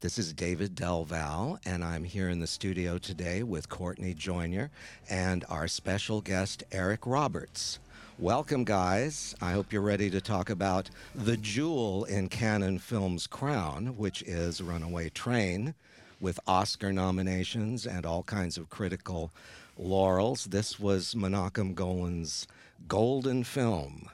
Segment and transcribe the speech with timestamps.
[0.00, 4.70] This is David Del Valle, and I'm here in the studio today with Courtney Joyner
[5.10, 7.80] and our special guest, Eric Roberts.
[8.16, 9.34] Welcome, guys.
[9.40, 14.62] I hope you're ready to talk about the jewel in Cannon Films' crown, which is
[14.62, 15.74] Runaway Train,
[16.20, 19.32] with Oscar nominations and all kinds of critical
[19.76, 20.44] laurels.
[20.44, 22.46] This was Menachem Golan's
[22.86, 24.08] golden film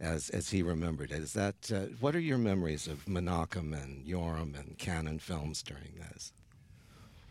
[0.00, 1.18] as as he remembered it.
[1.18, 5.92] Is that uh, what are your memories of Menachem and Yoram and Cannon films during
[5.98, 6.32] this?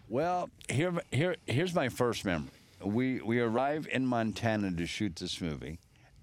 [0.08, 2.50] Well, here here here's my first memory.
[2.84, 5.80] We we arrive in Montana to shoot this movie,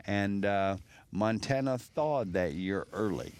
[0.06, 0.76] and uh,
[1.12, 3.34] Montana thawed that year early.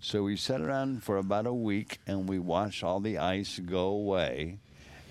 [0.00, 3.88] So we sat around for about a week and we watched all the ice go
[3.88, 4.58] away.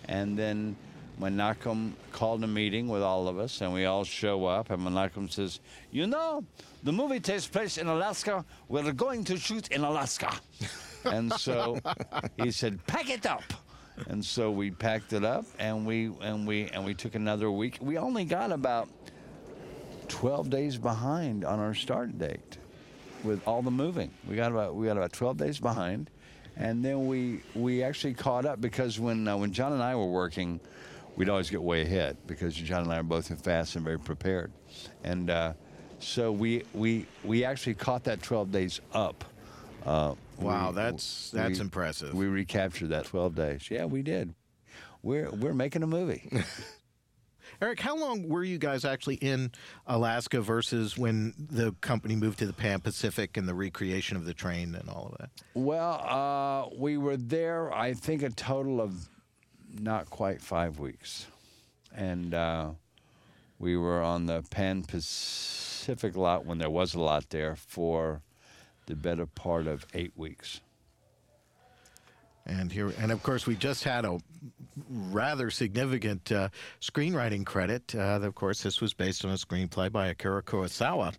[0.07, 0.75] And then
[1.19, 4.69] Menachem called a meeting with all of us, and we all show up.
[4.69, 5.59] And Menachem says,
[5.91, 6.43] You know,
[6.83, 8.43] the movie takes place in Alaska.
[8.67, 10.33] We're going to shoot in Alaska.
[11.05, 11.79] and so
[12.37, 13.43] he said, Pack it up.
[14.07, 17.77] And so we packed it up, and we and we and we took another week.
[17.79, 18.89] We only got about
[20.09, 22.57] 12 days behind on our start date
[23.23, 24.11] with all the moving.
[24.27, 26.09] We got about we got about 12 days behind,
[26.57, 30.09] and then we we actually caught up because when uh, when John and I were
[30.09, 30.59] working,
[31.15, 34.51] we'd always get way ahead because John and I are both fast and very prepared,
[35.03, 35.53] and uh,
[35.99, 39.23] so we we we actually caught that 12 days up.
[39.85, 42.13] Uh, Wow, we- that's that's we- impressive.
[42.13, 43.67] We recaptured that 12 days.
[43.71, 44.33] Yeah, we did.
[45.01, 46.29] We're we're making a movie.
[47.61, 49.49] Eric, how long were you guys actually in
[49.87, 54.33] Alaska versus when the company moved to the Pan Pacific and the recreation of the
[54.33, 55.29] train and all of that?
[55.53, 59.07] Well, uh, we were there, I think, a total of
[59.79, 61.27] not quite five weeks.
[61.95, 62.71] And uh,
[63.59, 68.21] we were on the Pan Pacific lot when there was a lot there for
[68.85, 70.61] the better part of eight weeks.
[72.45, 74.19] And here, and of course, we just had a
[74.87, 76.49] rather significant uh,
[76.79, 77.95] screenwriting credit.
[77.95, 81.15] Uh, of course, this was based on a screenplay by Akira Kurosawa.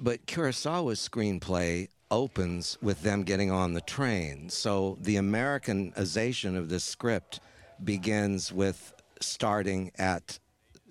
[0.00, 4.48] But Kurosawa's screenplay opens with them getting on the train.
[4.48, 7.40] So the Americanization of this script
[7.82, 10.38] begins with starting at,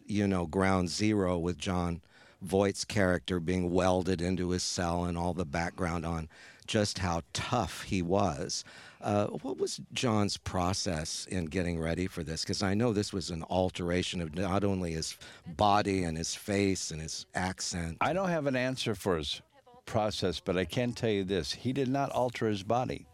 [0.05, 2.01] you know, ground zero with Jon
[2.41, 6.27] Voight's character being welded into his cell and all the background on
[6.67, 8.63] just how tough he was.
[9.01, 12.41] Uh, what was John's process in getting ready for this?
[12.41, 16.91] Because I know this was an alteration of not only his body and his face
[16.91, 17.97] and his accent.
[17.99, 19.41] I don't have an answer for his
[19.85, 21.53] process, but I can tell you this.
[21.53, 23.05] He did not alter his body.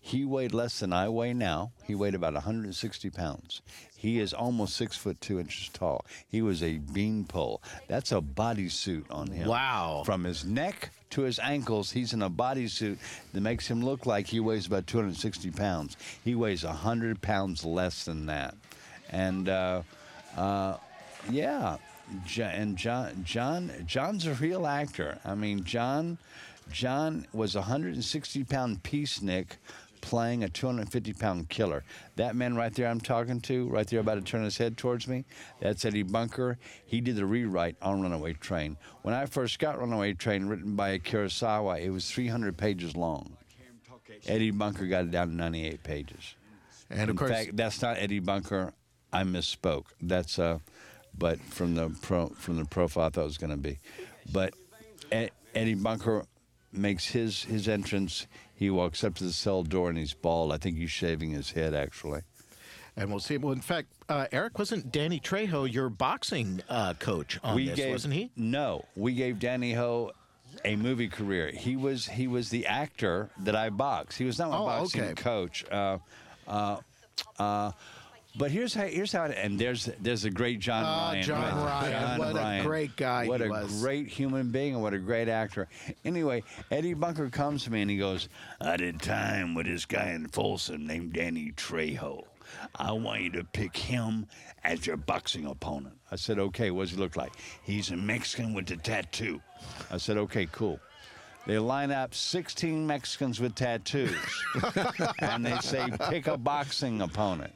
[0.00, 1.72] He weighed less than I weigh now.
[1.84, 3.62] He weighed about 160 pounds.
[3.96, 6.04] He is almost six foot two inches tall.
[6.28, 7.60] He was a beanpole.
[7.88, 9.48] That's a bodysuit on him.
[9.48, 10.02] Wow.
[10.06, 12.98] From his neck to his ankles, he's in a bodysuit
[13.32, 15.96] that makes him look like he weighs about 260 pounds.
[16.24, 18.54] He weighs 100 pounds less than that.
[19.10, 19.82] And, uh,
[20.36, 20.76] uh,
[21.30, 21.78] yeah,
[22.38, 25.18] and John, John, John's a real actor.
[25.24, 26.18] I mean, John,
[26.70, 29.56] John was a 160 pound peacenik
[30.00, 31.84] playing a 250 pound killer.
[32.16, 35.08] That man right there, I'm talking to, right there, about to turn his head towards
[35.08, 35.24] me.
[35.60, 36.58] That's Eddie Bunker.
[36.86, 38.76] He did the rewrite on Runaway Train.
[39.02, 43.36] When I first got Runaway Train, written by Kurosawa, it was 300 pages long.
[44.26, 46.34] Eddie Bunker got it down to 98 pages.
[46.90, 48.72] And of In course, fact, that's not Eddie Bunker.
[49.12, 49.86] I misspoke.
[50.00, 50.58] That's uh,
[51.18, 53.78] but from the pro from the profile I thought it was going to be,
[54.32, 54.54] but
[55.54, 56.24] Eddie Bunker
[56.72, 58.26] makes his his entrance.
[58.54, 60.52] He walks up to the cell door and he's bald.
[60.52, 62.22] I think he's shaving his head actually.
[62.96, 63.36] and we'll see.
[63.38, 67.92] Well, in fact, uh, Eric wasn't Danny Trejo your boxing uh, coach on this, gave
[67.92, 68.30] wasn't he?
[68.36, 70.10] No, we gave Danny Ho
[70.64, 71.52] a movie career.
[71.52, 74.18] He was he was the actor that I boxed.
[74.18, 75.14] He was not my Oh, boxing okay.
[75.14, 75.64] coach.
[75.70, 75.98] Uh,
[76.48, 76.78] uh,
[77.38, 77.70] uh,
[78.38, 81.22] but here's how here's how it, and there's there's a great John Ah, Ryan.
[81.24, 81.64] John right?
[81.66, 81.92] Ryan.
[81.92, 83.80] John What a great guy What a was.
[83.82, 85.68] great human being and what a great actor.
[86.04, 88.28] Anyway, Eddie Bunker comes to me and he goes,
[88.60, 92.24] "I did time with this guy in Folsom named Danny Trejo.
[92.76, 94.26] I want you to pick him
[94.64, 97.32] as your boxing opponent." I said, "Okay, what does he look like?"
[97.62, 99.40] He's a Mexican with a tattoo.
[99.90, 100.80] I said, "Okay, cool."
[101.46, 104.14] They line up 16 Mexicans with tattoos,
[105.20, 107.54] and they say, pick a boxing opponent.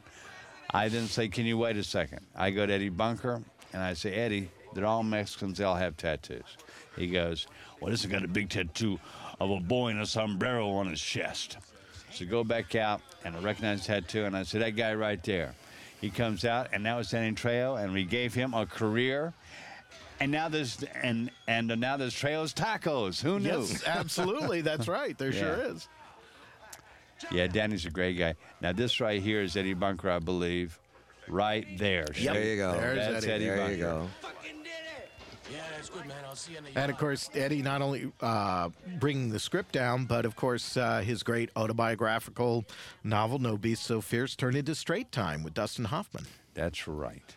[0.75, 2.21] I then say, can you wait a second?
[2.35, 3.43] I go to Eddie Bunker,
[3.73, 5.59] and I say, Eddie, they're all Mexicans.
[5.59, 6.57] They all have tattoos.
[6.97, 7.47] He goes,
[7.81, 8.99] well, this has got a big tattoo
[9.41, 11.59] of a boy in a sombrero on his chest.
[12.11, 15.23] So go back out, and I recognize the tattoo, and I say, that guy right
[15.23, 15.55] there.
[16.01, 19.33] He comes out, and now it's Danny Trejo, and we gave him a career.
[20.21, 23.21] And now there's and and now there's Trejo's Tacos.
[23.23, 23.61] Who knew?
[23.61, 24.61] Yes, absolutely.
[24.61, 25.17] That's right.
[25.17, 25.89] There sure is.
[27.31, 28.35] Yeah, Danny's a great guy.
[28.61, 30.79] Now this right here is Eddie Bunker, I believe.
[31.29, 32.07] Right there.
[32.07, 32.73] There you go.
[32.73, 33.33] There's That's Eddie.
[33.33, 33.73] Eddie There Bunker.
[33.73, 34.09] you go.
[35.53, 36.17] Yeah, that's good, man.
[36.27, 39.73] I'll see you in the And of course, Eddie not only uh, bringing the script
[39.73, 42.65] down, but of course, uh, his great autobiographical
[43.05, 46.25] novel, No Beast So Fierce, turned into Straight Time with Dustin Hoffman.
[46.55, 47.37] That's right.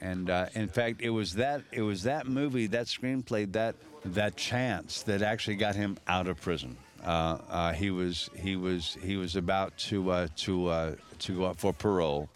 [0.00, 3.74] And uh, in fact, it was that it was that movie, that screenplay, that
[4.06, 6.76] that chance that actually got him out of prison.
[7.04, 11.44] Uh, uh, he was he was he was about to uh, to uh, to go
[11.44, 12.28] up for parole,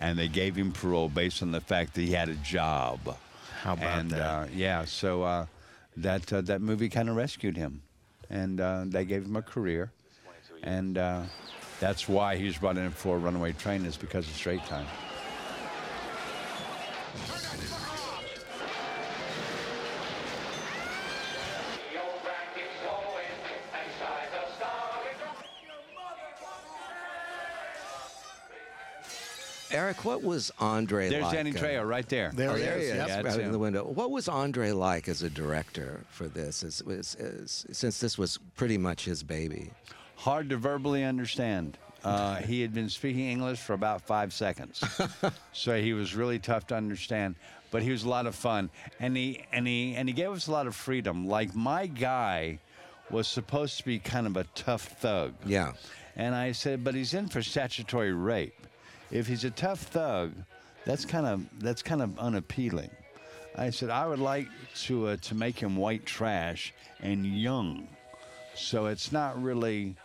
[0.00, 3.16] and they gave him parole based on the fact that he had a job.
[3.62, 4.20] How about and, that?
[4.20, 5.46] Uh, yeah, so uh,
[5.96, 7.82] that uh, that movie kind of rescued him,
[8.28, 9.92] and uh, they gave him a career,
[10.62, 11.22] and uh,
[11.78, 14.86] that's why he was brought in for Runaway Train is because of Straight Time.
[29.72, 31.32] Eric, what was Andre There's like?
[31.32, 32.30] Danny uh, Trejo right there.
[32.34, 33.08] There Oh, he there he is, is, yep.
[33.08, 33.52] That's right in him.
[33.52, 33.84] the window.
[33.84, 36.62] What was Andre like as a director for this?
[36.62, 39.70] Is, is, is, since this was pretty much his baby.
[40.16, 41.78] Hard to verbally understand.
[42.04, 44.82] Uh, he had been speaking English for about five seconds,
[45.52, 47.34] so he was really tough to understand.
[47.70, 48.68] But he was a lot of fun,
[49.00, 51.26] and he and he and he gave us a lot of freedom.
[51.26, 52.58] Like my guy
[53.10, 55.34] was supposed to be kind of a tough thug.
[55.46, 55.72] Yeah.
[56.16, 58.54] And I said, but he's in for statutory rape.
[59.12, 60.32] If he's a tough thug,
[60.86, 62.90] that's kind of that's kind of unappealing.
[63.56, 64.48] I said I would like
[64.84, 67.86] to uh, to make him white trash and young,
[68.54, 69.96] so it's not really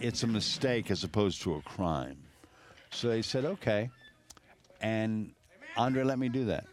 [0.00, 2.16] it's a mistake as opposed to a crime.
[2.90, 3.90] So they said okay,
[4.80, 5.32] and
[5.76, 6.64] Andre let me do that.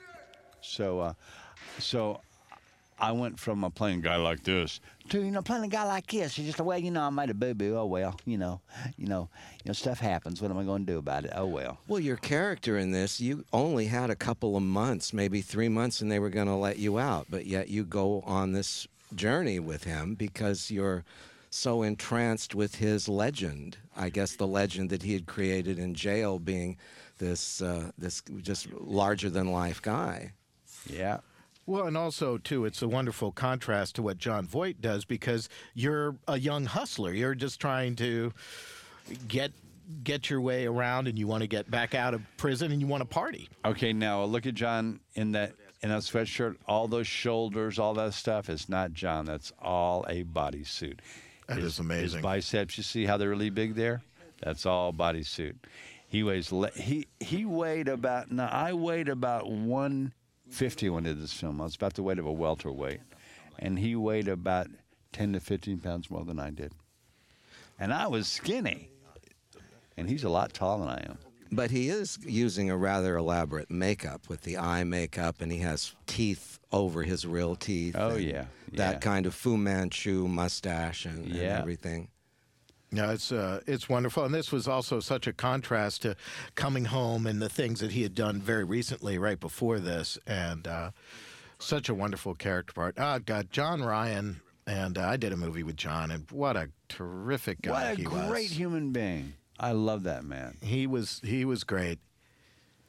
[0.61, 1.13] So uh,
[1.79, 2.21] so
[3.01, 6.07] I went from a playing guy like this to you know playing a guy like
[6.07, 6.37] this.
[6.37, 7.75] It's just well, you know, I made a boo boo.
[7.75, 8.61] Oh well, you know,
[8.95, 9.27] you know,
[9.63, 10.41] you know, stuff happens.
[10.41, 11.33] What am I going to do about it?
[11.35, 11.79] Oh well.
[11.87, 16.01] Well, your character in this, you only had a couple of months, maybe three months,
[16.01, 17.25] and they were going to let you out.
[17.29, 21.03] But yet you go on this journey with him because you're
[21.49, 23.77] so entranced with his legend.
[23.97, 26.77] I guess the legend that he had created in jail being
[27.17, 30.33] this, uh, this just larger than life guy.
[30.87, 31.17] Yeah.
[31.71, 36.17] Well, and also too, it's a wonderful contrast to what Jon Voight does because you're
[36.27, 37.13] a young hustler.
[37.13, 38.33] You're just trying to
[39.29, 39.53] get
[40.03, 42.87] get your way around, and you want to get back out of prison, and you
[42.87, 43.47] want to party.
[43.63, 46.57] Okay, now look at John in that in that sweatshirt.
[46.67, 49.23] All those shoulders, all that stuff is not John.
[49.23, 50.99] That's all a bodysuit.
[51.47, 52.17] That his, is amazing.
[52.17, 54.01] His biceps, you see how they're really big there?
[54.43, 55.55] That's all bodysuit.
[56.09, 59.49] He weighs he he weighed about now I weighed about
[60.51, 61.61] 150 when I did this film.
[61.61, 62.99] I was about the weight of a welterweight,
[63.59, 64.67] and he weighed about
[65.13, 66.73] 10 to 15 pounds more than I did.
[67.79, 68.89] And I was skinny,
[69.95, 71.17] and he's a lot taller than I am.
[71.53, 75.95] But he is using a rather elaborate makeup with the eye makeup, and he has
[76.05, 77.95] teeth over his real teeth.
[77.97, 82.09] Oh, and yeah, that kind of Fu Manchu mustache and, and everything.
[82.93, 86.15] Yeah, it's uh, it's wonderful, and this was also such a contrast to
[86.55, 90.67] coming home and the things that he had done very recently, right before this, and
[90.67, 90.91] uh,
[91.57, 92.95] such a wonderful character part.
[92.97, 96.67] Oh God, John Ryan, and uh, I did a movie with John, and what a
[96.89, 98.57] terrific guy What a great was.
[98.57, 99.33] human being.
[99.57, 100.57] I love that man.
[100.61, 101.99] He was he was great.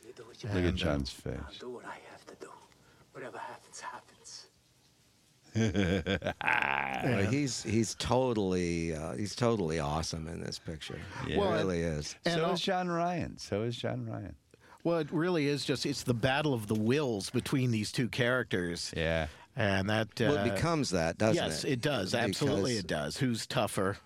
[0.05, 1.35] You do what you Look And, at uh, John's face.
[1.47, 2.51] I'll do what I have to do.
[3.13, 4.02] Whatever happens, happens.
[7.05, 10.99] Well, he's he's totally uh, he's totally awesome in this picture.
[11.27, 11.39] He Yeah.
[11.41, 12.15] Well, really is.
[12.25, 13.37] And so al- is John Ryan.
[13.39, 14.37] So is John Ryan.
[14.85, 18.93] Well, it really is just it's the battle of the wills between these two characters,
[18.97, 19.27] Yeah.
[19.57, 21.69] and that uh, well, it becomes that, doesn't yes, it?
[21.69, 22.15] Yes, it does.
[22.15, 23.17] Absolutely, Because- it does.
[23.17, 23.97] Who's tougher?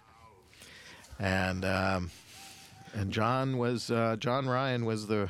[1.19, 2.11] And um,
[2.95, 5.29] and John was uh, John Ryan was the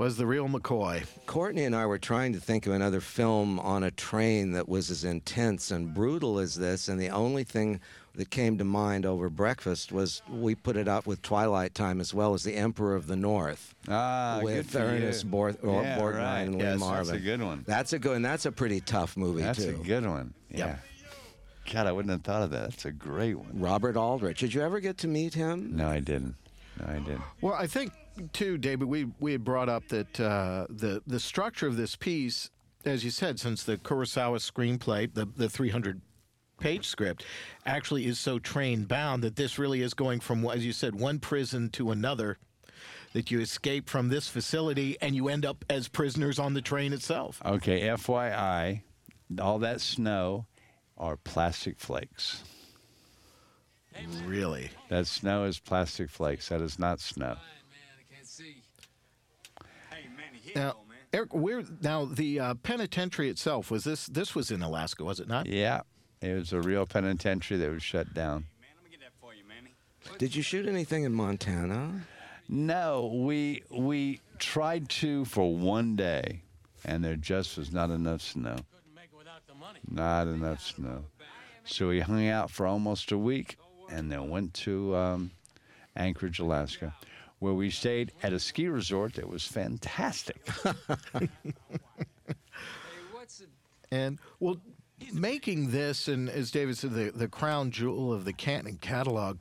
[0.00, 1.04] was the real McCoy.
[1.26, 4.90] Courtney and I were trying to think of another film on a train that was
[4.90, 7.80] as intense and brutal as this, and the only thing
[8.14, 12.14] that came to mind over breakfast was we put it up with Twilight Time as
[12.14, 15.30] well as The Emperor of the North Ah, with for Ernest you.
[15.30, 16.40] Bor- or yeah, Borgnine right.
[16.40, 17.06] and Lee yes, Marvin.
[17.06, 17.64] That's a good one.
[17.66, 19.78] That's a good, and that's a pretty tough movie That's too.
[19.80, 20.32] a good one.
[20.50, 20.66] Yeah.
[20.66, 20.80] Yep.
[21.74, 22.70] God, I wouldn't have thought of that.
[22.70, 23.50] That's a great one.
[23.52, 24.38] Robert Aldrich.
[24.40, 25.76] Did you ever get to meet him?
[25.76, 26.36] No, I didn't.
[26.80, 27.20] No, I didn't.
[27.42, 27.92] Well, I think
[28.32, 28.88] too, David.
[28.88, 32.50] We we had brought up that uh, the the structure of this piece,
[32.84, 36.00] as you said, since the Kurosawa screenplay, the the 300
[36.58, 37.24] page script,
[37.64, 41.18] actually is so train bound that this really is going from, as you said, one
[41.18, 42.38] prison to another.
[43.12, 46.92] That you escape from this facility and you end up as prisoners on the train
[46.92, 47.42] itself.
[47.44, 48.82] Okay, FYI,
[49.40, 50.46] all that snow
[50.96, 52.44] are plastic flakes.
[54.24, 54.70] Really?
[54.88, 56.48] That snow is plastic flakes.
[56.48, 57.26] That is not snow.
[57.26, 58.62] Man, I can't see.
[59.90, 60.98] Hey, Manny, here Now, you go, man.
[61.12, 64.06] Eric, where now the uh, penitentiary itself was this?
[64.06, 65.46] This was in Alaska, was it not?
[65.46, 65.82] Yeah,
[66.20, 68.46] it was a real penitentiary that was shut down.
[68.60, 69.74] Man, let me get that for you, Manny.
[70.18, 72.02] Did you shoot anything in Montana?
[72.48, 76.42] No, we we tried to for one day,
[76.84, 78.56] and there just was not enough snow.
[78.56, 79.80] Couldn't make it without the money.
[79.88, 81.04] Not enough snow.
[81.64, 83.56] So we hung out for almost a week,
[83.90, 85.30] and then went to um,
[85.94, 86.94] Anchorage, Alaska,
[87.40, 90.46] where we stayed at a ski resort that was fantastic.
[91.12, 91.28] Hey,
[93.12, 93.48] what's it?
[93.90, 94.56] And well,
[95.12, 99.38] making this and as David said, the the crown jewel of the Cannon catalog.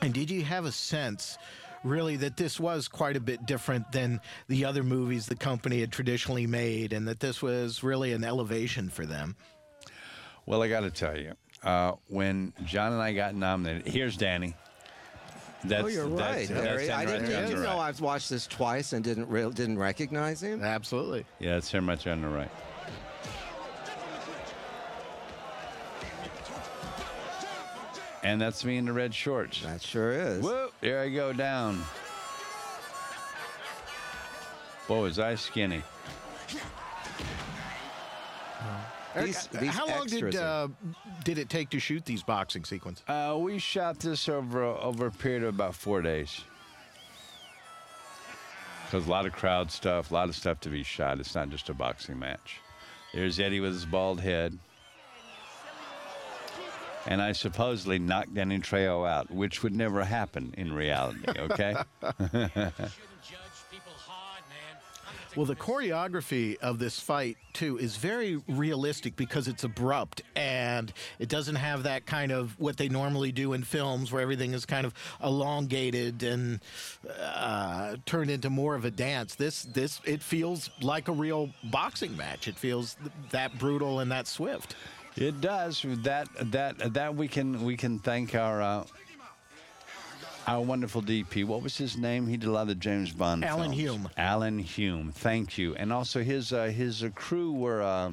[0.00, 1.38] And did you have a sense?
[1.84, 5.92] Really, that this was quite a bit different than the other movies the company had
[5.92, 9.36] traditionally made, and that this was really an elevation for them.
[10.44, 14.56] Well, I got to tell you, uh, when John and I got nominated, here's Danny.
[15.64, 16.86] Oh, that's, oh, you're that's- right, that's Harry.
[16.86, 17.88] him I didn't, there on did the you know right.
[17.88, 20.62] I've watched this twice and didn't re- didn't recognize him.
[20.62, 21.24] Absolutely.
[21.40, 22.50] Yeah, that's him right there on the right.
[28.22, 29.62] And that's me in the red shorts.
[29.62, 30.42] That sure is.
[30.42, 30.72] Whoop!
[30.80, 31.82] There I go down.
[34.86, 35.82] Boy, was I skinny.
[39.24, 40.68] These, these How long did uh,
[41.24, 43.04] did it take to shoot these boxing sequences?
[43.08, 46.42] Uh, we shot this over over a period of about four days.
[48.84, 51.20] Because a lot of crowd stuff, a lot of stuff to be shot.
[51.20, 52.60] It's not just a boxing match.
[53.12, 54.58] There's Eddie with his bald head.
[57.06, 61.74] And I supposedly knocked Danny Trejo out, which would never happen in reality, okay?
[65.36, 71.28] Well, the choreography of this fight too is very realistic because it's abrupt and it
[71.28, 74.86] doesn't have that kind of what they normally do in films where everything is kind
[74.86, 76.60] of elongated and
[77.20, 79.34] uh, turned into more of a dance.
[79.34, 82.48] This this it feels like a real boxing match.
[82.48, 84.76] It feels th- that brutal and that swift.
[85.16, 85.84] It does.
[85.84, 88.84] That that that we can we can thank our uh,
[90.48, 91.44] our wonderful DP.
[91.44, 92.26] What was his name?
[92.26, 93.44] He did a lot of the James Bond.
[93.44, 93.76] Alan films.
[93.76, 94.08] Hume.
[94.16, 95.12] Alan Hume.
[95.12, 95.74] Thank you.
[95.74, 98.12] And also his uh, his uh, crew were uh,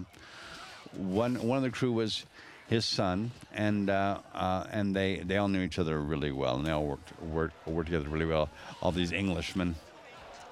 [0.98, 2.26] one one of the crew was
[2.68, 6.66] his son, and uh, uh, and they they all knew each other really well, and
[6.66, 8.50] they all worked worked worked together really well.
[8.82, 9.76] All these Englishmen,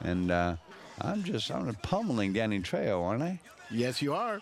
[0.01, 0.55] and uh,
[1.01, 3.39] I'm just I'm pummeling Danny Trejo, aren't I?
[3.69, 4.39] Yes, you are.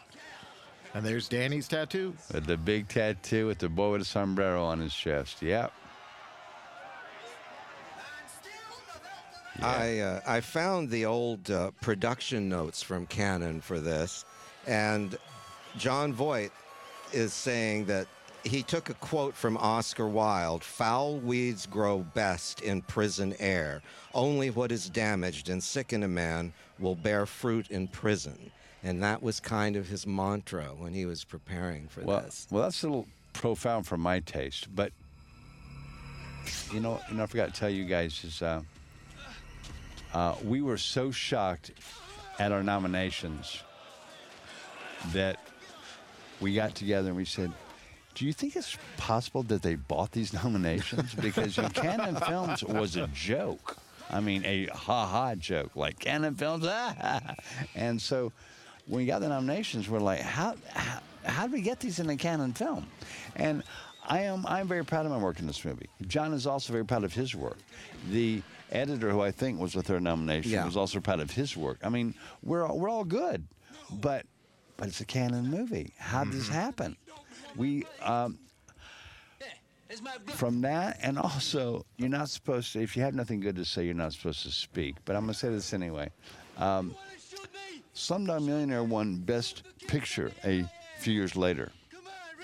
[0.94, 2.14] And there's Danny's tattoo.
[2.34, 5.42] With the big tattoo with the boy with a sombrero on his chest.
[5.42, 5.72] Yep.
[9.62, 14.26] I uh, I found the old uh, production notes from Cannon for this,
[14.66, 15.18] and
[15.78, 16.52] Jon Voight
[17.14, 18.08] is saying that
[18.44, 23.82] he took a quote from Oscar Wilde: "Foul weeds grow best in prison air.
[24.16, 28.52] Only what is damaged and sick in a man will bear fruit in prison."
[28.84, 32.48] And that was kind of his mantra when he was preparing for Well, this.
[32.50, 34.92] well, that's a little profound for my taste, but
[36.74, 38.62] you know, know, I forgot to tell you guys is uh,
[40.14, 41.72] uh, we were so shocked
[42.40, 43.62] at our nominations
[45.14, 45.40] that
[46.40, 47.52] we got together and we said,
[48.16, 53.08] "Do you think it's possible that they bought these nominations?" Because Cannon Films was a
[53.08, 53.78] joke.
[54.10, 57.36] I mean, a ha-ha joke, like Cannon Films, ah, ha, ha.
[57.76, 58.34] and so
[58.88, 62.18] when we got the nominations, we're like, how, how, how we get these in a
[62.18, 62.86] Cannon film?
[63.38, 63.64] And
[64.06, 65.88] I am, I'm very proud of my work in this movie.
[66.08, 67.58] John is also very proud of his work.
[68.10, 68.42] The
[68.72, 70.66] editor, who I think was the third nomination, Yeah.
[70.66, 71.80] was also proud of his work.
[71.84, 72.14] I mean,
[72.44, 73.46] we're all, we're all good,
[73.92, 74.26] but
[74.78, 75.94] but it's a Cannon movie.
[75.98, 76.98] How did this happen?
[77.56, 78.40] We um,
[79.90, 80.36] It's my blood.
[80.38, 82.82] from that, and also you're not supposed to.
[82.82, 84.96] If you have nothing good to say, you're not supposed to speak.
[85.06, 86.10] But I'm gonna say this anyway.
[86.58, 86.96] Um,
[87.96, 90.66] Slumdog Millionaire won Best Picture a
[91.00, 91.72] few years later,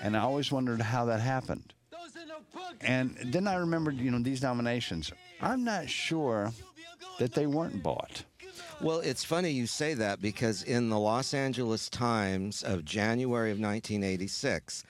[0.02, 1.72] and I always wondered how that happened.
[1.90, 2.84] Those are no punks.
[2.84, 5.10] And then I remembered, you know, these nominations.
[5.40, 6.52] I'm not sure
[7.18, 8.24] that they weren't bought.
[8.80, 13.58] Well, it's funny you say that because in the Los Angeles Times of January of
[13.58, 14.84] 1986,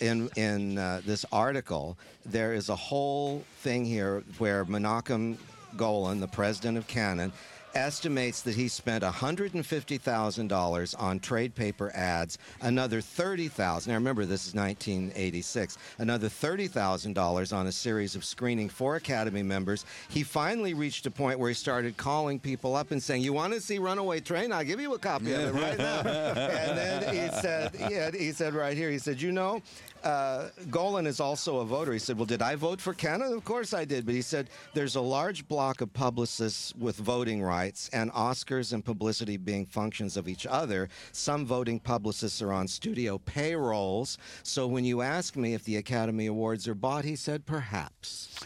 [0.00, 5.36] in in uh, this article, there is a whole thing here where Menachem
[5.76, 7.32] Golan, the president of Cannon,
[7.74, 13.90] estimates that he spent $150,000 on trade paper ads, another 30,000.
[13.90, 15.78] Now remember this is 1986.
[15.98, 19.84] Another $30,000 on a series of screening for Academy members.
[20.08, 23.52] He finally reached a point where he started calling people up and saying, "You want
[23.52, 24.52] to see Runaway Train?
[24.52, 28.32] I'll give you a copy of it right now." and then he said, had, he
[28.32, 29.62] said right here, he said, "You know,
[30.04, 31.92] uh, Golan is also a voter.
[31.92, 33.32] He said, Well, did I vote for Cannon?
[33.32, 34.04] Of course I did.
[34.04, 38.84] But he said, There's a large block of publicists with voting rights, and Oscars and
[38.84, 40.88] publicity being functions of each other.
[41.12, 44.18] Some voting publicists are on studio payrolls.
[44.42, 48.40] So when you ask me if the Academy Awards are bought, he said, Perhaps.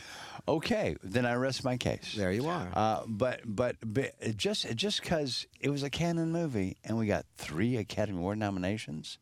[0.49, 2.15] Okay, then I rest my case.
[2.17, 2.69] There you are.
[2.73, 7.27] Uh, but, but but just just because it was a Cannon movie and we got
[7.37, 9.19] three Academy Award nominations,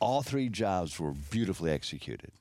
[0.00, 2.32] all three jobs were beautifully executed.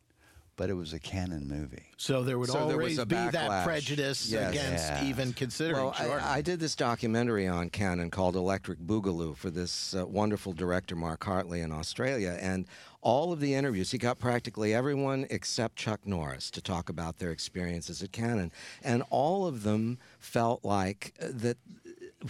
[0.57, 1.83] But it was a Cannon movie.
[1.97, 4.51] So there would So always a be that prejudice Yes.
[4.51, 5.03] against Yeah.
[5.03, 6.23] even considering Well, Jordan.
[6.23, 10.95] I, I did this documentary on Cannon called Electric Boogaloo for this uh, wonderful director,
[10.95, 12.37] Mark Hartley, in Australia.
[12.39, 12.67] And
[13.01, 17.31] all of the interviews, he got practically everyone except Chuck Norris to talk about their
[17.31, 18.53] experiences at Cannon.
[18.81, 21.57] And all of them felt like uh, that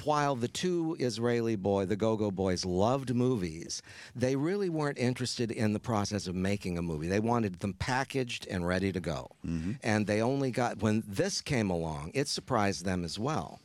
[0.04, 3.82] while the two Israeli boy, the Go-Go Boys, loved movies,
[4.16, 7.08] they really weren't interested in the process of making a movie.
[7.08, 9.32] They wanted them packaged and ready to go.
[9.46, 9.74] Mm-hmm.
[9.84, 13.60] And they only got when this came along, it surprised them as well.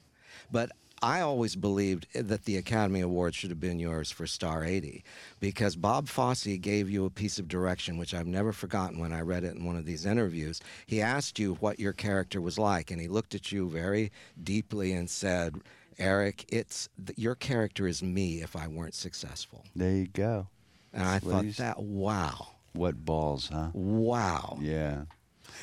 [0.52, 0.72] But
[1.02, 5.02] I always believed that the Academy Award should have been yours for Star 80
[5.38, 9.22] because Bob Fosse gave you a piece of direction, which I've never forgotten when I
[9.22, 10.60] read it in one of these interviews.
[10.86, 14.92] He asked you what your character was like, and he looked at you very deeply
[14.92, 15.62] and said,
[16.04, 19.64] Eric, it's th- your character is me if I weren't successful.
[19.76, 20.48] There you go.
[20.92, 23.70] And I That's what thought he's- that, wow, What balls, huh?
[23.74, 24.58] wow.
[24.60, 25.04] Yeah.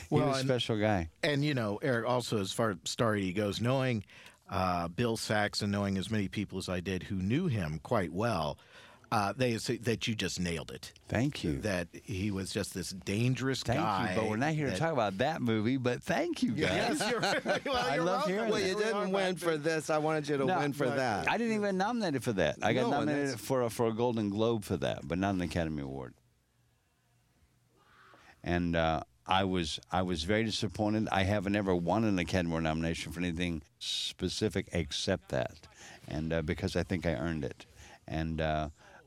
[0.10, 1.10] He Well, was a and- special guy.
[1.24, 4.03] and you know, Eric, also as far as Star 80 goes, knowing
[4.50, 8.13] uh, Bill Sachs and knowing as many people as I did who knew him quite
[8.13, 8.58] well,
[9.11, 10.91] uh, they say that you just nailed it.
[11.07, 11.59] Thank you.
[11.59, 14.11] That he was just this dangerous Thank guy.
[14.13, 14.19] you.
[14.21, 16.99] But we're not here to talk about that movie, but thank you guys.
[16.99, 17.21] Yes, you're,
[17.73, 18.31] well, I you're love welcome.
[18.33, 19.89] hearing Well, you We didn't win for this.
[19.89, 21.29] I wanted you to No, win for but- that.
[21.32, 22.58] I didn't even get nominated for that.
[22.62, 25.36] I got No, nominated that's- for a, for a Golden Globe for that, but not
[25.36, 26.13] an Academy Award.
[28.43, 31.08] And uh, I was I was very disappointed.
[31.12, 35.55] I haven't ever won an Academy Award nomination for anything specific except that,
[36.08, 37.65] and uh, because I think I earned it.
[38.08, 38.39] And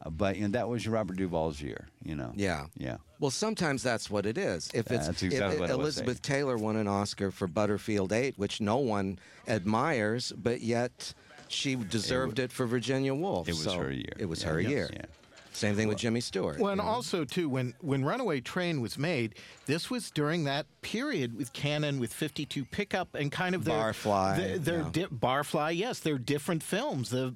[0.05, 1.89] uh, but you know that was Robert Duvall's year.
[2.05, 2.33] You know.
[2.35, 2.67] Yeah.
[2.77, 2.97] Yeah.
[3.19, 4.71] Well, sometimes that's what it is.
[4.73, 9.19] If it's exactly if Elizabeth Taylor won an Oscar for Butterfield 8, which no one
[9.47, 11.13] admires, but yet
[11.49, 13.47] she deserved it, for Virginia Woolf.
[13.49, 14.13] It was So her year.
[14.19, 14.49] It was Yeah.
[14.51, 14.71] her Yes.
[14.71, 14.91] year.
[14.93, 15.05] Yeah.
[15.53, 16.59] Same thing with Jimmy Stewart.
[16.59, 16.93] Well, and you know?
[16.93, 19.35] also too, when when Runaway Train was made,
[19.67, 24.37] this was during that period with Cannon with 52 pickup and kind of their Barfly,
[24.37, 24.89] their, their yeah.
[24.93, 25.77] di- Barfly.
[25.77, 27.11] Yes, they're different films.
[27.11, 27.35] The,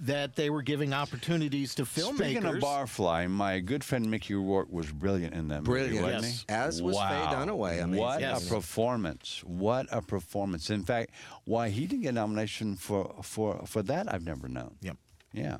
[0.00, 2.16] that they were giving opportunities to filmmakers.
[2.16, 6.02] Speaking of Barfly, my good friend Mickey Rourke was brilliant in that movie, Brilliant.
[6.02, 6.44] wasn't Yes.
[6.48, 6.54] he?
[6.54, 7.32] As was Faye wow.
[7.46, 7.80] Dunaway.
[7.80, 8.44] I mean, what Yes.
[8.50, 9.44] a performance!
[9.46, 10.70] What a performance!
[10.70, 11.10] In fact,
[11.44, 14.74] why he didn't get a nomination for for for that, I've never known.
[14.80, 14.96] Yep.
[15.32, 15.58] Yeah.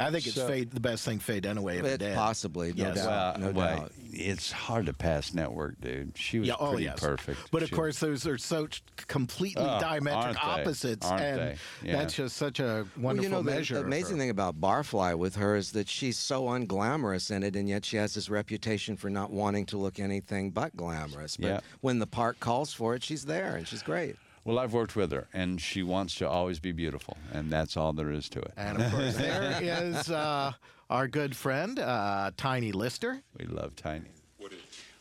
[0.00, 2.14] I think it's So- Faye, the best thing Faye Dunaway ever It- did.
[2.14, 2.96] possibly, no Yes.
[2.96, 3.06] doubt.
[3.40, 3.92] Well, no well, doubt.
[4.12, 6.12] it's hard to pass network, dude.
[6.16, 7.38] She was Yeah, oh pretty yes, perfect.
[7.50, 8.68] But of course, those are so
[9.06, 11.58] completely Oh, diametric aren't opposites, Aren't and?
[11.82, 11.96] Yeah.
[11.98, 13.74] that's just such a wonderful well, you know, measure.
[13.74, 17.56] the of amazing thing about Barfly with her is that she's so unglamorous in it,
[17.56, 21.36] and yet she has this reputation for not wanting to look anything but glamorous.
[21.36, 21.60] But Yeah.
[21.80, 24.16] when the part calls for it, she's there, and she's great.
[24.44, 27.92] Well, I've worked with her, and she wants to always be beautiful, and that's all
[27.92, 28.52] there is to it.
[28.56, 30.52] And of course, there is uh,
[30.88, 33.22] our good friend uh, Tiny Lister.
[33.38, 34.10] we love Tiny.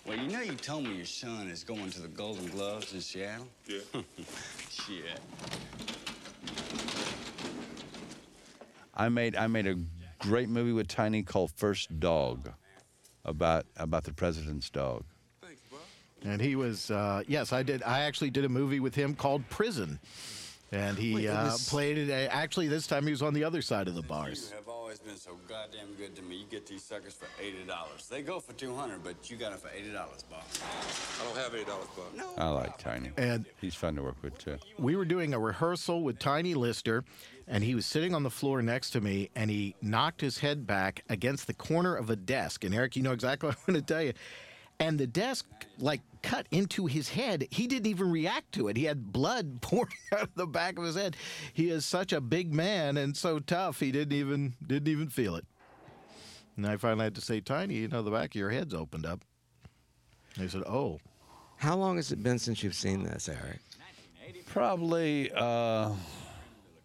[0.09, 3.01] Well, you know you told me your son is going to the Golden Gloves in
[3.01, 3.47] Seattle?
[3.67, 3.79] Yeah.
[4.71, 5.19] Shit.
[8.95, 9.75] I made I made a
[10.19, 12.49] great movie with Tiny called First Dog,
[13.23, 15.03] about about the president's dog.
[16.23, 17.81] And he was, uh, yes, I did.
[17.83, 19.99] I actually did a movie with him called Prison.
[20.71, 22.11] And he Wait, uh, was- played it.
[22.11, 24.49] Uh, actually, this time he was on the other side of the bars.
[24.51, 26.35] You have always been so goddamn good to me.
[26.35, 28.07] You get these suckers for eighty dollars.
[28.07, 30.43] They go for two hundred, but you got it for eighty dollars, boss.
[31.19, 32.05] I don't have eighty dollars, Bob.
[32.15, 32.29] No.
[32.37, 33.09] I like Tiny.
[33.17, 34.57] And He's fun to work with too.
[34.77, 37.03] we were doing a rehearsal with Tiny Lister,
[37.47, 40.67] and he was sitting on the floor next to me, and he knocked his head
[40.67, 42.63] back against the corner of a desk.
[42.63, 44.13] And Eric, you know exactly what I'm going to tell you.
[44.81, 45.45] And the desk,
[45.79, 47.47] like, cut into his head.
[47.51, 48.77] He didn't even react to it.
[48.77, 51.15] He had blood pouring out of the back of his head.
[51.53, 53.79] He is such a big man and so tough.
[53.79, 55.45] He didn't even didn't even feel it.
[56.55, 59.05] And I finally had to say, Tiny, you know, the back of your head's opened
[59.05, 59.21] up.
[60.35, 60.99] And he said, Oh.
[61.57, 63.59] How long has it been since you've seen this, Eric?
[64.45, 65.89] Probably uh,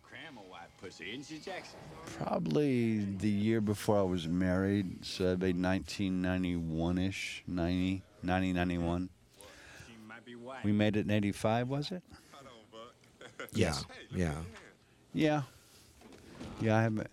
[0.03, 1.79] Cram a white pussy, isn't she, Jackson?
[2.19, 9.09] probably the year before I was married, so it'd be 1991-ish, 90, 90, 91.
[9.87, 10.34] She might be white.
[10.65, 12.03] We made it in 85, was it?
[13.53, 13.75] Yeah,
[14.11, 14.35] yeah.
[15.13, 15.43] Yeah.
[16.61, 17.11] Yeah, I haven't.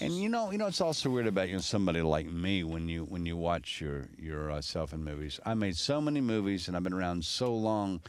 [0.00, 2.88] And you know, you know, it's also weird about you know somebody like me when
[2.88, 5.40] you when you watch your yourself in movies.
[5.44, 8.00] I made so many movies, and I've been around so long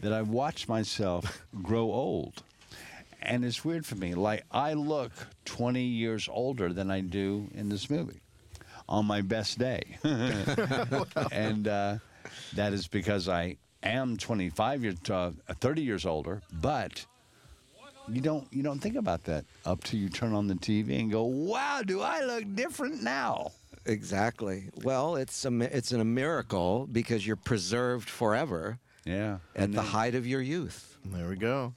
[0.00, 2.42] that I've watched myself grow old.
[3.20, 4.14] And it's weird for me.
[4.14, 5.10] Like I look
[5.44, 8.20] 20 years older than I do in this movie
[8.88, 9.82] on my best day,
[11.32, 11.98] and uh,
[12.54, 17.04] that is because I am 25 years, uh, 30 years older, but
[18.10, 21.10] you don't you don't think about that up till you turn on the TV and
[21.10, 23.52] go, "Wow, do I look different now?"
[23.84, 24.70] Exactly.
[24.82, 29.38] Well, it's a it's a miracle because you're preserved forever Yeah.
[29.54, 30.96] at And the then- height of your youth.
[31.04, 31.74] There we go.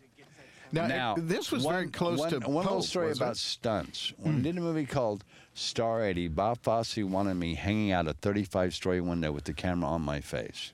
[0.74, 3.38] Now, Now, this was one, very close one, to one little story about it?
[3.40, 4.14] stunts.
[4.18, 8.14] When I did a movie called Star 80, Bob Fosse wanted me hanging out a
[8.14, 10.72] 35 story window with the camera on my face.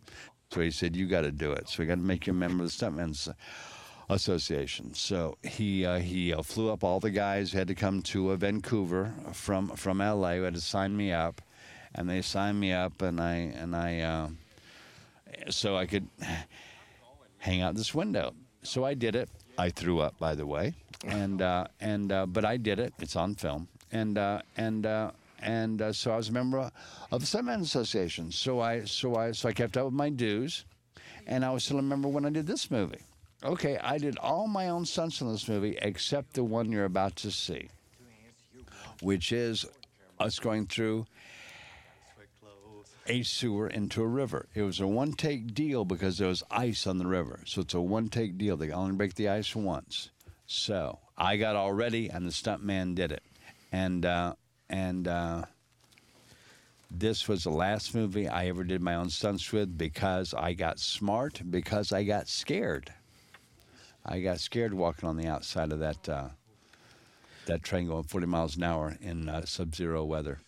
[0.52, 1.70] So he said, "You got to do it.
[1.70, 3.30] So we got to make you a member of the Stuntmen's
[4.10, 8.02] Association." So he uh, he uh, flew up all the guys who had to come
[8.04, 11.42] to uh, Vancouver from from LA who had to sign me up,
[11.96, 14.30] and they signed me up, and I and I uh,
[15.50, 16.08] so I could
[17.40, 18.34] hang out this window.
[18.64, 19.30] So I did it.
[19.58, 22.94] I threw up, by the way, and uh, and uh, but I did it.
[23.00, 26.71] It's on film, and uh, and uh, and uh, so I was a member
[27.12, 28.32] of the Stuntmen's Association.
[28.32, 30.65] So I so I so I kept up with my dues,
[31.26, 33.02] and I was still a member when I did this movie.
[33.43, 37.15] Okay, I did all my own stunts in this movie except the one you're about
[37.17, 37.69] to see,
[39.02, 39.65] which is
[40.19, 41.06] us going through
[43.10, 44.47] a sewer into a river.
[44.54, 47.39] It was a one take deal because there was ice on the river.
[47.45, 48.58] So it's a one take deal.
[48.58, 50.10] They only break the ice once.
[50.45, 53.23] So I got all ready and the stuntman did it.
[53.71, 54.34] And uh,
[54.69, 55.43] and uh,
[56.89, 60.80] this was the last movie I ever did my own stunts with because I got
[60.80, 62.93] smart, because I got scared.
[64.06, 66.30] I got scared walking on the outside of that uh,
[67.45, 70.39] that train going 40 miles an hour in uh, sub-zero weather.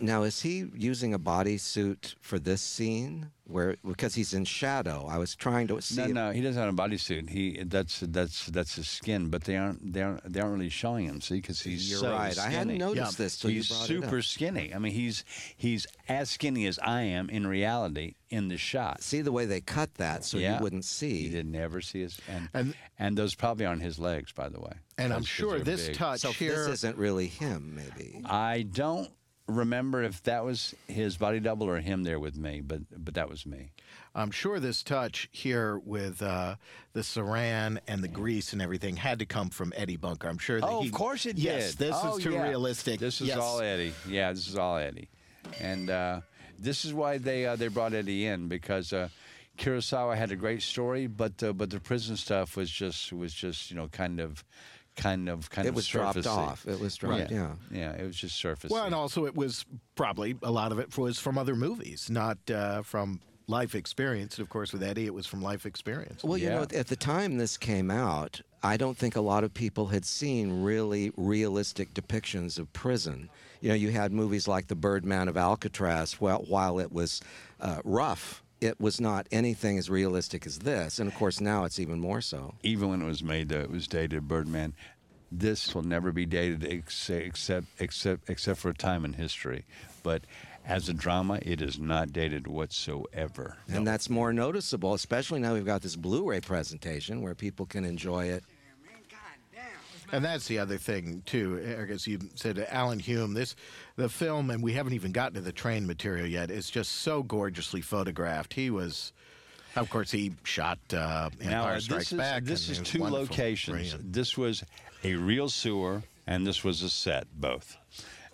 [0.00, 3.30] Now, is he using a bodysuit for this scene?
[3.44, 5.96] Where because he's in shadow, I was trying to see.
[5.96, 7.28] No, it- no, he doesn't have a bodysuit.
[7.30, 11.06] He that's that's that's his skin, but they aren't they aren't they aren't really showing
[11.06, 11.20] him.
[11.20, 12.38] See, because he's You're so right.
[12.38, 13.24] I hadn't noticed Yeah.
[13.24, 14.24] this till he's you brought super it up.
[14.24, 14.72] skinny.
[14.72, 15.24] I mean, he's
[15.56, 19.02] he's as skinny as I am in reality in the shot.
[19.02, 21.22] See the way they cut that, so yeah, you wouldn't see.
[21.24, 24.60] He didn't ever see his and, And- and those probably aren't his legs, by the
[24.60, 24.74] way.
[24.96, 25.96] And I'm 'Cause- 'cause sure this big.
[25.96, 26.66] touch So here.
[26.66, 28.20] this isn't really him, maybe.
[28.24, 29.10] I don't
[29.50, 33.28] remember if that was his body double or him there with me, but but that
[33.28, 33.72] was me.
[34.14, 36.56] I'm sure this touch here with uh,
[36.94, 40.28] the saran and the grease and everything had to come from Eddie Bunker.
[40.28, 40.88] I'm sure that Oh, he.
[40.88, 41.44] of course it did.
[41.44, 42.48] yes, this Oh, is too yeah.
[42.48, 42.98] realistic.
[42.98, 43.38] This is yes.
[43.38, 43.92] all Eddie.
[44.08, 45.08] Yeah, this is all Eddie,
[45.60, 46.20] and uh,
[46.58, 49.08] this is why they uh, they brought Eddie in because uh,
[49.58, 53.70] Kurosawa had a great story, but uh, but the prison stuff was just was just
[53.70, 54.42] you know kind of
[54.96, 56.66] kind of kind of It of was dropped off.
[56.66, 57.30] It was dropped.
[57.30, 57.54] Yeah.
[57.70, 58.70] yeah, it was just surface.
[58.70, 62.38] Well, and also it was probably a lot of it was from other movies, not
[62.50, 64.38] uh, from life experience.
[64.38, 66.24] And of course, with Eddie, it was from life experience.
[66.24, 69.52] Well, you know, at the time this came out, I don't think a lot of
[69.52, 73.28] people had seen really realistic depictions of prison.
[73.60, 76.20] You know, you had movies like The Birdman of Alcatraz.
[76.20, 77.20] Well, while it was
[77.60, 80.98] uh, rough, it was not anything as realistic as this.
[80.98, 82.54] And of course, now it's even more so.
[82.62, 84.74] even when it was made, though, it was dated Birdman.
[85.32, 89.64] This will never be dated ex- except except except for a time in history.
[90.02, 90.22] But
[90.66, 93.56] as a drama, it is not dated whatsoever.
[93.68, 97.84] And that's more noticeable, especially now we've got this Blu ray presentation where people can
[97.84, 98.44] enjoy it.
[100.12, 103.34] And that's the other thing too, Eric, as you said, Alan Hume.
[103.34, 103.54] This,
[103.96, 106.50] the film, and we haven't even gotten to the train material yet.
[106.50, 108.54] Is just so gorgeously photographed.
[108.54, 109.12] He was,
[109.76, 112.44] of course, he shot uh, Empire Now, uh, Strikes this is, Back.
[112.44, 113.92] this is two locations.
[113.92, 114.12] Brilliant.
[114.12, 114.64] This was
[115.04, 117.76] a real sewer, and this was a set, both.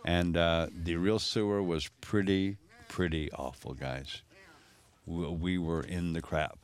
[0.05, 2.57] And uh, the real sewer was pretty,
[2.89, 4.23] pretty awful, guys.
[5.05, 6.59] We, we were in the crap.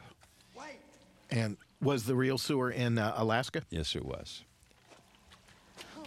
[1.30, 3.62] And was the real sewer in uh, Alaska?
[3.70, 4.44] Yes, it was.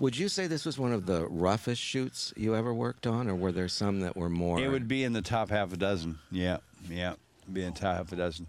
[0.02, 3.36] Would you say this was one of the roughest shoots you ever worked on, or
[3.36, 4.60] were there some that were more?
[4.60, 6.20] It would be in the top half a dozen.
[6.32, 6.58] Yeah,
[6.90, 7.14] yeah,
[7.52, 8.48] be in the top half a dozen,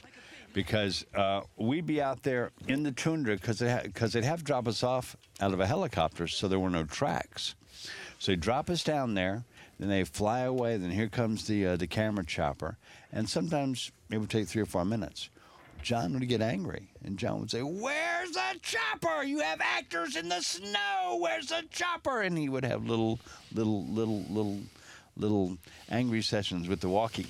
[0.52, 4.44] because uh, we'd be out there in the tundra because they because they'd have to
[4.44, 7.54] drop us off out of a helicopter, so there were no tracks.
[8.18, 9.44] So they drop us down there,
[9.78, 10.76] then they fly away.
[10.78, 12.76] Then here comes the uh, the camera chopper,
[13.12, 15.30] and sometimes it would take three or four minutes.
[15.86, 19.22] John would get angry, and John would say, "Where's the chopper?
[19.22, 21.18] You have actors in the snow.
[21.20, 23.20] Where's the chopper?" And he would have little,
[23.52, 24.58] little, little, little,
[25.16, 27.28] little angry sessions with the walkie.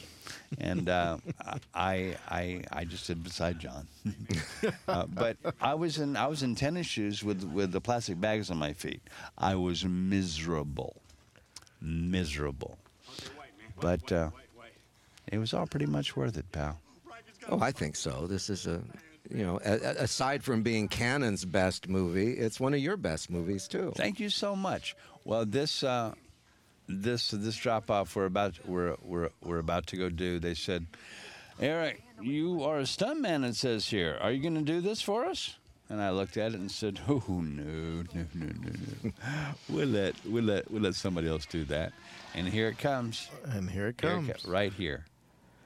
[0.59, 1.19] and uh,
[1.75, 3.89] I, I, I just did beside John.
[4.89, 8.51] uh, but I was in, I was in tennis shoes with with the plastic bags
[8.51, 9.03] on my feet.
[9.37, 10.97] I was miserable,
[11.83, 12.79] miserable.
[13.79, 14.31] But uh,
[15.31, 16.79] it was all pretty much worth it, pal.
[17.49, 18.27] Oh, I think so.
[18.27, 18.83] This is a,
[19.31, 23.31] you know, a, a- aside from being Cannon's best movie, it's one of your best
[23.31, 23.93] movies too.
[23.97, 24.97] Thank you so much.
[25.25, 26.15] Well, this uh,
[26.89, 30.39] this this drop off we're about we're we're we're about to go do.
[30.39, 30.87] They said,
[31.61, 33.45] Eric, you are a stuntman.
[33.45, 34.19] It says here.
[34.21, 35.57] Are you going to do this for us?
[35.89, 38.71] And I looked at it and said, Oh no, no, no, no,
[39.05, 39.13] no.
[39.69, 41.93] We'll let we'll let we'll let somebody else do that.
[42.35, 43.29] And here it comes.
[43.45, 44.43] And here it Here it comes.
[44.45, 45.05] co- right here.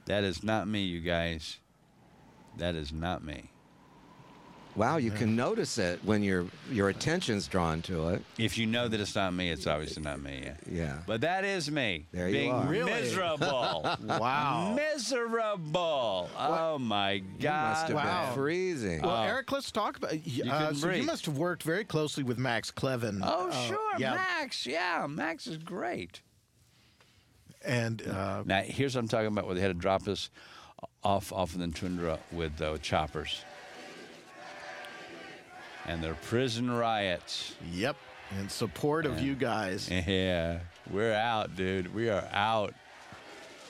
[0.05, 1.57] That is not me, you guys.
[2.57, 3.49] That is not me.
[4.73, 8.21] Wow, you can notice it when your your attention's drawn to it.
[8.37, 10.43] If you know that it's not me, it's obviously not me.
[10.45, 10.53] Yeah.
[10.69, 10.97] Yeah.
[11.05, 12.07] But that is me.
[12.13, 12.65] There you being are.
[12.67, 12.89] Really?
[12.91, 13.85] miserable.
[14.01, 14.73] Wow.
[14.77, 16.29] miserable.
[16.37, 17.87] Oh my You must God.
[17.89, 18.25] have Wow.
[18.27, 19.01] been freezing.
[19.01, 20.13] Well, Eric, let's talk about.
[20.13, 23.19] Uh, couldn't so you must have worked very closely with Max Clevin.
[23.25, 24.13] Oh uh, sure, yeah.
[24.15, 24.65] Max.
[24.65, 26.21] Yeah, Max is great.
[27.65, 29.47] And uh, Now here's what I'm talking about.
[29.47, 30.29] Where they had to drop us
[31.03, 33.43] off off in the tundra with uh, choppers.
[35.87, 37.55] And their prison riots.
[37.71, 37.95] yep,
[38.39, 39.89] in support of you guys.
[39.89, 40.59] Yeah,
[40.91, 41.93] we're out, dude.
[41.93, 42.73] We are out.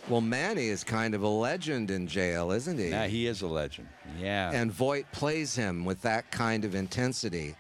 [0.10, 2.90] Well, Manny is kind of a legend in jail, isn't he?
[2.90, 3.88] Now he is a legend.
[4.20, 4.52] Yeah.
[4.52, 7.56] and Voight plays him with that kind of intensity.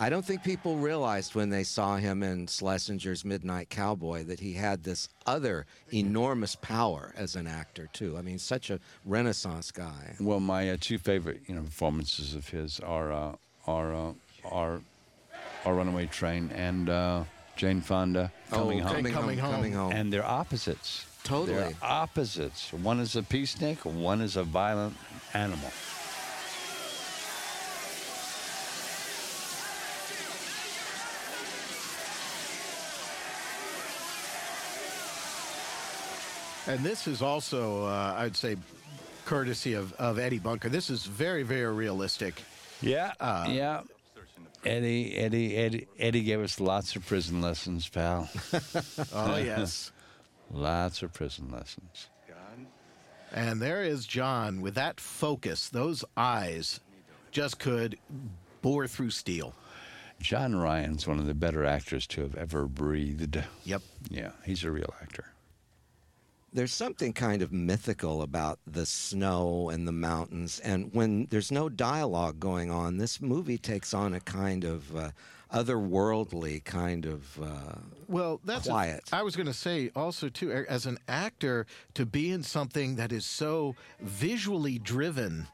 [0.00, 4.52] I don't think people realized when they saw him in Schlesinger's Midnight Cowboy that he
[4.52, 8.16] had this other enormous power as an actor too.
[8.16, 10.14] I mean, such a renaissance guy.
[10.20, 13.32] Well, my uh, two favorite you know performances of his are uh,
[13.66, 14.12] are uh,
[14.48, 14.80] are
[15.64, 17.24] are Runaway Train and uh,
[17.56, 18.94] Jane Fonda Coming oh, Home.
[18.94, 19.56] coming, Coming home, Home.
[19.56, 19.92] coming home.
[19.92, 21.06] And they're opposites.
[21.24, 21.56] Totally.
[21.56, 22.72] They're opposites.
[22.72, 24.96] One is a peacenik, one is a violent
[25.34, 25.70] animal.
[36.68, 38.56] And this is also, uh, I'd say,
[39.24, 40.68] courtesy of, of Eddie Bunker.
[40.68, 42.42] This is very, very realistic.
[42.82, 43.12] Yeah.
[43.20, 43.80] yeah.
[44.64, 48.28] Eddie, Eddie, Eddie, Eddie gave us lots of prison lessons, pal.
[49.12, 49.92] Oh, yes.
[50.50, 52.08] lots of prison lessons.
[53.32, 56.80] And there is John with that focus, those eyes
[57.30, 57.98] just could
[58.62, 59.54] bore through steel.
[60.20, 63.42] John Ryan's one of the better actors to have ever breathed.
[63.64, 63.82] Yep.
[64.10, 65.26] Yeah, he's a real actor.
[66.52, 70.60] There's something kind of mythical about the snow and the mountains.
[70.60, 75.10] And when there's no dialogue going on, this movie takes on a kind of uh,
[75.52, 77.40] otherworldly kind of.
[77.40, 77.76] Uh,
[78.08, 79.04] Well, that's Quiet.
[79.12, 83.12] I was going to say also too, as an actor, to be in something that
[83.12, 85.48] is so visually driven,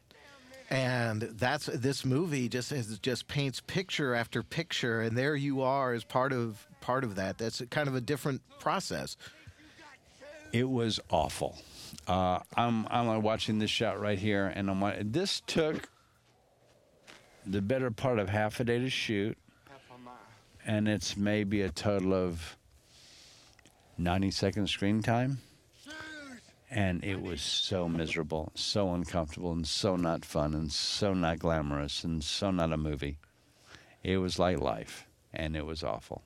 [0.70, 5.92] and that's this movie just is, just paints picture after picture, and there you are
[5.92, 7.38] as part of part of that.
[7.38, 9.16] That's kind of a different process.
[10.54, 11.58] It was awful.
[12.06, 15.88] Uh, I'm I'm watching this shot right here, and I'm this took
[17.44, 19.36] the better part of half a day to shoot,
[20.64, 22.56] and it's maybe a total of
[23.98, 25.38] 90 seconds screen time.
[26.70, 32.04] And it was so miserable, so uncomfortable, and so not fun, and so not glamorous,
[32.04, 33.18] and so not a movie.
[34.04, 36.22] It was like life, and it was awful.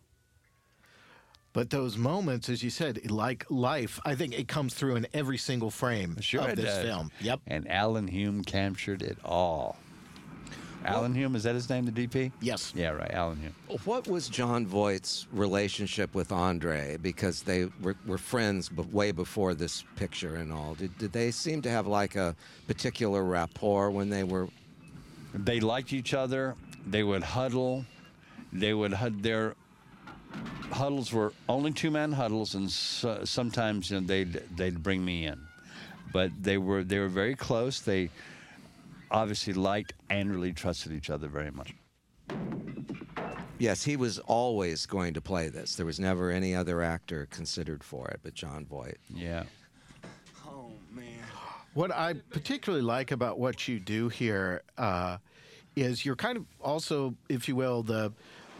[1.52, 5.38] But those moments, as you said, like life, I think it comes through in every
[5.38, 6.84] single frame Sure of this does.
[6.84, 7.10] film.
[7.20, 7.40] Yep.
[7.46, 9.76] And Alan Hume captured it all.
[10.84, 12.30] Alan Hume, is that his name, the DP?
[12.40, 12.72] Yes.
[12.74, 13.52] Yeah, right, Alan Hume.
[13.84, 16.96] what was Jon Voight's relationship with Andre?
[17.02, 20.74] Because they were, were friends but way before this picture and all.
[20.74, 22.36] Did, did they seem to have like a
[22.68, 24.48] particular rapport when they were
[25.34, 26.54] They liked each other.
[26.86, 27.84] They would huddle.
[28.52, 29.56] They would hud their
[30.70, 35.26] huddles were only two man huddles, and so, sometimes you know, they'd they'd bring me
[35.26, 35.40] in,
[36.12, 37.80] but they were they were very close.
[37.80, 38.10] They
[39.10, 41.74] obviously liked and really trusted each other very much.
[43.58, 45.74] Yes, he was always going to play this.
[45.74, 48.98] There was never any other actor considered for it but Jon Voight.
[49.12, 49.44] Yeah.
[50.46, 51.24] Oh, man.
[51.74, 55.18] What I particularly like about what you do here uh,
[55.74, 58.12] is you're kind of also, if you will, the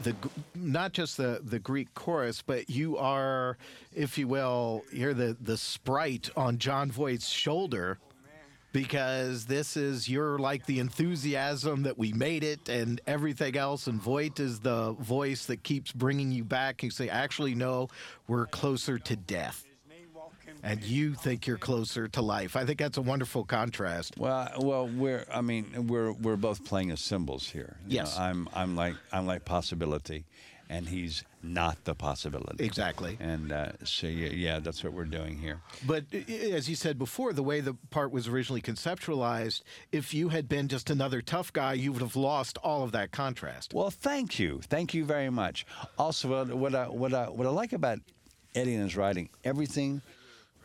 [0.02, 0.14] the
[0.54, 3.56] not just the the Greek chorus, but you are,
[3.94, 7.98] if you will, you're the the sprite on Jon Voight's shoulder.
[8.00, 8.04] Oh,
[8.72, 14.00] because this is you're like the enthusiasm that we made it and everything else, and
[14.00, 16.82] Voight is the voice that keeps bringing you back.
[16.82, 17.88] You say, actually, no,
[18.26, 19.67] we're closer to death.
[20.62, 22.56] His name walking and you think you're closer to life.
[22.56, 24.14] I think that's a wonderful contrast.
[24.18, 27.76] Well, well, we're I mean we're we're both playing as symbols here.
[27.86, 28.16] You Yes.
[28.16, 30.24] know, I'm I'm like I'm like possibility,
[30.68, 32.64] and he's not the possibility.
[32.64, 33.16] Exactly.
[33.20, 35.60] And uh, so yeah, yeah, that's what we're doing here.
[35.86, 40.48] But as you said before, the way the part was originally conceptualized, if you had
[40.48, 43.72] been just another tough guy, you would have lost all of that contrast.
[43.72, 45.64] Well, thank you, thank you very much.
[45.96, 48.00] Also, what what I what I what I like about
[48.54, 50.02] Eddie and his writing, everything,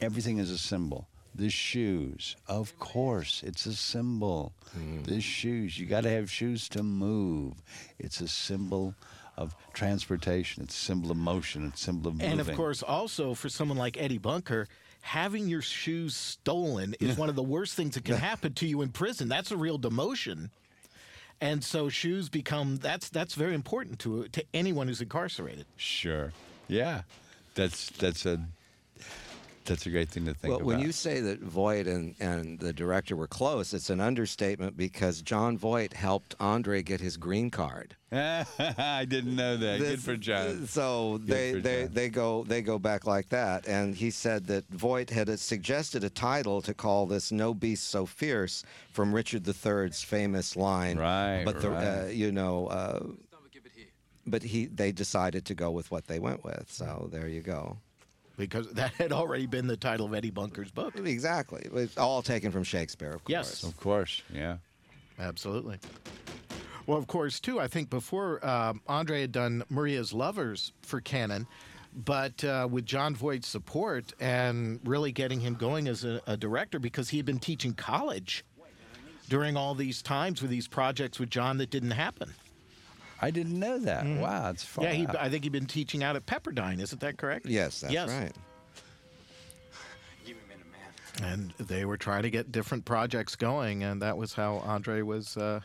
[0.03, 1.07] everything is a symbol.
[1.35, 4.53] The shoes, of course, it's a symbol.
[4.77, 5.05] Mm.
[5.05, 7.55] The shoes, you got to have shoes to move.
[7.97, 8.93] It's a symbol
[9.35, 10.63] of transportation.
[10.63, 11.67] It's a symbol of motion.
[11.67, 12.31] It's a symbol of moving.
[12.31, 14.67] And of course, also for someone like Eddie Bunker,
[15.01, 18.81] having your shoes stolen is one of the worst things that can happen to you
[18.81, 19.27] in prison.
[19.27, 20.49] That's a real demotion.
[21.41, 25.65] And so shoes become that's that's very important to to anyone who's incarcerated.
[25.75, 26.31] Sure.
[26.67, 27.01] Yeah.
[27.55, 28.45] That's that's a
[29.65, 30.65] that's a great thing to think about.
[30.65, 30.80] Well, about.
[30.80, 35.21] when you say that Voight and, and the director were close, it's an understatement because
[35.21, 37.95] Jon Voight helped Andre get his green card.
[38.12, 39.80] I didn't know that.
[39.80, 40.67] Good for John.
[40.67, 41.93] So they, they, John.
[41.93, 46.10] they go they go back like that, and he said that Voight had suggested a
[46.10, 50.97] title to call this "No Beast So Fierce" from Richard III's famous line.
[50.97, 52.99] Right, But the uh, you know, uh,
[54.28, 56.65] but he they decided to go with what they went with.
[56.69, 57.78] So there you go.
[58.37, 60.95] Because that had already been the title of Eddie Bunker's book.
[60.97, 61.67] Exactly.
[61.73, 63.29] It's all taken from Shakespeare, of course.
[63.29, 63.63] Yes.
[63.63, 64.21] Of course.
[64.33, 64.57] Yeah.
[65.19, 65.79] Absolutely.
[66.85, 67.59] Well, of course, too.
[67.59, 71.47] I think before um, Andre had done Maria's Lovers for Cannon,
[71.95, 76.79] but uh, with Jon Voight's support and really getting him going as a, a director
[76.79, 78.43] because he had been teaching college
[79.29, 82.33] during all these times with these projects with John that didn't happen.
[83.23, 84.05] I didn't know that.
[84.05, 84.86] Wow, it's fun.
[84.86, 85.01] Mm-hmm.
[85.03, 86.81] Yeah, he, I think he'd been teaching out at Pepperdine.
[86.81, 87.45] Isn't that correct?
[87.45, 88.09] Yes, that's Yes.
[88.09, 88.31] right.
[90.25, 90.67] Give me a minute,
[91.21, 91.53] man.
[91.59, 95.38] And they were trying to get different projects going, and that was how Andre was
[95.38, 95.59] uh,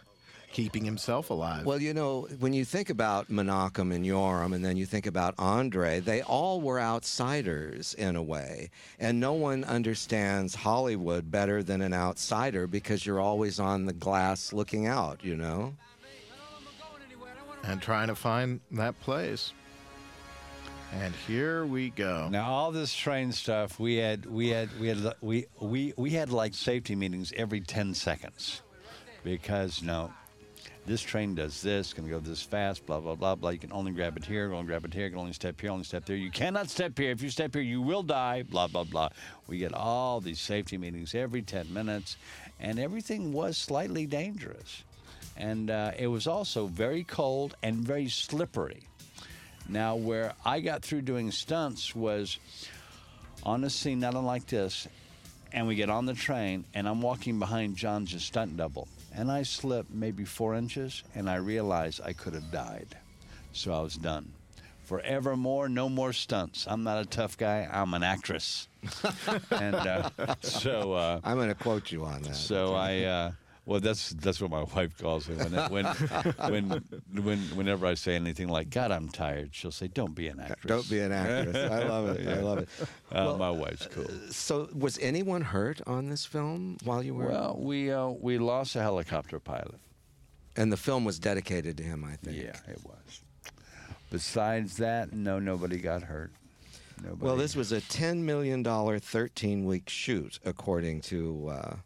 [0.53, 1.65] keeping himself alive.
[1.67, 5.35] Well, you know, when you think about Menachem and Yoram, and then you think about
[5.39, 8.71] Andre, they all were outsiders in a way.
[8.99, 14.53] And no one understands Hollywood better than an outsider because you're always on the glass
[14.53, 15.75] looking out, you know?
[17.65, 19.53] And trying to find that place.
[20.93, 22.29] And here we go.
[22.31, 26.31] Now all this train stuff, we had, we had, we had, we we we had
[26.31, 28.63] like safety meetings every ten seconds,
[29.23, 30.11] because no,
[30.87, 33.51] this train does this, can go this fast, blah blah blah blah.
[33.51, 35.71] You can only grab it here, only grab it here, you can only step here,
[35.71, 36.17] only step there.
[36.17, 37.11] You cannot step here.
[37.11, 38.45] If you step here, you will die.
[38.45, 39.11] Blah blah blah.
[39.47, 42.17] We get all these safety meetings every ten minutes,
[42.59, 44.85] and everything was slightly dangerous,
[45.39, 48.83] and uh, it was also very cold and very slippery.
[49.69, 52.39] Now, where I got through doing stunts was
[53.45, 54.89] on a scene not unlike this,
[55.53, 59.43] and we get on the train, and I'm walking behind John's stunt double, and I
[59.45, 62.97] slip maybe four inches, and I realize I could have died.
[63.53, 64.33] So I was done.
[64.85, 66.67] Forevermore, no more stunts.
[66.67, 67.69] I'm not a tough guy.
[67.71, 68.69] I'm an actress.
[69.51, 70.09] and uh,
[70.41, 72.35] so, uh, I'm going to quote you on that.
[72.35, 73.33] so I, uh,
[73.69, 75.85] well, that's that's what my wife calls me when when
[76.49, 76.71] when
[77.23, 80.65] when whenever I say anything like "God, I'm tired," she'll say, "Don't be an actress."
[80.65, 81.71] Don't be an actress.
[81.71, 82.27] I love it.
[82.27, 82.69] I love it.
[83.13, 84.07] Uh, my wife's cool.
[84.31, 87.27] So, was anyone hurt on this film while you were?
[87.27, 89.79] Well, we uh, we lost a helicopter pilot.
[90.57, 92.39] and the film was dedicated to him, I think.
[92.39, 93.21] Yeah, it was.
[94.11, 96.33] Besides that, no, nobody got hurt.
[97.03, 97.23] Nobody.
[97.23, 101.77] Well, this was a $10 million 13 week shoot, according to uh,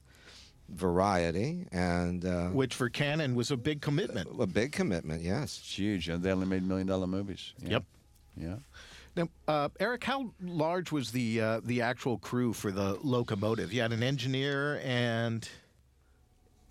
[0.73, 4.29] Variety, and uh, Which for Cannon was a big commitment.
[4.41, 5.59] a big commitment, yes.
[5.63, 6.09] It's huge.
[6.09, 7.53] and They only made million dollar movies.
[7.63, 7.71] Yeah.
[7.71, 7.85] Yep.
[8.37, 8.57] Yeah.
[9.15, 13.73] Now, uh, Eric, how large was the uh, the actual crew for the locomotive?
[13.73, 15.47] You had an engineer and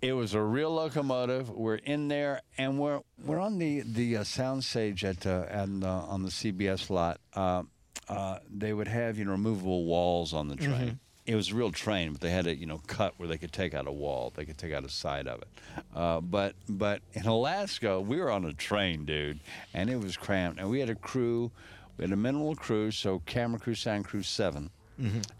[0.00, 1.48] It was a real locomotive.
[1.48, 5.84] We're in there, and we're we're on the the uh, sound stage at uh, and
[5.84, 7.20] uh, on the CBS lot.
[7.34, 7.62] Uh,
[8.08, 10.98] uh, they would have you know removable walls on the train.
[11.24, 13.52] It was a real train, but they had it you know cut where they could
[13.52, 15.48] take out a wall, they could take out a side of it.
[15.94, 19.38] Uh, but but in Alaska, we were on a train, dude,
[19.72, 20.58] and it was cramped.
[20.58, 21.50] And we had a crew,
[21.96, 24.70] we had a minimal crew, so camera crew, sound crew 7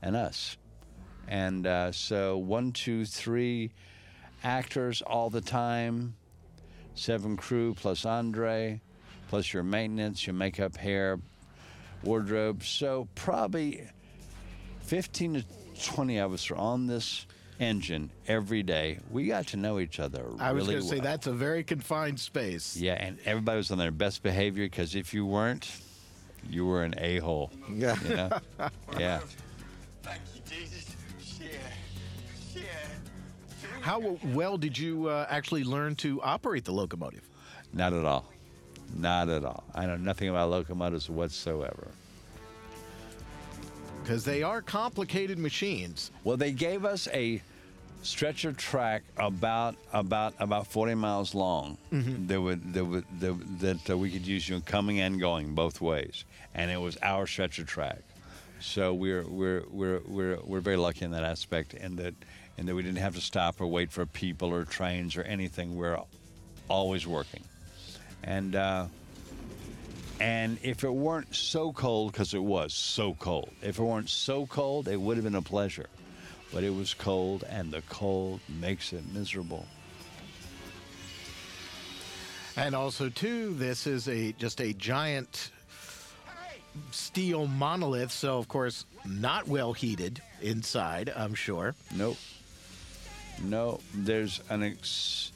[0.02, 0.56] and us.
[1.28, 3.70] And uh, so one, two, three
[4.44, 6.14] actors all the time,
[6.94, 8.80] seven crew plus Andre,
[9.28, 11.18] plus your maintenance, your makeup, hair,
[12.02, 12.64] wardrobe.
[12.64, 13.86] So probably
[14.92, 15.44] 15 to
[15.86, 17.24] 20 of us are on this
[17.58, 18.98] engine every day.
[19.10, 20.38] We got to know each other really.
[20.38, 22.76] I was going to say that's a very confined space.
[22.76, 25.66] Yeah, and everybody was on their best behavior because if you weren't,
[26.50, 27.50] you were an a-hole.
[27.74, 27.96] Yeah.
[28.06, 28.30] You know?
[28.98, 29.20] yeah.
[30.02, 30.84] Thank you, Jesus.
[31.40, 31.48] Yeah.
[32.54, 32.62] Yeah.
[33.80, 37.26] How well did you uh, actually learn to operate the locomotive?
[37.72, 38.30] Not at all.
[38.94, 39.64] Not at all.
[39.74, 41.92] I know nothing about locomotives whatsoever.
[44.02, 46.10] Because they are complicated machines.
[46.24, 47.40] Well, they gave us a
[48.02, 53.96] stretcher track about about about 40 miles long that would that would that, that uh,
[53.96, 56.24] we could use you know, coming and going both ways,
[56.54, 58.00] and it was our stretcher track.
[58.60, 62.14] So we're we're we're we're we're very lucky in that aspect, and that
[62.58, 65.76] and that we didn't have to stop or wait for people or trains or anything.
[65.76, 65.98] We're
[66.68, 67.44] always working,
[68.24, 68.56] and.
[68.56, 68.86] Uh,
[70.22, 74.46] and if it weren't so cold, because it was so cold, if it weren't so
[74.46, 75.88] cold, it would have been a pleasure.
[76.52, 79.66] But it was cold, and the cold makes it miserable.
[82.56, 85.50] And also, too, this is a just a giant
[86.92, 91.12] steel monolith, so of course not well heated inside.
[91.16, 91.74] I'm sure.
[91.96, 92.16] Nope.
[93.42, 95.31] No, there's an ex-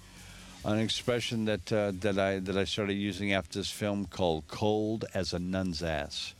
[0.67, 5.05] an expression that uh, that I that I started using after this film called "cold
[5.14, 6.35] as a nun's ass,"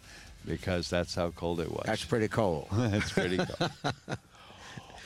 [0.45, 1.85] because that's how cold it was.
[1.87, 2.69] That's pretty cold.
[2.73, 3.71] That's pretty cold.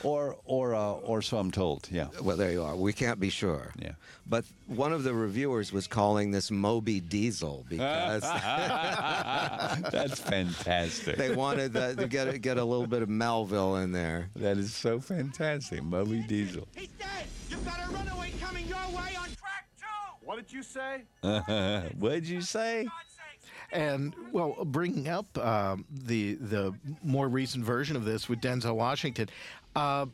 [0.02, 1.88] or or uh, or so I'm told.
[1.90, 2.08] Yeah.
[2.22, 2.74] Well, there you are.
[2.76, 3.72] We can't be sure.
[3.78, 3.92] Yeah.
[4.26, 8.22] But one of the reviewers was calling this Moby Diesel because
[9.90, 11.16] That's fantastic.
[11.16, 14.30] they wanted the, to get a, get a little bit of Melville in there.
[14.36, 15.82] that is so fantastic.
[15.82, 16.66] Moby Diesel.
[16.76, 17.08] He's dead!
[17.48, 19.86] You've got a runaway coming your way on track two!
[20.24, 21.02] What did you say?
[21.98, 22.86] what did you say?
[23.72, 26.74] And well, bringing up um, the the
[27.04, 29.28] more recent version of this with Denzel Washington,
[29.76, 30.06] uh,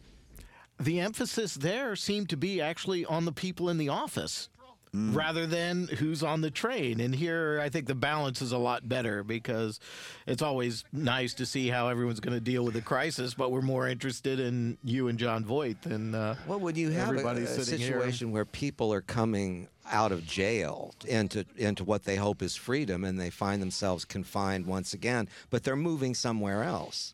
[0.78, 4.48] the emphasis there seemed to be actually on the people in the office.
[4.92, 7.00] Rather than who's on the train.
[7.00, 9.78] And here, I think the balance is a lot better because
[10.26, 13.60] it's always nice to see how everyone's going to deal with the crisis, but we're
[13.60, 17.42] more interested in you and Jon Voight than uh, Well, when you have a, everybody
[17.42, 17.88] a sitting here.
[18.00, 23.04] situation where people are coming out of jail into into what they hope is freedom,
[23.04, 27.12] and they find themselves confined once again, but they're moving somewhere else,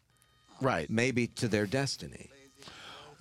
[0.60, 0.88] Right.
[0.88, 2.28] maybe to their destiny.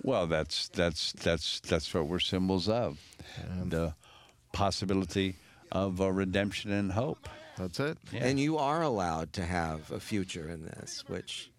[0.02, 2.98] Well, that's that's that's that's what we're symbols of.
[3.64, 3.94] The
[4.52, 5.36] possibility
[5.70, 7.28] of a redemption and hope.
[7.56, 7.98] That's it.
[8.12, 8.24] Yeah.
[8.24, 11.50] And you are allowed to have a future in this, which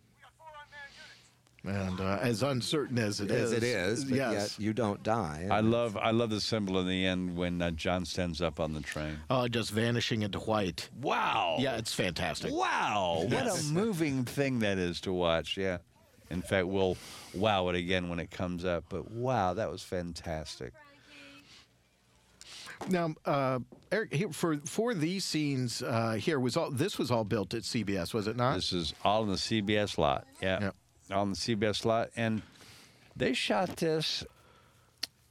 [1.66, 4.34] And uh, as uncertain as it as is, it is, but yes.
[4.34, 5.48] yet you don't die.
[5.50, 8.74] I love I love the symbol in the end when uh, John stands up on
[8.74, 9.18] the train.
[9.30, 10.90] Oh, just vanishing into white.
[11.02, 11.56] Wow.
[11.60, 12.52] Yeah, it's fantastic.
[12.52, 13.26] Wow.
[13.30, 15.56] What a moving thing that is to watch.
[15.56, 15.78] Yeah.
[16.30, 16.98] In fact, we'll
[17.34, 18.86] wow it again when it comes up.
[18.90, 20.74] But wow, that was fantastic.
[22.90, 23.60] Now, uh,
[23.92, 28.14] Eric, for for these scenes uh, here was all this was all built at CBS,
[28.14, 28.56] was it not?
[28.56, 30.26] This is all in the CBS lot.
[30.42, 30.62] Yeah.
[30.62, 30.76] Yep.
[31.12, 32.10] All in the CBS lot.
[32.16, 32.42] And
[33.16, 34.24] they shot this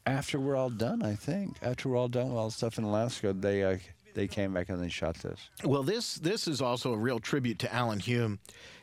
[0.06, 1.56] after we're all done, I think.
[1.62, 3.76] After we're all done with all the stuff in Alaska, they uh,
[4.14, 5.38] they came back and they shot this.
[5.64, 8.38] Well, this this is also a real tribute to Alan Hume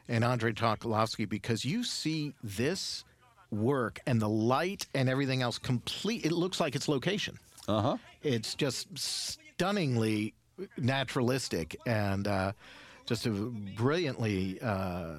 [0.08, 3.04] and Andrei Konchalovsky because you see this
[3.52, 6.26] work and the light and everything else complete.
[6.26, 7.38] It looks like it's location.
[7.68, 7.98] Uh huh.
[8.24, 10.34] It's just stunningly
[10.78, 12.52] naturalistic and uh,
[13.06, 15.16] just a brilliantly uh,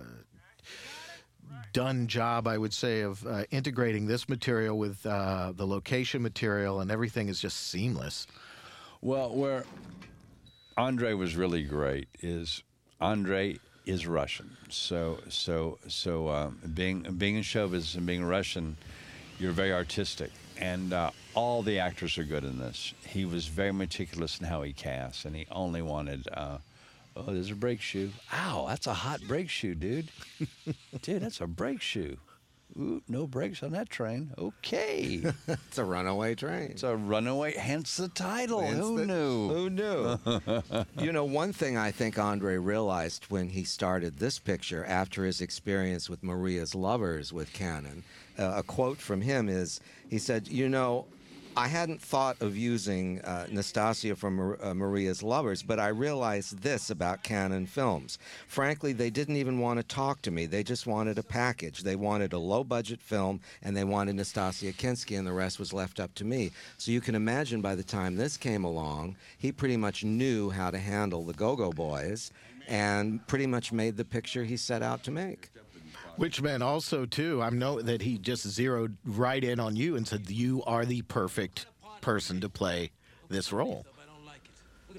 [1.73, 6.81] done job, I would say, of uh, integrating this material with uh, the location material,
[6.81, 8.27] and everything is just seamless.
[9.03, 9.65] Well, where
[10.77, 12.63] Andre was really great is
[13.01, 14.57] Andre is Russian.
[14.69, 18.77] So so so um, being being in show business and being Russian,
[19.39, 22.93] you're very artistic, and uh, all the actors are good in this.
[23.07, 26.29] He was very meticulous in how he cast, and he only wanted.
[26.31, 26.59] Uh,
[27.17, 28.11] oh, there's a brake shoe.
[28.35, 30.11] Ow, that's a hot brake shoe, dude.
[31.03, 32.19] dude, that's a brake shoe.
[32.79, 34.33] Ooh, no brakes on that train.
[34.39, 35.23] Okay.
[35.49, 36.71] it's a runaway train.
[36.71, 38.61] It's a runaway, hence the title.
[38.61, 39.49] Hence Who the- knew?
[39.49, 40.19] Who knew?
[41.05, 45.41] you know, one thing I think Andre realized when he started this picture after his
[45.41, 48.05] experience with Maria's lovers with Cannon,
[48.39, 51.07] uh, a quote from him is he said, You know,
[51.57, 56.61] I hadn't thought of using uh, Nastassja from Mar- uh, Maria's Lovers, but I realized
[56.63, 58.19] this about Cannon Films.
[58.47, 60.47] Frankly, they didn't even want to talk to me.
[60.47, 61.81] They just wanted a package.
[61.81, 65.73] They wanted a low budget film and they wanted Nastassja Kinski, and the rest was
[65.73, 66.53] left up to me.
[66.79, 70.71] So you can imagine by the time this came along, he pretty much knew how
[70.71, 72.31] to handle the Go Go Boys
[72.69, 75.51] and pretty much made the picture he set out to make.
[76.17, 80.07] Which meant also too, I know that he just zeroed right in on you and
[80.07, 81.67] said you are the perfect
[82.01, 82.91] person to play
[83.29, 83.87] this role.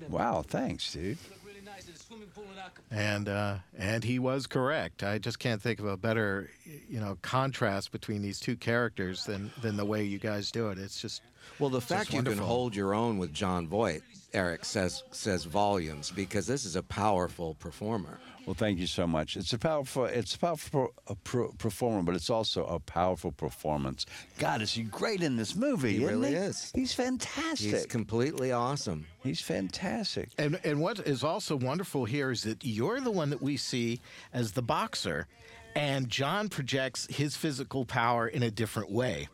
[0.10, 1.18] Wow, thanks, dude.
[1.30, 2.82] Look really nice in this swimming pool in Acapulco.
[2.92, 5.04] and uh, and he was correct.
[5.04, 6.50] I just can't think of a better,
[6.90, 10.80] you know, contrast between these two characters than than the way you guys do it.
[10.80, 11.22] It's just
[11.60, 14.02] Well, the fact you can hold your own with Jon Voight,
[14.34, 18.20] Eric says says volumes because this is a powerful performer.
[18.46, 19.38] Well, thank you so much.
[19.38, 24.06] It's a powerful, it's a powerful uh, pro- performer, but it's also a powerful performance.
[24.40, 26.00] God, is he great in this movie?
[26.00, 26.36] He really he?
[26.36, 26.72] is.
[26.74, 27.72] He's fantastic.
[27.72, 29.06] He's completely awesome.
[29.24, 30.30] He's fantastic.
[30.38, 34.02] And and what is also wonderful here is that you're the one that we see
[34.34, 35.28] as the boxer,
[35.76, 39.30] and John projects his physical power in a different way.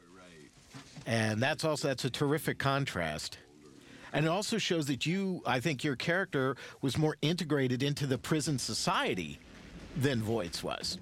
[1.05, 3.37] And that's also that's a terrific contrast.
[4.13, 8.17] And it also shows that you, I think, your character was more integrated into the
[8.17, 9.39] prison society
[9.95, 10.97] than Voight's was.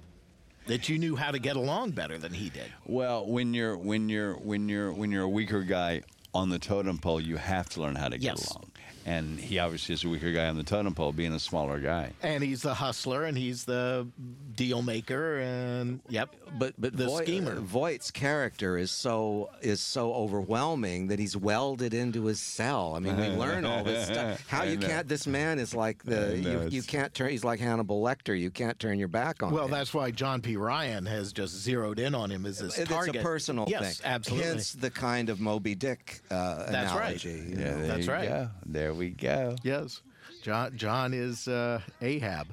[0.66, 2.72] That you knew how to get along better than he did.
[2.86, 6.02] Well, when you're when you're when you're when you're a weaker guy
[6.34, 8.50] on the totem pole, you have to learn how to get Yes.
[8.50, 8.72] along.
[9.06, 12.10] And he obviously is a weaker guy on the totem pole, being a smaller guy.
[12.24, 14.08] And he's the hustler, and he's the
[14.56, 17.52] deal maker, and yep, But but the Voight, schemer.
[17.52, 22.94] uh, Voight's character is so is so overwhelming that he's welded into his cell.
[22.96, 24.44] I mean, we learn all this stuff.
[24.48, 25.06] How you can't?
[25.06, 27.30] This man is like the know, you, you can't turn.
[27.30, 28.36] He's like Hannibal Lecter.
[28.38, 29.52] You can't turn your back on.
[29.52, 29.70] Well, him.
[29.70, 30.56] that's why John P.
[30.56, 33.16] Ryan has just zeroed in on him as this it's target.
[33.16, 34.10] a personal yes, thing.
[34.10, 34.48] absolutely.
[34.48, 37.24] Hence the kind of Moby Dick uh, That's right.
[37.24, 37.30] analogy.
[37.50, 37.78] you Yeah, know.
[37.78, 38.28] there That's right.
[38.28, 38.48] go.
[38.64, 39.56] There we go.
[39.62, 40.02] yes,
[40.42, 40.76] John.
[40.76, 42.48] John is uh, Ahab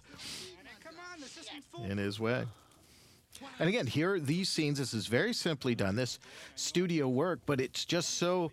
[1.87, 2.45] in his way.
[3.59, 4.79] And again, here are these scenes.
[4.79, 5.95] This is very simply done.
[5.95, 6.19] This
[6.55, 8.51] studio work, but it's just so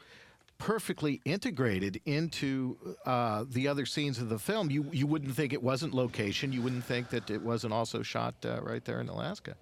[0.59, 2.76] perfectly integrated into
[3.07, 4.70] uh, the other scenes of the film.
[4.70, 6.53] You you wouldn't think it wasn't location.
[6.53, 9.55] You wouldn't think that it wasn't also shot uh, right there in Alaska.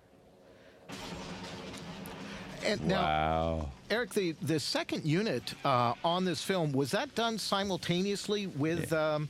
[2.64, 3.68] And now, Wow.
[3.90, 8.92] Eric, the, the second unit uh, on this film was that done simultaneously with?
[8.92, 9.28] Um,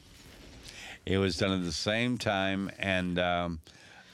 [1.07, 3.61] It was done at the same time, and um,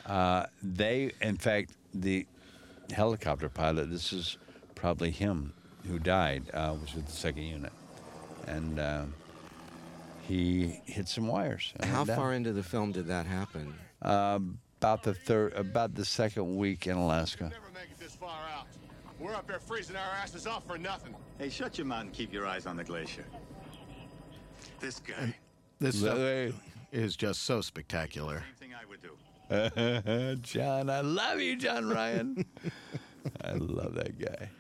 [0.07, 2.27] uh, they, in fact, the
[2.93, 3.91] helicopter pilot.
[3.91, 4.37] This is
[4.75, 5.53] probably him
[5.89, 6.45] who died.
[6.53, 7.73] Uh, was with the second unit,
[8.47, 9.05] and uh,
[10.29, 11.73] he hit some wires.
[11.83, 12.17] How went down.
[12.17, 13.75] far into the film did that happen?
[14.03, 14.39] Uh,
[14.81, 17.51] about the third, about the second week in Alaska.
[19.25, 19.65] Never make it this far out.
[19.65, 21.15] We're up here freezing our asses off for nothing.
[21.39, 23.25] Hey, shut your mouth and keep your eyes on the glacier.
[24.81, 25.35] This guy.
[25.79, 26.19] this stuff
[26.93, 28.45] is just so spectacular.
[28.59, 30.37] Same thing I would do.
[30.43, 32.45] John, I love you, John Ryan.
[33.45, 34.51] I love that guy.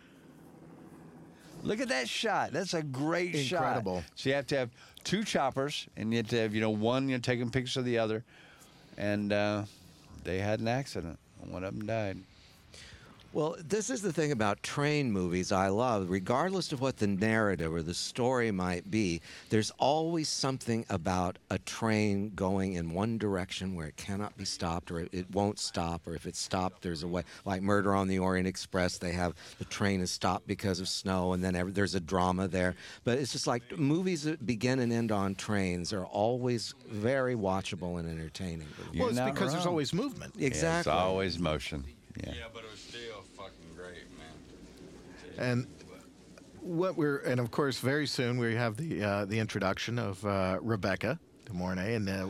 [1.63, 2.53] Look at that shot.
[2.53, 3.63] That's a great shot.
[3.63, 4.01] Incredible.
[4.01, 4.11] shot.
[4.17, 4.71] So you have to have
[5.03, 7.87] two choppers, and you have to have, you know, one, you know, taking pictures of
[7.87, 8.23] the other.
[8.99, 9.65] And uh,
[10.25, 11.19] they had an accident.
[11.39, 12.19] One of them died.
[13.35, 16.09] Well, this is the thing about train movies I love.
[16.09, 19.21] Regardless of what the narrative or the story might be,
[19.51, 24.93] there's always something about a train going in one direction where it cannot be stopped
[24.93, 27.25] or it won't stop, or if it's stopped, there's a way.
[27.45, 31.33] Like Murder on the Orient Express, they have the train is stopped because of snow,
[31.33, 32.77] and then every, there's a drama there.
[33.03, 37.99] But it's just like movies that begin and end on trains are always very watchable
[37.99, 38.69] and entertaining.
[38.93, 40.35] You're well, it's not because there's always movement.
[40.37, 40.93] Yeah, Exactly.
[40.93, 41.83] it's always motion.
[42.17, 42.33] Yeah.
[42.33, 44.29] Yeah, but it was still fucking great, man.
[45.39, 45.67] And
[46.61, 50.59] what we're and of course very soon we have the uh, the introduction of uh,
[50.63, 52.29] Rebecca De Mornay, and uh,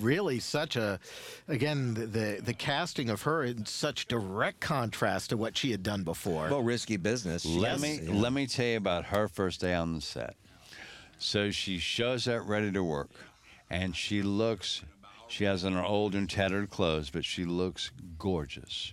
[0.00, 0.98] really such a
[1.46, 5.82] again the, the the casting of her in such direct contrast to what she had
[5.82, 6.48] done before.
[6.50, 7.44] Well, risky business.
[7.44, 8.20] Let Yes, me yeah.
[8.20, 10.34] let me tell you about her first day on the set.
[11.18, 13.10] So she shows up ready to work,
[13.70, 14.82] and she looks.
[15.28, 18.92] She has on her old and tattered clothes, but she looks gorgeous.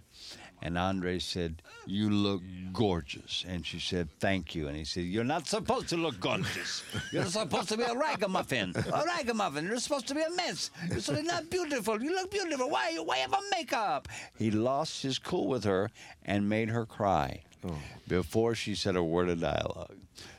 [0.65, 2.41] And Andre said, "You look
[2.71, 6.83] gorgeous," and she said, "Thank you." And he said, "You're not supposed to look gorgeous.
[7.11, 8.73] You're supposed to be a ragamuffin.
[8.73, 9.65] A ragamuffin.
[9.65, 10.71] You're supposed to be a mess.
[10.89, 12.01] You're so not beautiful.
[12.01, 12.69] You look beautiful.
[12.69, 12.95] Why?
[12.95, 14.07] Why have a makeup?"
[14.39, 15.91] He lost his cool with her
[16.23, 17.77] and made her cry oh.
[18.07, 19.97] before she said a word of dialogue.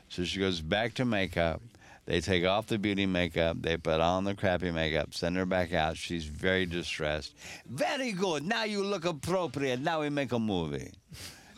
[0.09, 1.61] So she goes back to makeup.
[2.05, 3.57] They take off the beauty makeup.
[3.61, 5.13] They put on the crappy makeup.
[5.15, 5.97] Send her back out.
[5.97, 7.33] She's very distressed.
[7.67, 8.43] Very good.
[8.45, 9.79] Now you look appropriate.
[9.79, 10.91] Now we make a movie.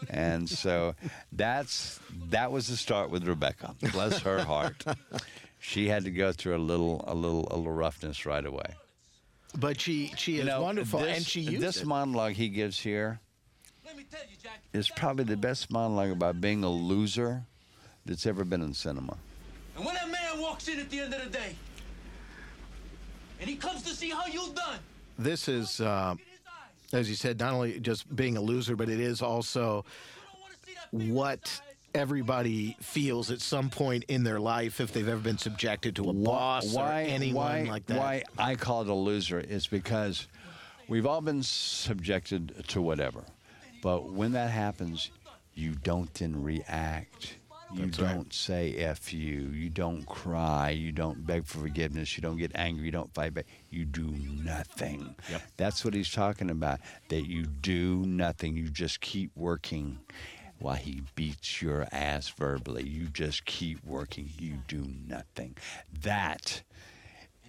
[0.09, 0.95] And so
[1.33, 3.75] that's that was the start with Rebecca.
[3.91, 4.85] Bless her heart.
[5.59, 8.75] She had to go through a little a little a little roughness right away.
[9.57, 11.87] but she she is You know, wonderful, this, and she used this it.
[11.87, 13.19] monologue he gives here
[13.85, 14.61] Let me tell you, Jack.
[14.71, 17.43] is probably the best monologue about being a loser
[18.05, 19.17] that's ever been in cinema.
[19.77, 21.55] And when that man walks in at the end of the day,
[23.39, 24.79] and he comes to see how you've done,
[25.19, 26.93] This is, uh, look at his eyes.
[26.99, 30.41] as you said, not only just being a loser, but it is also You don't
[30.41, 31.61] want to see that big what
[31.93, 36.13] everybody feels at some point in their life if they've ever been subjected to a
[36.13, 37.99] boss or anyone why, like that.
[37.99, 40.27] Why I call it a loser is because
[40.87, 43.23] we've all been subjected to whatever.
[43.83, 45.11] But when that happens,
[45.53, 47.35] you don't then react.
[47.73, 49.49] You That's don't say F you.
[49.49, 50.69] You don't cry.
[50.69, 52.15] You don't beg for forgiveness.
[52.17, 52.85] You don't get angry.
[52.85, 53.45] You don't fight back.
[53.69, 54.09] You do
[54.43, 55.15] nothing.
[55.29, 55.41] Yep.
[55.57, 56.79] That's what he's talking about.
[57.09, 58.55] That you do nothing.
[58.55, 59.99] You just keep working
[60.59, 62.87] while he beats your ass verbally.
[62.87, 64.29] You just keep working.
[64.39, 65.57] You do nothing.
[66.01, 66.63] That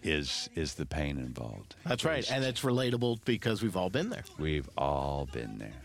[0.03, 1.77] is is the pain involved.
[1.85, 4.25] That's right, and it's relatable because we've all been there.
[4.39, 5.83] We've all been there.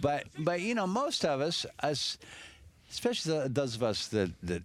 [0.00, 2.18] But but you know, most of us, us
[2.92, 4.62] especially the- those of us that that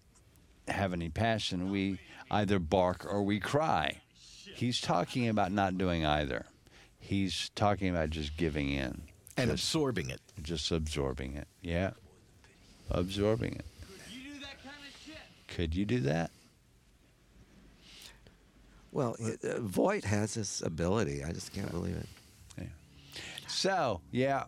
[0.68, 1.98] have any passion, we
[2.30, 4.02] either bark or we cry.
[4.56, 6.46] He's talking about not doing either.
[7.00, 9.04] He's talking about just giving in,
[9.38, 10.20] And just, absorbing it.
[10.42, 11.48] just absorbing it.
[11.62, 11.92] Yeah,
[12.92, 13.66] absorbing it.
[14.12, 15.16] You do that kind of shit.
[15.48, 16.32] Could you do that?
[18.92, 21.24] Well, it, uh, Voight has this ability.
[21.24, 22.08] I just can't believe it.
[23.50, 24.44] So, yeah.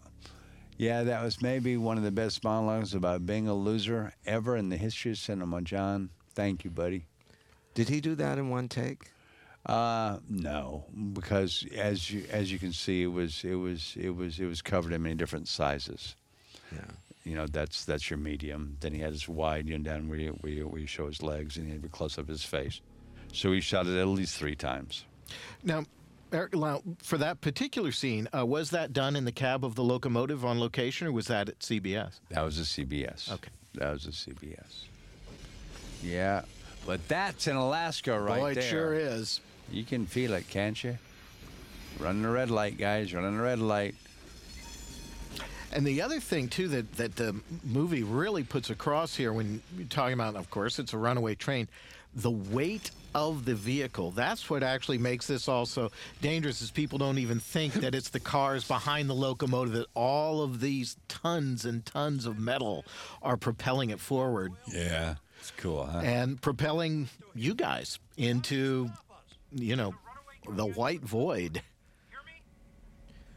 [0.80, 4.70] Yeah, that was maybe one of the best monologues about being a loser ever in
[4.70, 6.10] the history of cinema, John.
[6.34, 7.06] Thank you, buddy.
[7.74, 9.12] Did he do that in one take?
[9.66, 14.40] Uh, no, because as you as you can see, it was it was it was
[14.40, 16.16] it was covered in many different sizes.
[16.72, 16.80] Yeah.
[17.26, 18.78] You know, that's that's your medium.
[18.80, 21.08] Then he had his wide, you know, down where you, where you, where you show
[21.08, 22.80] his legs, and he had a close up of his face.
[23.34, 25.04] So he shot it at least three times.
[25.62, 25.84] Now,
[26.32, 26.54] Eric,
[27.02, 30.60] for that particular scene, uh, was that done in the cab of the locomotive on
[30.60, 32.20] location, or was that at CBS?
[32.30, 33.32] That was a CBS.
[33.32, 33.50] Okay.
[33.76, 34.86] That was a CBS.
[36.04, 36.44] Yeah,
[36.86, 38.40] but that's in Alaska right there.
[38.40, 38.64] Boy, it there.
[38.64, 39.42] sure is.
[39.72, 40.98] You can feel it, can't you?
[42.00, 43.14] Running the red light, guys.
[43.14, 43.96] Running the red light.
[45.72, 49.88] And the other thing too that that the movie really puts across here when you're
[49.88, 51.68] talking about, of course, it's a runaway train,
[52.14, 54.12] the weight of the vehicle.
[54.12, 55.92] That's what actually makes this also
[56.22, 56.62] dangerous.
[56.62, 60.60] Is people don't even think that it's the cars behind the locomotive that all of
[60.60, 62.86] these tons and tons of metal
[63.22, 66.00] are propelling it forward Yeah, it's cool, huh?
[66.00, 68.90] and propelling you guys into,
[69.52, 69.94] you know,
[70.50, 71.62] the white void.
[72.10, 72.42] Hear me?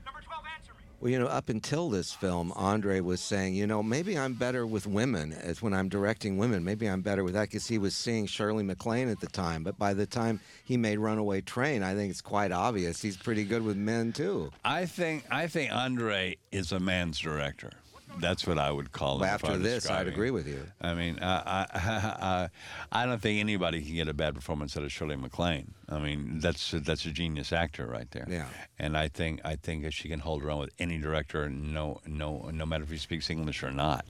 [0.05, 0.85] Number 12, answer me.
[1.03, 4.65] Well, you know, up until this film, Andre was saying, you know, maybe I'm better
[4.65, 6.63] with women as when I'm directing women.
[6.63, 9.65] Maybe I'm better with that because he was seeing Shirley MacLaine at the time.
[9.65, 13.43] But by the time he made Runaway Train, I think it's quite obvious he's pretty
[13.43, 14.53] good with men too.
[14.65, 17.73] I think I think Andre is a man's director.
[18.21, 19.19] That's what I would call.
[19.19, 20.67] Well, after this, I'd agree with you.
[20.81, 22.49] I mean, I, I,
[22.93, 25.75] I, I don't think anybody can get a bad performance out of Shirley MacLaine.
[25.89, 28.27] I mean, that's that's a genius actor right there.
[28.29, 28.47] Yeah.
[28.79, 32.01] And I think I think that she can hold her own with any director, no
[32.07, 34.07] no no matter if he speaks English or not.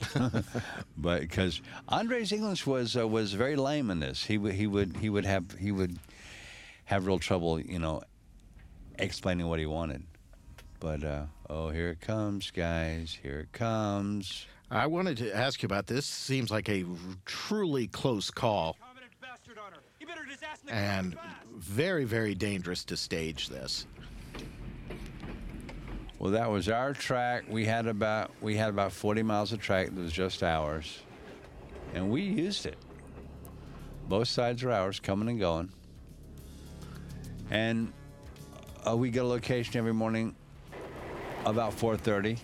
[0.97, 4.97] but because Andre's English was uh, was very lame in this, he would he would
[4.97, 5.97] he would have he would
[6.85, 8.03] have real trouble, you know,
[8.99, 10.03] explaining what he wanted.
[10.79, 13.17] But uh, oh, here it comes, guys!
[13.21, 14.45] Here it comes.
[14.71, 16.05] I wanted to ask you about this.
[16.05, 16.83] Seems like a
[17.25, 19.79] truly close call Covenant bastard on her.
[19.99, 21.15] You better just ask the and
[21.55, 23.85] very, very dangerous to stage this.
[26.17, 27.43] Well, that was our track.
[27.49, 31.01] We had about we had about 40 miles of track that was just ours,
[31.93, 32.77] and we used it.
[34.07, 35.71] Both sides are ours, coming and going.
[37.49, 37.93] And
[38.87, 40.35] uh, we get a location every morning
[41.45, 42.37] about 4:30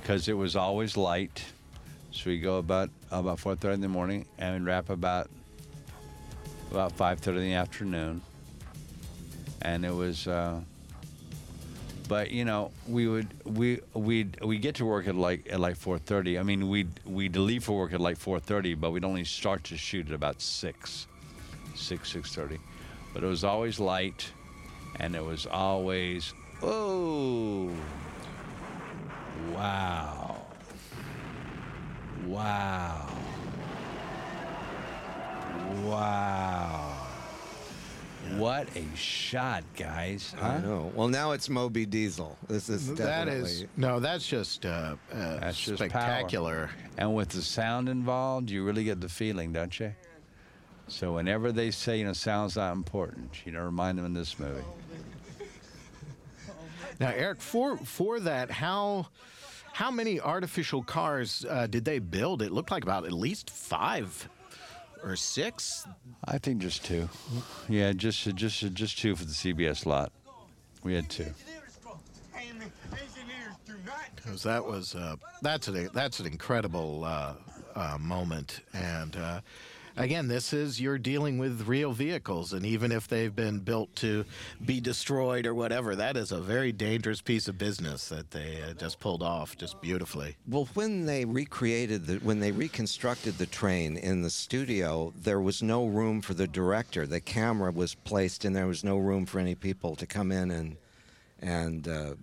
[0.00, 1.44] because it was always light.
[2.10, 5.30] So we go about about 4:30 in the morning and wrap about
[6.70, 8.22] about 5:30 in the afternoon.
[9.62, 10.26] And it was.
[10.26, 10.60] Uh,
[12.08, 15.76] but you know we would we we we get to work at like at like
[15.78, 16.38] 4:30.
[16.38, 19.76] I mean we we'd leave for work at like 4:30, but we'd only start to
[19.76, 21.06] shoot at about six,
[21.74, 22.58] six six thirty.
[23.14, 24.30] But it was always light,
[24.98, 27.70] and it was always oh
[29.54, 30.40] wow
[32.26, 33.08] wow
[35.84, 36.88] wow.
[38.36, 40.34] What a shot, guys!
[40.40, 40.90] I know.
[40.94, 42.38] Well, now it's Moby Diesel.
[42.48, 42.96] This is That
[43.26, 43.50] definitely.
[43.50, 46.70] is no, that's just uh, uh, That's just spectacular.
[46.98, 49.92] And with the sound involved, you really get the feeling, don't you?
[50.88, 54.38] So whenever they say, you know, sound's not important, you know, remind them in this
[54.38, 54.64] movie.
[57.00, 59.06] Now, Eric, for for that, how
[59.72, 62.42] how many artificial cars uh, did they build?
[62.42, 64.28] It looked like about at least five
[65.02, 65.86] or six.
[66.24, 67.08] I think just two.
[67.68, 70.12] Yeah, just just just two for the CBS lot.
[70.82, 71.32] We had two.
[72.34, 77.34] Engineers do not 'Cause that was uh, that's an that's an incredible uh,
[77.74, 78.60] uh, moment.
[78.74, 79.40] And uh,
[79.96, 84.24] again, this is you're dealing with real vehicles, and even if they've been built to
[84.64, 88.72] be destroyed or whatever, that is a very dangerous piece of business that they uh,
[88.74, 90.36] just pulled off just beautifully.
[90.48, 95.62] Well, when they recreated the, when they reconstructed the train in the studio, there was
[95.62, 97.06] no room for the director.
[97.06, 100.50] The camera was placed, and there was no room for any people to come in
[100.50, 100.76] and
[101.40, 101.88] and.
[101.88, 102.14] Uh,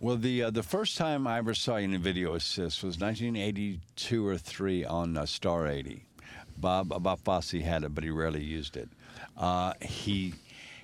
[0.00, 4.26] Well, the uh, the first time I ever saw you in video assist was 1982
[4.26, 6.05] or three on uh, Star 80.
[6.60, 8.88] Bob Bob Fosse had it, but he rarely used it.
[9.36, 10.34] Uh, he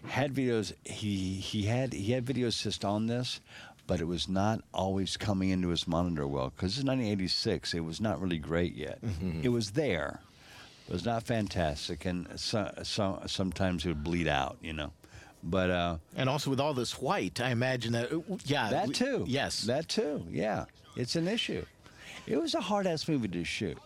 [0.07, 0.73] had videos.
[0.85, 3.41] He he had he had video assist on this,
[3.87, 7.75] but it was not always coming into his monitor well because it's 1986.
[7.75, 8.99] It was not really great yet.
[9.43, 10.21] It was there.
[10.89, 14.57] It was not fantastic, and so, so, sometimes it would bleed out.
[14.61, 14.93] You know,
[15.43, 15.71] but.
[15.71, 18.11] Uh, And also with all this white, I imagine that,
[18.45, 18.69] yeah.
[18.71, 19.25] that we- too.
[19.29, 19.63] Yes.
[19.63, 20.27] That too.
[20.31, 20.65] Yeah.
[20.97, 21.65] It's an issue.
[22.27, 23.79] It was a hard ass movie to shoot.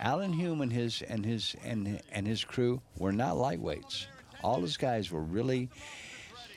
[0.00, 4.06] Alan Hume and his and his and and his crew were not lightweights.
[4.42, 5.68] All his guys were really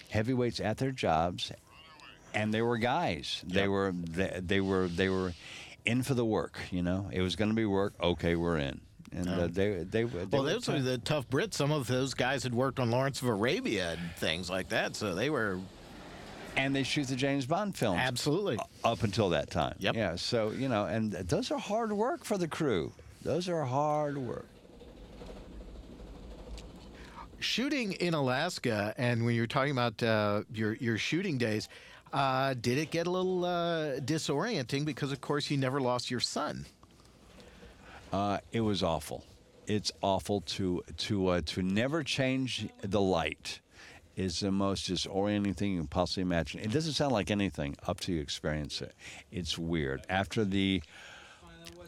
[0.10, 1.52] heavyweights at their jobs,
[2.34, 3.44] and they were guys.
[3.48, 5.34] They were they, they were they were
[5.86, 6.58] in for the work.
[6.72, 7.94] You know, it was going to be work.
[8.02, 8.82] Okay, we're in.
[9.12, 11.56] And uh, they they, they Well, were those are the tough Brits.
[11.56, 15.16] Some of those guys had worked on Lawrence of Arabia and things like that, so
[15.16, 15.60] they were
[16.56, 18.00] and they shoot the James Bond films.
[18.02, 18.60] absolutely.
[18.84, 19.76] up until that time.
[19.80, 19.96] Yep.
[19.96, 20.16] Yeah.
[20.16, 22.92] So you know, and those are hard work for the crew.
[23.22, 24.48] Those are hard work.
[27.40, 31.70] Shooting in Alaska, and when you're talking about uh, your your shooting days,
[32.12, 36.20] uh, did it get a little uh, disorienting because, of course, you never lost your
[36.20, 36.66] sun?
[38.12, 39.24] Uh, it was awful.
[39.68, 43.60] It's awful to to uh, to never change the light.
[44.16, 46.60] Is the most disorienting thing you can possibly imagine.
[46.60, 48.94] It doesn't sound like anything up to you experience it.
[49.32, 50.06] It's weird.
[50.10, 50.82] After the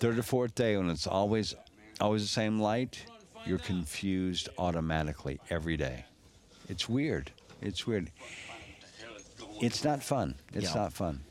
[0.02, 1.54] third or fourth day, when it's always
[2.02, 3.06] always the same light,
[3.46, 6.06] you're confused automatically every day.
[6.68, 7.32] It's weird.
[7.62, 8.10] It's weird.
[9.62, 10.34] It's not fun.
[10.54, 10.82] It's Yeah.
[10.82, 11.22] not fun.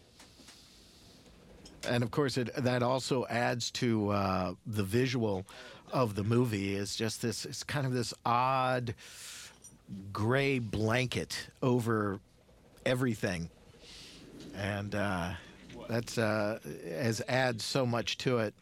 [1.88, 5.44] And of course, it that also adds to uh, the visual
[5.92, 6.76] of the movie.
[6.76, 7.44] Is just this.
[7.44, 8.94] It's kind of this odd
[10.12, 12.20] gray blanket over
[12.86, 13.50] everything,
[14.54, 15.32] and uh,
[15.90, 18.54] that's uh, has adds so much to it.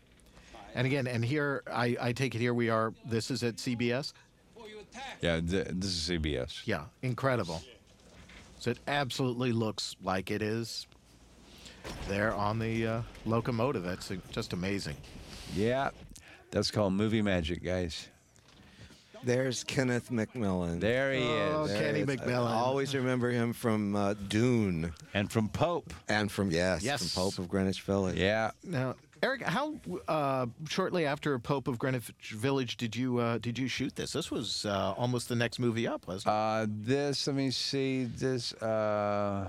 [0.74, 2.95] And again, and here I, I take it here we are.
[3.05, 4.12] This is at CBS.
[5.20, 6.62] Yeah, th- this is CBS.
[6.64, 7.62] Yeah, incredible.
[8.59, 10.87] So it absolutely looks like it is
[12.09, 13.83] there on the uh, locomotive.
[13.83, 14.97] That's just amazing.
[15.55, 15.91] Yeah,
[16.51, 18.09] that's called movie magic, guys.
[19.25, 20.81] There's Kenneth McMillan.
[20.81, 21.71] There he Oh, is.
[21.73, 22.47] There Kenny is- McMillan.
[22.49, 25.93] I always remember him from uh, Dune And from Pope.
[26.09, 27.01] and from yes, Yes.
[27.12, 28.16] from Pope of Greenwich Village.
[28.16, 28.51] Yeah.
[28.64, 29.75] Now, Eric, how
[30.07, 34.12] uh, shortly after Pope of Greenwich Village did you uh, did you shoot this?
[34.12, 36.37] This was uh, almost the next movie up, wasn't it?
[36.37, 39.49] Uh, this, let me see, this, uh,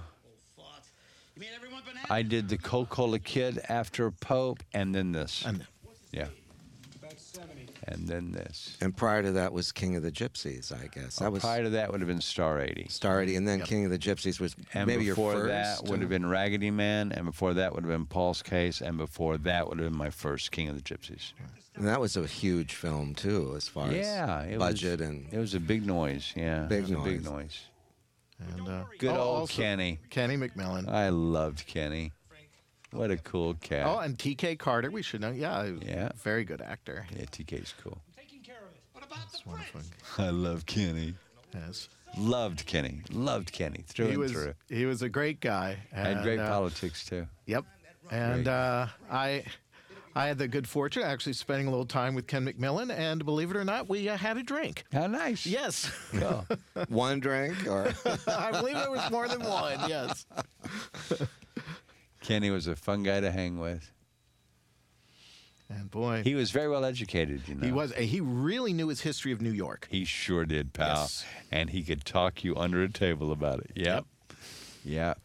[2.10, 5.44] I did the Coca-Cola Kid after Pope, and then this.
[5.46, 5.66] And-
[6.12, 6.28] yeah.
[7.88, 8.78] And then this.
[8.82, 11.16] And prior to that was King of the Gypsies, I guess.
[11.18, 12.88] That was Prior to that would have been Star 80.
[12.90, 15.48] Starry, and then King of the Gypsies was And maybe your before first.
[15.84, 18.98] that would have been Raggedy Man, and before that would have been Paul's Case, and
[18.98, 21.32] before that would have been my first King of the Gypsies.
[21.76, 25.28] and that was a huge film too, as far Yeah, as it budget was, and
[25.34, 26.34] it was a big noise.
[26.36, 27.32] Yeah, Big it was a big noise.
[27.32, 27.60] noise.
[28.58, 30.00] And uh, Good oh, old also Kenny.
[30.10, 30.88] Kenny McMillan.
[30.90, 32.14] I loved Kenny.
[32.92, 33.86] What a cool cat.
[33.86, 34.56] Oh, and T.K.
[34.56, 34.90] Carter.
[34.90, 35.32] We should know.
[35.32, 36.10] Yeah, Yeah.
[36.18, 37.06] very good actor.
[37.16, 38.00] yeah, TK's cool.
[38.08, 38.82] I'm taking care of it.
[38.94, 39.82] What about That's the wonderful.
[40.18, 41.14] I love Kenny.
[41.54, 41.90] Yes.
[42.18, 43.02] Loved Kenny.
[43.12, 44.54] Loved Kenny through He and was through.
[44.70, 45.78] he was a great guy.
[45.94, 47.28] Had and, great uh, politics too.
[47.46, 47.66] Yep.
[48.12, 49.44] And uh, I
[50.16, 53.24] I had the good fortune of actually spending a little time with Ken McMillan, and
[53.24, 54.84] believe it or not, we uh, had a drink.
[54.92, 55.46] How nice.
[55.46, 56.48] Yes, Cool.
[56.90, 57.94] one drink or
[58.28, 59.78] I believe it was more than one.
[59.88, 60.26] Yes.
[62.30, 63.92] Kenny was a fun guy to hang with.
[65.68, 67.66] And boy, He was very well educated, you know.
[67.66, 69.88] he was he really knew his history of New York.
[69.90, 71.02] He sure did, pal.
[71.02, 71.26] Yes.
[71.52, 73.72] And he could talk you under a table about it.
[73.76, 74.06] Yep.
[74.86, 75.16] Yeah.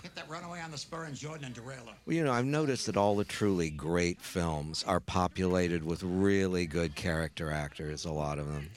[0.00, 1.94] Get that runaway on the spur and Jordan and derailleur.
[2.06, 6.66] Well, you know, I've noticed that all the truly great films are populated with really
[6.66, 8.04] good character actors.
[8.04, 8.70] A lot of them.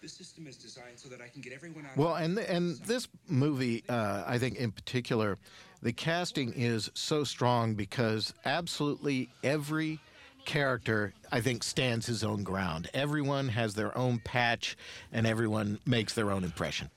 [0.00, 1.96] The system is designed so that I can get everyone out.
[1.98, 5.38] Well, and and this movie, uh, I think in particular,
[5.84, 10.00] the casting is so strong because absolutely every
[10.46, 12.88] character, I think, stands his own ground.
[12.94, 14.76] Everyone has their own patch,
[15.12, 16.88] and everyone makes their own impression.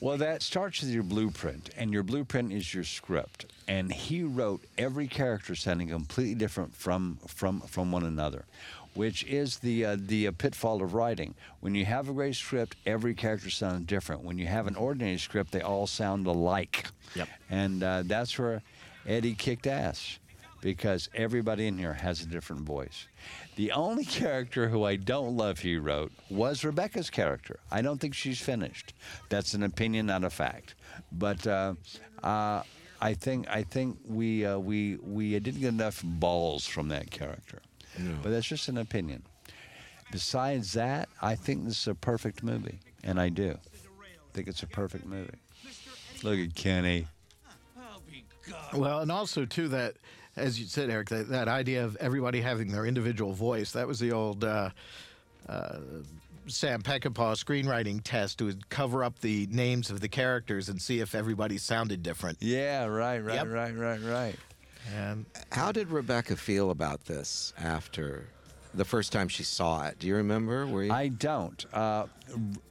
[0.00, 3.46] Well, that starts with your blueprint, and your blueprint is your script.
[3.66, 8.44] And he wrote every character sounding completely different from from from one another,
[8.94, 11.34] which is the uh, the uh, pitfall of writing.
[11.60, 14.22] When you have a great script, every character sounds different.
[14.22, 16.86] When you have an ordinary script, they all sound alike.
[17.14, 17.28] Yep.
[17.50, 18.62] And uh, that's where
[19.06, 20.18] Eddie kicked ass,
[20.60, 23.06] because everybody in here has a different voice.
[23.56, 27.60] The only character who I don't love he wrote was Rebecca's character.
[27.70, 28.94] I don't think she's finished.
[29.28, 30.74] That's an opinion, not a fact.
[31.12, 31.74] But uh,
[32.22, 32.62] uh,
[33.00, 37.62] I think I think we uh, we we didn't get enough balls from that character.
[38.22, 39.22] But that's just an opinion.
[40.10, 43.50] Besides that, I think this is a perfect movie, and I do.
[43.52, 45.34] I think it's a perfect movie.
[46.22, 47.06] Look at Kenny.
[48.74, 49.94] Well, and also too that,
[50.36, 53.72] as you said, Eric, that, that idea of everybody having their individual voice.
[53.72, 54.70] That was the old uh,
[55.48, 55.78] uh,
[56.46, 61.14] Sam Peckinpah screenwriting test to cover up the names of the characters and see if
[61.14, 62.38] everybody sounded different.
[62.40, 63.48] Yeah, right, right, Yep.
[63.48, 64.36] right, right, right.
[64.96, 68.26] And How did Rebecca feel about this after
[68.74, 69.98] the first time she saw it?
[69.98, 70.66] Do you remember?
[70.66, 70.92] Were you?
[70.92, 71.64] I don't.
[71.74, 72.06] Uh,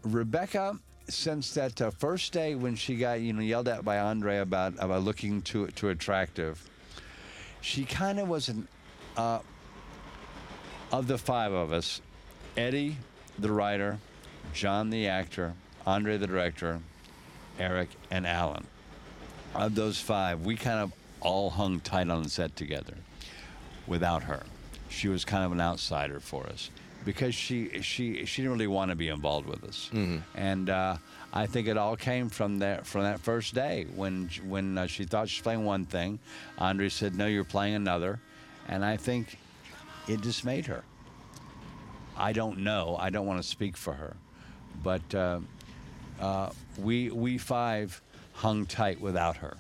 [0.04, 4.00] Re- Rebecca, since that uh, first day when she got you know yelled at by
[4.00, 6.64] Andre about about looking too too attractive,
[7.62, 8.68] she kind of was an
[9.16, 9.40] uh,
[10.92, 12.02] of the five of us,
[12.56, 12.98] Eddie,
[13.40, 14.00] the writer,
[14.54, 15.54] John, the actor,
[15.86, 16.80] Andre, the director,
[17.60, 18.66] Eric, and Alan.
[19.56, 20.92] Of those five, we kind of
[21.22, 22.96] all hung tight on the set together
[23.88, 24.44] without her.
[24.90, 26.70] She was kind of an outsider for us
[27.06, 29.90] because she she she didn't really want to be involved with us.
[30.36, 30.98] And uh,
[31.34, 35.04] I think it all came from that from that first day when when uh, she
[35.06, 36.20] thought she was playing one thing,
[36.58, 38.20] Andre said, "No, you're playing another,"
[38.68, 39.38] and I think
[40.08, 40.84] it dismayed her.
[42.18, 42.98] I don't know.
[43.00, 44.16] I don't want to speak for her,
[44.84, 45.40] but uh,
[46.20, 46.50] uh,
[46.80, 48.02] we we five
[48.34, 49.58] hung tight without her.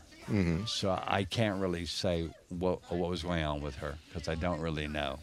[0.65, 4.59] So I can't really say what what was going on with her because I don't
[4.59, 5.19] really know.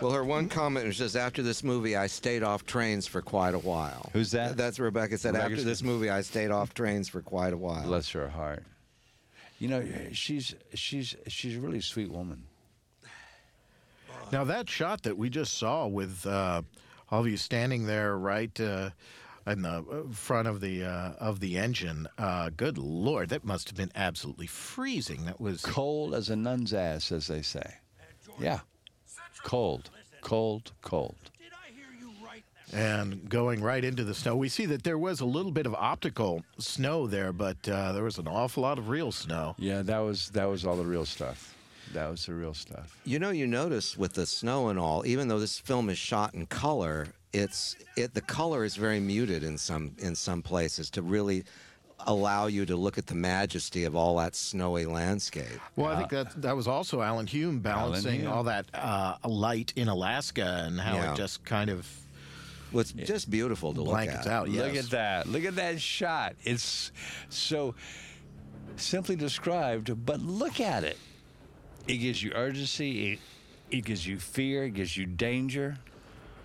[0.00, 3.54] well, her one comment was just after this movie, I stayed off trains for quite
[3.54, 4.10] a while.
[4.12, 4.56] Who's that?
[4.56, 5.34] That's Rebecca said.
[5.34, 7.86] Rebecca after this movie, I stayed off trains for quite a while.
[7.86, 8.64] Bless her heart.
[9.58, 12.44] You know, she's she's she's a really sweet woman.
[14.32, 16.62] now that shot that we just saw with uh,
[17.10, 18.90] all of you standing there right uh,
[19.46, 23.68] in the uh, front of the uh, of the engine, uh, good lord, that must
[23.68, 25.24] have been absolutely freezing.
[25.24, 27.74] That was Cold as a nun's ass, as they say.
[28.38, 28.60] Yeah,
[29.42, 31.16] cold, cold, cold.
[32.72, 34.36] and going right into the snow.
[34.36, 38.04] We see that there was a little bit of optical snow there, but uh, there
[38.04, 39.54] was an awful lot of real snow.
[39.58, 41.56] Yeah, that was that was all the real stuff.
[41.92, 42.96] That was the real stuff.
[43.04, 46.34] You know, you notice with the snow and all, even though this film is shot
[46.34, 51.02] in color, it's it the color is very muted in some in some places to
[51.02, 51.44] really
[52.06, 55.60] allow you to look at the majesty of all that snowy landscape.
[55.76, 58.32] Well, I think that that was also Alan Hume balancing Hume.
[58.32, 61.12] all that uh, light in Alaska and how Yeah.
[61.12, 61.86] it just kind of
[62.72, 64.32] Well, it's just beautiful to look blankets at.
[64.32, 64.48] out.
[64.50, 64.64] Yes.
[64.66, 65.26] Look at that.
[65.28, 66.36] Look at that shot.
[66.42, 66.90] It's
[67.28, 67.74] so
[68.76, 70.96] simply described, but look at it.
[71.86, 73.12] It gives you urgency.
[73.12, 73.18] It,
[73.70, 74.64] it gives you fear.
[74.64, 75.76] It gives you danger.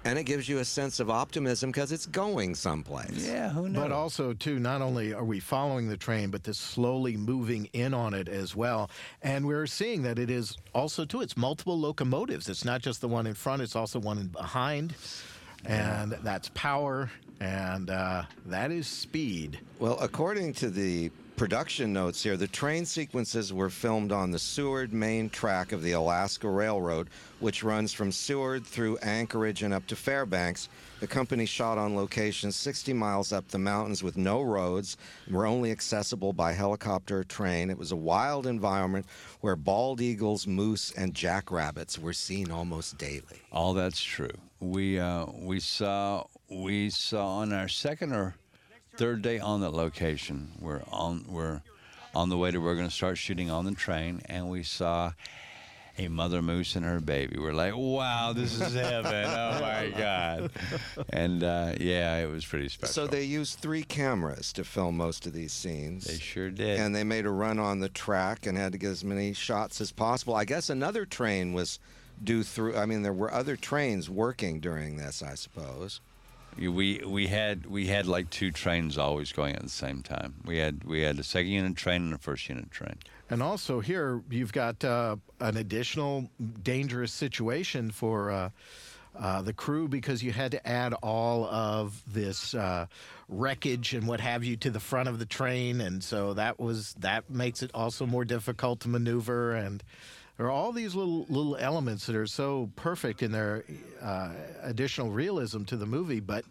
[0.05, 3.27] And it gives you a sense of optimism because it's going someplace.
[3.27, 3.81] Yeah, who knows?
[3.81, 7.95] But also, too, not only are we following the train, but this slowly moving in
[7.95, 8.91] on it as well.
[9.23, 12.47] And we're seeing that it is also, too, it's multiple locomotives.
[12.49, 14.93] It's not just the one in front, it's also one in behind.
[15.65, 19.59] And that's power, and uh, that is speed.
[19.79, 24.93] Well, according to the production notes here, the train sequences were filmed on the Seward
[24.93, 27.09] main track of the Alaska Railroad,
[27.39, 30.69] which runs from Seward through Anchorage and up to Fairbanks.
[31.01, 34.97] The company shot on location 60 miles up the mountains with no roads,
[35.29, 37.69] were only accessible by helicopter or train.
[37.69, 39.05] It was a wild environment
[39.41, 43.41] where bald eagles, moose, and jackrabbits were seen almost daily.
[43.51, 44.37] All that's true.
[44.59, 48.35] We uh, we saw we saw on our second or
[48.97, 50.51] third day on that location.
[50.59, 51.61] We're on we're
[52.13, 55.11] on the way to we're going to start shooting on the train, and we saw
[55.97, 57.37] a mother moose and her baby.
[57.39, 59.25] We're like, wow, this is heaven!
[59.27, 60.51] oh my god!
[61.09, 62.93] And uh, yeah, it was pretty special.
[62.93, 66.05] So they used three cameras to film most of these scenes.
[66.05, 66.79] they sure did.
[66.79, 69.79] and they made a run on the track and had to get as many shots
[69.81, 70.35] as possible.
[70.35, 71.79] I guess another train was
[72.23, 72.75] due through.
[72.77, 76.01] I mean, there were other trains working during this, I suppose.
[76.57, 80.35] We we had we had like two trains always going at the same time.
[80.45, 82.97] We had we had a second unit train and a first unit train.
[83.29, 86.29] And also here you've got uh, an additional
[86.63, 88.49] dangerous situation for uh,
[89.19, 92.85] uh, the crew because you had to add all of this uh,
[93.29, 96.93] wreckage and what have you to the front of the train, and so that was
[96.99, 99.53] that makes it also more difficult to maneuver.
[99.53, 99.83] And
[100.37, 103.63] there are all these little little elements that are so perfect in their
[104.01, 104.31] uh,
[104.63, 106.43] additional realism to the movie, but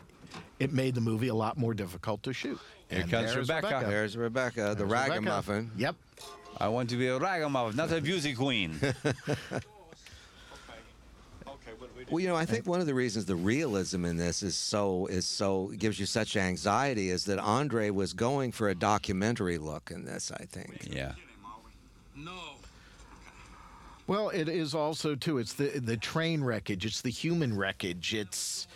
[0.59, 2.59] it made the movie a lot more difficult to shoot.
[2.89, 3.85] Here And comes there's Rebecca.
[3.87, 5.11] There's Rebecca, the There's Rebecca.
[5.11, 5.71] ragamuffin.
[5.77, 5.97] Yep.
[6.59, 8.79] I want to be a ragamuffin, not a beauty queen.
[12.11, 15.07] Well, you know, I think one of the reasons the realism in this is so
[15.07, 19.91] is so gives you such anxiety is that Andre was going for a documentary look
[19.91, 20.31] in this.
[20.31, 20.87] I think.
[20.91, 21.13] yeah.
[24.07, 25.39] Well, it is also too.
[25.39, 26.85] It's the the train wreckage.
[26.85, 28.13] It's the human wreckage.
[28.13, 28.69] It's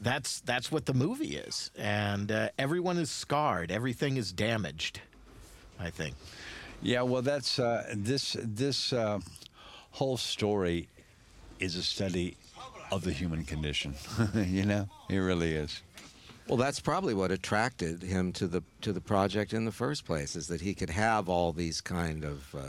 [0.00, 3.70] that's that's what the movie is, and uh, everyone is scarred.
[3.70, 5.00] Everything is damaged.
[5.78, 6.16] I think.
[6.82, 9.20] Yeah, well, that's uh, this this uh,
[9.92, 10.88] whole story
[11.60, 12.36] is a study
[12.90, 13.94] of the human condition.
[14.34, 15.80] you know, it really is.
[16.48, 20.34] Well, that's probably what attracted him to the to the project in the first place
[20.34, 22.60] is that he could have all these kind of uh,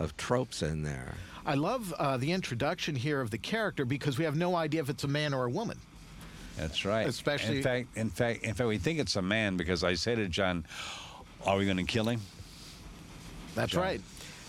[0.00, 1.14] of tropes in there.
[1.46, 4.88] I love uh, the introduction here of the character because we have no idea if
[4.88, 5.78] it's a man or a woman.
[6.56, 7.06] That's right.
[7.06, 10.14] Especially- in fact, in fact, in fact, we think it's a man because I say
[10.16, 10.66] to John,
[11.46, 12.20] "Are we going to kill him?"
[13.54, 13.82] That's John.
[13.82, 14.00] right.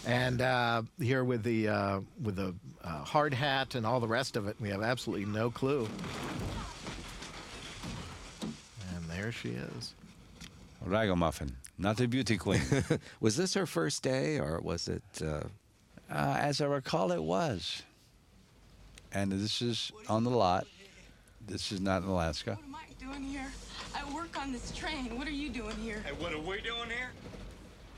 [0.06, 4.36] And uh, here with the uh, with the uh, hard hat and all the rest
[4.36, 5.88] of it, we have absolutely no clue.
[8.96, 9.94] And there she is.
[10.84, 11.52] Ragamuffin,
[11.82, 12.62] not the beauty queen.
[13.20, 15.02] Was this her first day, or was it?
[15.22, 15.42] Uh,
[16.12, 17.84] uh, as I recall, it was.
[19.14, 20.68] And this is on the lot.
[21.48, 22.52] This is not in Alaska.
[22.52, 23.52] What am I doing here?
[23.96, 25.18] I work on this train.
[25.18, 26.04] What are you doing here?
[26.06, 27.12] Hey, what are we doing here?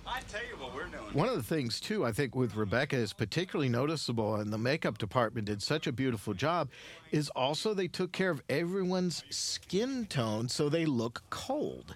[0.05, 1.13] I tell you what we're doing.
[1.13, 4.97] One of the things, too, I think with Rebecca is particularly noticeable, and the makeup
[4.97, 6.69] department did such a beautiful job,
[7.11, 11.95] is also they took care of everyone's skin tone so they look cold.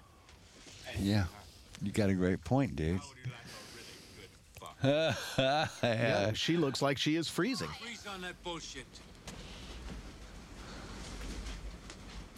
[0.98, 1.24] Yeah,
[1.82, 3.00] you got a great point, dude.
[4.82, 7.68] Yeah, she looks like she is freezing.
[7.80, 8.86] Freeze on that bullshit.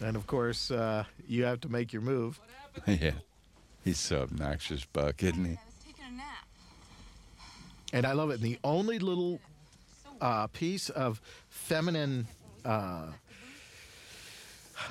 [0.02, 2.40] And of course, uh, you have to make your move.
[2.86, 3.12] yeah.
[3.84, 5.58] He's so obnoxious, Buck, isn't he?
[5.86, 6.46] Taking a nap.
[7.92, 8.34] And I love it.
[8.34, 9.40] And the only little
[10.20, 12.26] uh, piece of feminine
[12.64, 13.08] uh,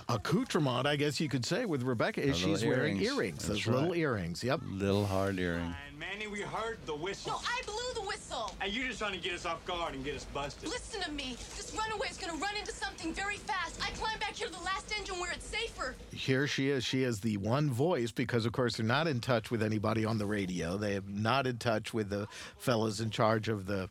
[0.07, 3.07] accoutrement, I guess you could say, with Rebecca is The little she's wearing earrings.
[3.17, 3.47] earrings.
[3.47, 3.97] That's Those little right.
[3.99, 4.43] earrings.
[4.43, 4.61] Yep.
[4.71, 5.75] Little hard earring.
[5.89, 7.33] And Manny, we heard the whistle.
[7.33, 8.53] No, I blew the whistle.
[8.61, 10.69] And you're just trying to get us off guard and get us busted.
[10.69, 11.35] Listen to me.
[11.57, 13.79] This runaway is gonna run into something very fast.
[13.83, 15.95] I climb back here to the last engine where it's safer.
[16.13, 16.83] Here she is.
[16.85, 20.17] She is the one voice because, of course, they're not in touch with anybody on
[20.17, 20.77] the radio.
[20.77, 22.27] They are not in touch with the
[22.57, 23.89] fellas in charge of the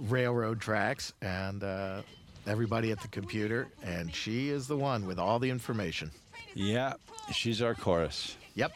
[0.00, 2.02] railroad tracks and uh,
[2.48, 3.68] everybody at the computer.
[3.84, 6.10] And she is the one with all the information.
[6.54, 6.94] Yeah,
[7.32, 8.36] she's our chorus.
[8.54, 8.72] Yep.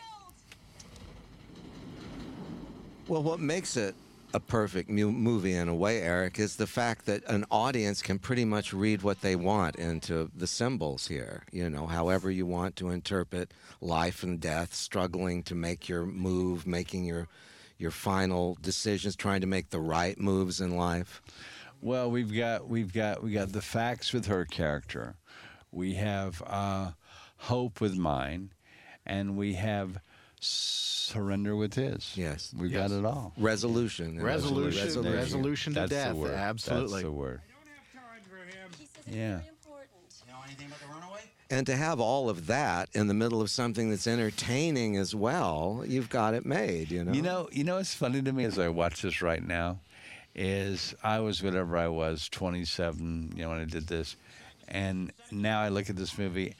[3.08, 3.94] Well, what makes it
[4.34, 8.18] a perfect mu- movie in a way, Eric, is the fact that an audience can
[8.18, 11.42] pretty much read what they want into the symbols here.
[11.52, 16.66] You know, however you want to interpret life and death, struggling to make your move,
[16.66, 17.28] making your
[17.78, 21.20] your final decisions, trying to make the right moves in life.
[21.82, 25.16] Well, we've got we've got we got the facts with her character.
[25.72, 26.92] We have uh,
[27.38, 28.50] hope with mine,
[29.04, 29.98] and we have
[30.40, 32.12] surrender with his.
[32.16, 32.90] Yes, we've Yes.
[32.90, 33.32] got it all.
[33.36, 34.22] Resolution.
[34.22, 35.12] Resolution, Resolution.
[35.16, 36.08] resolution to That's death.
[36.10, 36.34] The word.
[36.34, 36.90] Absolutely.
[36.92, 37.40] That's the word.
[39.10, 39.40] Yeah.
[40.28, 41.20] Know anything about the runaway?
[41.50, 45.84] And to have all of that in the middle of something that's entertaining as well,
[45.86, 47.12] you've got it made, you know.
[47.12, 49.80] You know, you know what's funny to me as I watch this right now
[50.34, 54.16] is I was whatever I was, 27, you know, when I did this,
[54.68, 56.54] and now I look at this movie,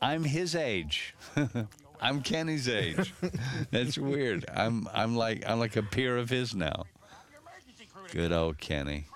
[0.00, 1.14] I'm his age.
[2.00, 3.12] I'm Kenny's age.
[3.70, 4.46] That's weird.
[4.54, 6.84] I'm I'm like I'm like a peer of his now.
[8.10, 9.06] Good old Kenny.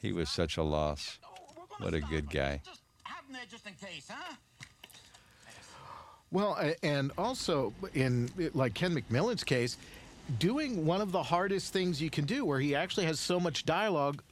[0.00, 1.18] He was such a loss.
[1.78, 2.62] What a good guy.
[3.02, 4.34] Have them there just in case, huh?
[6.32, 9.76] Well, and also in like Ken McMillan's case,
[10.38, 13.64] doing one of the hardest things you can do, where he actually has so much
[13.64, 14.22] dialogue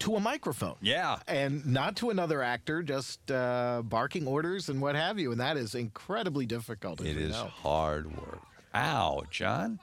[0.00, 0.76] to a microphone.
[0.80, 1.18] Yeah.
[1.28, 5.30] And not to another actor, just uh, barking orders and what have you.
[5.32, 7.00] And that is incredibly difficult.
[7.00, 7.44] as It we is know.
[7.48, 8.40] hard work.
[8.74, 9.78] Ow, John.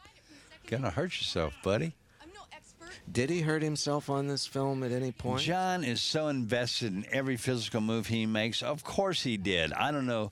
[0.67, 1.93] Gonna hurt yourself, buddy.
[2.21, 2.89] I'm no expert.
[3.11, 5.41] Did he hurt himself on this film at any point?
[5.41, 8.61] John is so invested in every physical move he makes.
[8.63, 9.71] Of course he did.
[9.73, 10.31] I don't know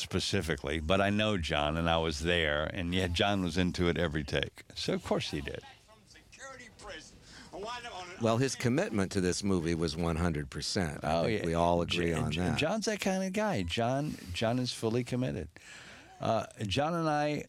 [0.00, 3.96] specifically, but I know John, and I was there, and yet John was into it
[3.98, 4.62] every take.
[4.74, 5.60] So of course he did.
[6.08, 7.16] Security prison.
[7.52, 11.04] I wind up on an Well, his commitment to this movie was 100%.
[11.04, 12.56] I Oh yeah, we all agree J- on that.
[12.58, 13.62] John's that kind of guy.
[13.62, 15.48] John John is fully committed.
[16.20, 17.44] Uh, John and I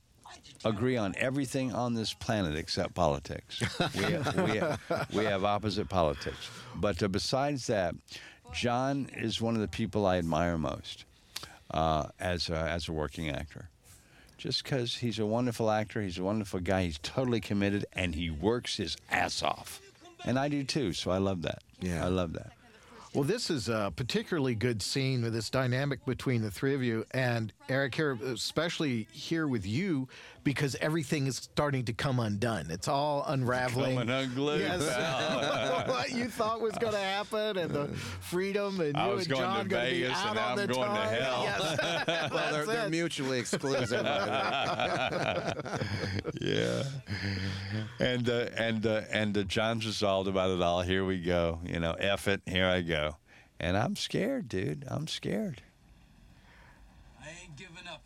[0.64, 3.62] agree on everything on this planet except politics.
[3.96, 7.96] We have, we have, we have opposite politics, but uh, besides that,
[8.54, 11.06] John is one of the people I admire most
[11.74, 13.70] uh, as a, as a working actor.
[14.38, 18.30] Just because he's a wonderful actor, he's a wonderful guy, he's totally committed, and he
[18.30, 19.82] works his ass off.
[20.26, 21.62] And I do too, so I love that.
[21.80, 22.06] Yeah.
[22.06, 22.52] I love that.
[23.14, 27.06] Well, this is a particularly good scene with this dynamic between the three of you.
[27.12, 30.08] And Eric, here, especially here with you,
[30.44, 32.68] because everything is starting to come undone.
[32.70, 33.98] It's all unraveling.
[33.98, 34.82] Coming unglued, Yes.
[35.88, 39.36] what you thought was going to happen and the freedom and I you was and
[39.36, 41.44] going to John going to be out and on I'm the going to hell.
[41.44, 42.32] Yes.
[42.32, 44.04] well, they're, they're mutually exclusive.
[44.04, 45.78] by the
[46.42, 46.52] way.
[46.52, 46.84] yeah.
[48.00, 50.82] And uh, and uh, and uh, John's resolved about it all.
[50.82, 51.60] Here we go.
[51.66, 52.42] You know, F it.
[52.46, 53.18] Here I go.
[53.60, 54.86] And I'm scared, dude.
[54.88, 55.62] I'm scared.
[57.22, 58.04] I ain't giving up.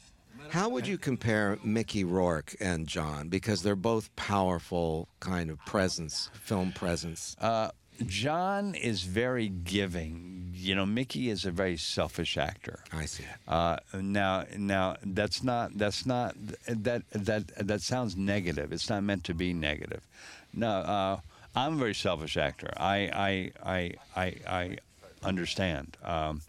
[0.56, 3.28] How would you compare Mickey Rourke and John?
[3.28, 7.36] Because they're both powerful kind of presence, film presence.
[7.42, 7.72] Uh,
[8.06, 10.54] John is very giving.
[10.56, 12.80] You know, Mickey is a very selfish actor.
[12.94, 13.26] I see.
[13.50, 16.38] Uh, now, now that's not that's not
[16.70, 18.72] that that that sounds negative.
[18.72, 20.08] It's not meant to be negative.
[20.54, 21.20] No, uh,
[21.54, 22.72] I'm a very selfish actor.
[22.78, 24.78] I I I I, I
[25.22, 25.98] understand.
[26.02, 26.44] Um,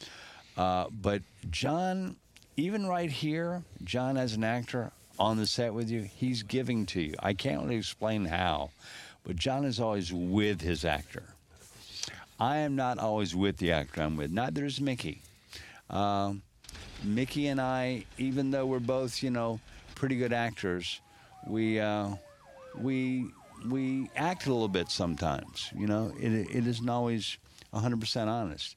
[0.57, 2.15] uh, but John,
[2.57, 7.01] even right here, John as an actor on the set with you, he's giving to
[7.01, 7.15] you.
[7.21, 8.71] I can't really explain how,
[9.25, 11.25] but John is always with his actor.
[12.39, 14.31] I am not always with the actor I'm with.
[14.31, 15.23] Neither is Mickey.
[15.89, 16.43] Um,
[17.03, 19.61] Mickey and I, even though we're both, you know,
[19.95, 21.01] pretty good actors,
[21.47, 22.11] we uh,
[22.79, 23.27] we
[23.69, 25.71] we act a little bit sometimes.
[25.77, 27.39] You know, it it isn't always
[27.73, 28.77] 100% honest.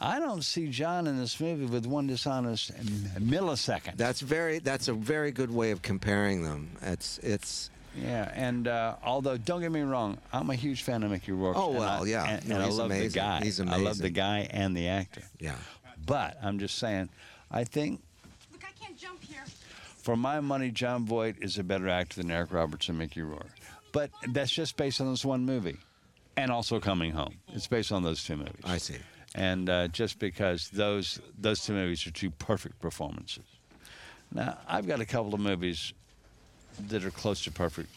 [0.00, 2.72] I don't see John in this movie with one dishonest
[3.18, 3.96] millisecond.
[3.96, 4.58] That's very.
[4.58, 6.70] That's a very good way of comparing them.
[6.82, 7.70] It's it's.
[8.00, 11.56] Yeah, and uh, although don't get me wrong, I'm a huge fan of Mickey Rourke.
[11.58, 12.24] Oh, well, I- yeah.
[12.36, 13.08] and, No, and I love amazing.
[13.10, 13.40] the guy.
[13.42, 13.80] He's amazing.
[13.80, 15.22] I love the guy and the actor.
[15.40, 15.56] Yeah.
[16.06, 17.08] But I'm just saying,
[17.50, 18.00] I think
[18.52, 19.42] Look, I can't jump here.
[19.96, 23.50] for my money, Jon Voight is a better actor than Eric Roberts and Mickey Rourke.
[23.92, 25.76] But that's just based on this one movie,
[26.36, 27.34] and also Coming Home.
[27.48, 28.54] It's based on those two movies.
[28.64, 28.96] I see.
[29.34, 33.44] And uh, just because those those two movies are two perfect performances.
[34.32, 35.92] Now I've got a couple of movies
[36.88, 37.90] that are close to perfect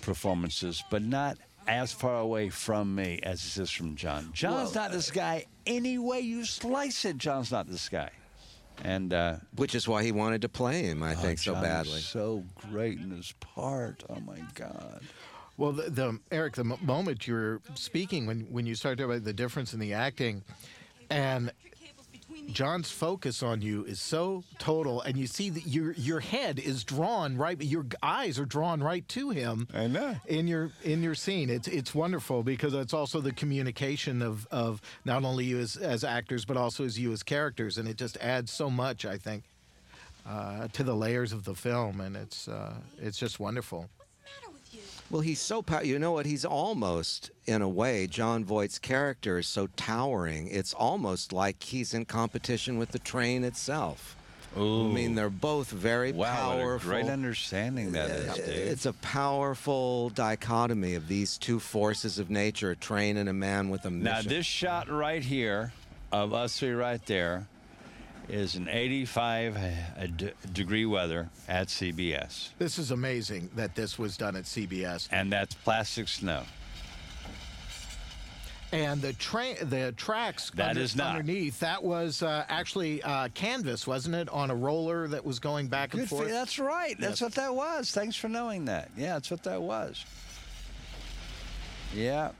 [0.00, 4.30] performances, but not as far away from me as this is from John.
[4.32, 7.18] John's not this guy any way you slice it.
[7.18, 8.10] John's not this guy.
[8.82, 11.02] And uh, Which is why he wanted to play him.
[11.02, 12.00] I oh, think so John is badly.
[12.00, 14.02] so great in his part.
[14.08, 15.00] Oh my God.
[15.56, 19.12] Well, the, the Eric, the m- moment you were speaking when when you started talking
[19.12, 20.42] about the difference in the acting,
[21.10, 21.52] and
[22.50, 26.82] John's focus on you is so total, and you see that your your head is
[26.84, 29.68] drawn right, your eyes are drawn right to him.
[29.72, 30.16] I know.
[30.26, 31.48] in your in your scene.
[31.50, 36.02] It's it's wonderful because it's also the communication of of not only you as as
[36.04, 39.04] actors but also as you as characters, and it just adds so much.
[39.04, 39.44] I think.
[40.26, 43.90] Uh, to the layers of the film, and it's uh, it's just wonderful.
[45.14, 46.26] Well, he's so pow- you know what?
[46.26, 50.48] He's almost, in a way, Jon Voight's character is so towering.
[50.48, 54.16] It's almost like he's in competition with the train itself.
[54.56, 56.90] I mean, they're both very Wow, what a powerful.
[56.90, 58.48] great understanding that is, dude.
[58.48, 63.68] It's a powerful dichotomy of these two forces of nature: a train and a man
[63.68, 64.02] with a mission.
[64.04, 65.72] Now, this shot right here
[66.10, 67.46] of us three right there
[68.28, 70.00] is an 85 uh,
[70.52, 72.50] degree weather at CBS.
[72.58, 75.08] This is amazing that this was done at CBS.
[75.12, 76.42] And that's plastic snow.
[78.72, 81.16] And the train, the tracks That under- is not.
[81.16, 81.60] underneath.
[81.60, 85.92] That was uh, actually uh, canvas, wasn't it, on a roller that was going back
[85.94, 86.30] and Good for forth.
[86.30, 86.96] That's right.
[86.98, 87.92] That's what that was.
[87.92, 88.90] Thanks for knowing that.
[88.96, 90.04] Yeah, that's what that was.
[91.94, 92.30] Yeah.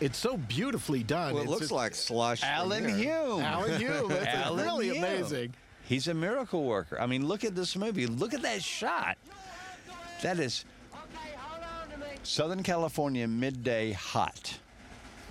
[0.00, 1.34] It's so beautifully done.
[1.34, 2.42] Well, it It's looks just- like slush.
[2.42, 2.96] Alan here.
[3.24, 3.40] Hume.
[3.42, 4.10] Alan Hume.
[4.12, 4.98] It's Alan really Hume.
[4.98, 5.54] amazing.
[5.84, 7.00] He's a miracle worker.
[7.00, 8.06] I mean, look at this movie.
[8.06, 9.16] Look at that shot.
[10.22, 10.64] That is
[12.22, 14.58] Southern California midday hot.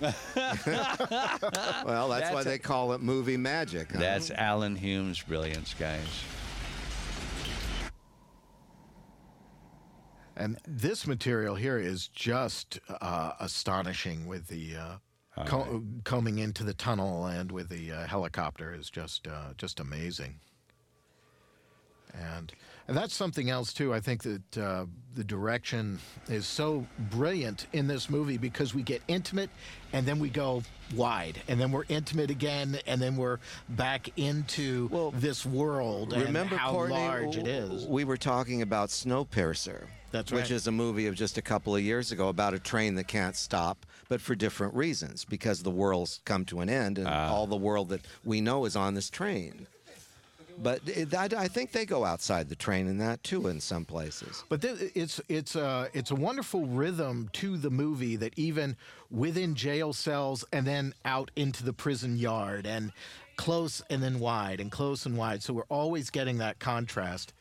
[0.00, 3.92] Well, that's, why a- they call it movie magic.
[3.92, 3.98] huh?
[3.98, 6.00] That's Alan Hume's brilliance, guys.
[10.38, 16.74] And this material here is just uh, astonishing with the uh, co- combing into the
[16.74, 20.38] tunnel and with the uh, helicopter is just uh, just amazing.
[22.14, 22.52] And,
[22.86, 23.92] and that's something else too.
[23.92, 25.98] I think that uh, the direction
[26.28, 29.50] is so brilliant in this movie because we get intimate,
[29.92, 30.62] and then we go
[30.94, 33.40] wide, and then we're intimate again, and then we're
[33.70, 37.86] back into this world Remember, and how Courtney, large it is.
[37.86, 39.88] We were talking about Snowpiercer.
[40.10, 40.40] That's right.
[40.40, 43.08] Which is a movie of just a couple of years ago about a train that
[43.08, 47.28] can't stop, but for different reasons, because the world's come to an end and Ah.
[47.30, 49.66] all the world that we know is on this train.
[50.60, 53.84] But it, I, I think they go outside the train in that too, in some
[53.84, 54.42] places.
[54.48, 58.76] But th- it's it's a it's a wonderful rhythm to the movie that even
[59.08, 62.90] within jail cells and then out into the prison yard and
[63.36, 65.44] close and then wide and close and wide.
[65.44, 67.32] So we're always getting that contrast.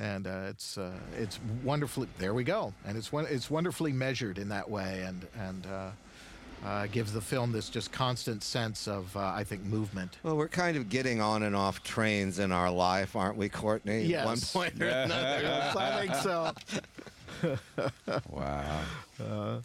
[0.00, 4.48] And uh, it's uh, it's wonderfully there we go, and it's it's wonderfully measured in
[4.48, 5.90] that way, and and uh,
[6.66, 10.18] uh, gives the film this just constant sense of uh, I think movement.
[10.24, 14.00] Well, we're kind of getting on and off trains in our life, aren't we, Courtney?
[14.00, 14.26] At Yes.
[14.54, 15.40] one point or another.
[15.42, 16.52] Yes, I think so.
[18.30, 18.80] wow.
[19.22, 19.58] Uh,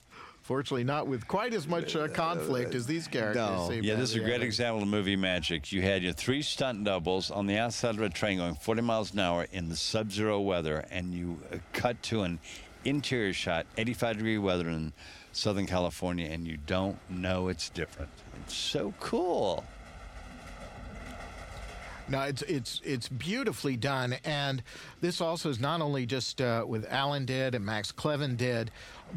[0.49, 3.67] fortunately, not with quite as much uh, conflict as these characters.
[3.67, 5.71] seem Yeah, this is a great example of movie magic.
[5.71, 9.13] You had your three stunt doubles on the outside of a train going 40 miles
[9.13, 12.39] an hour in the sub zero weather, and you uh, cut to an
[12.83, 14.91] interior shot, 85 degree weather in
[15.33, 18.09] Southern California, and you don't know it's different.
[18.41, 19.63] It's so cool.
[22.09, 24.63] No, it's it's it's beautifully done, and
[24.99, 28.71] this also is not only just uh, with Alan did and Max Kleven did,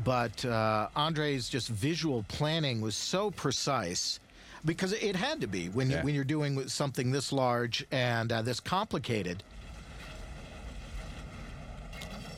[0.04, 4.20] but uh, Andre's just visual planning was so precise
[4.64, 8.42] because it had to be when you, when you're doing something this large and uh,
[8.42, 9.42] this complicated.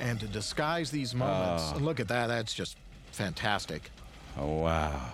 [0.00, 1.78] And to disguise these moments, Oh.
[1.78, 2.76] look at that, that's just
[3.12, 3.90] fantastic.
[4.36, 5.12] Oh, wow.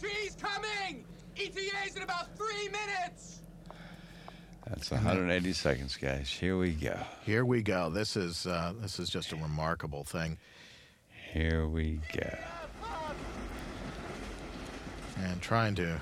[0.00, 1.04] She's coming!
[1.36, 3.40] ETA's in about three minutes!
[4.68, 6.28] That's 180 seconds, guys.
[6.30, 6.96] Here we go.
[7.24, 7.90] Here we go.
[7.90, 10.38] This is uh, this is just a remarkable thing.
[11.32, 12.36] Here we go.
[15.18, 15.98] And trying to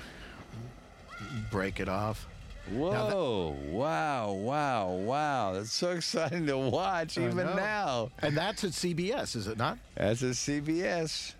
[1.49, 2.27] break it off.
[2.69, 3.55] Whoa!
[3.69, 4.33] wow!
[4.33, 4.91] Wow!
[4.91, 5.53] Wow!
[5.53, 7.55] That's so exciting to watch I even know.
[7.55, 8.11] now.
[8.19, 9.77] And that's at CBS, is it not?
[9.95, 11.33] That's a CBS.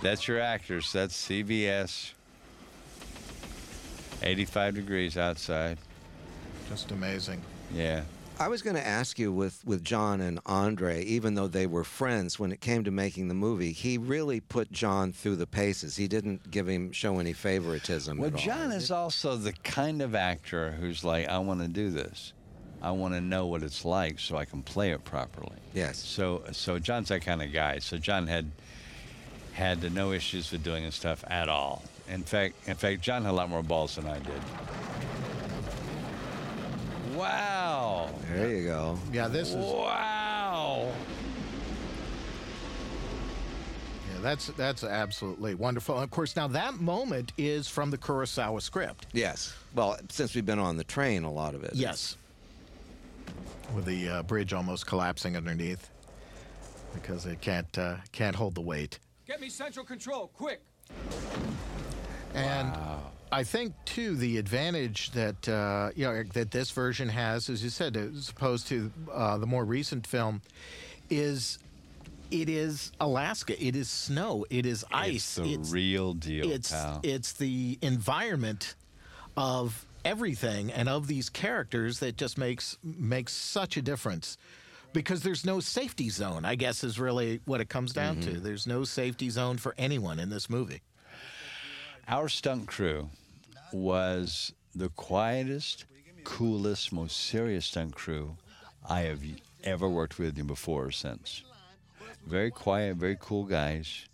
[0.00, 0.92] That's your actors.
[0.92, 2.12] That's CBS.
[4.22, 5.78] 85 degrees outside.
[6.68, 7.42] Just amazing.
[7.74, 8.02] Yeah.
[8.40, 11.82] I was going to ask you with, with John and Andre, even though they were
[11.82, 15.96] friends, when it came to making the movie, he really put John through the paces.
[15.96, 18.16] He didn't give him show any favoritism.
[18.18, 18.40] Well, at all.
[18.40, 22.32] John is also the kind of actor who's like, I want to do this.
[22.80, 25.58] I want to know what it's like so I can play it properly.
[25.74, 25.98] Yes.
[25.98, 27.80] So, so John's that kind of guy.
[27.80, 28.50] So John had
[29.52, 31.82] had no issues with doing his stuff at all.
[32.08, 34.40] In fact, in fact, John had a lot more balls than I did.
[37.18, 38.10] Wow.
[38.32, 38.98] There you go.
[39.12, 40.92] Yeah, this is Wow.
[44.12, 45.96] yeah, that's that's absolutely wonderful.
[45.96, 49.06] And of course, now that moment is from the Kurosawa script.
[49.12, 49.54] Yes.
[49.74, 51.72] Well, since we've been on the train, a lot of it.
[51.74, 52.16] Yes.
[53.74, 55.90] With the uh, bridge almost collapsing underneath
[56.94, 58.98] because it can't uh, can't hold the weight.
[59.26, 60.62] Get me central control, quick.
[62.34, 62.72] And
[63.30, 67.70] I think too the advantage that uh, you know that this version has, as you
[67.70, 70.40] said, as opposed to uh, the more recent film,
[71.10, 71.58] is
[72.30, 73.62] it is Alaska.
[73.62, 74.44] It is snow.
[74.50, 75.38] It is ice.
[75.38, 77.00] It's the real deal, it's pal.
[77.02, 78.74] it's the environment
[79.36, 84.38] of everything and of these characters that just makes makes such a difference
[84.92, 88.66] because there's no safety zone i guess is really what it comes down to there's
[88.66, 90.80] no safety zone for anyone in this movie
[92.08, 93.10] Our stunt crew
[93.70, 95.84] was the quietest,
[96.24, 98.36] coolest, most serious stunt crew
[98.88, 99.20] I have
[99.62, 101.42] ever worked with in before or since.
[102.26, 104.06] Very quiet, very cool guys,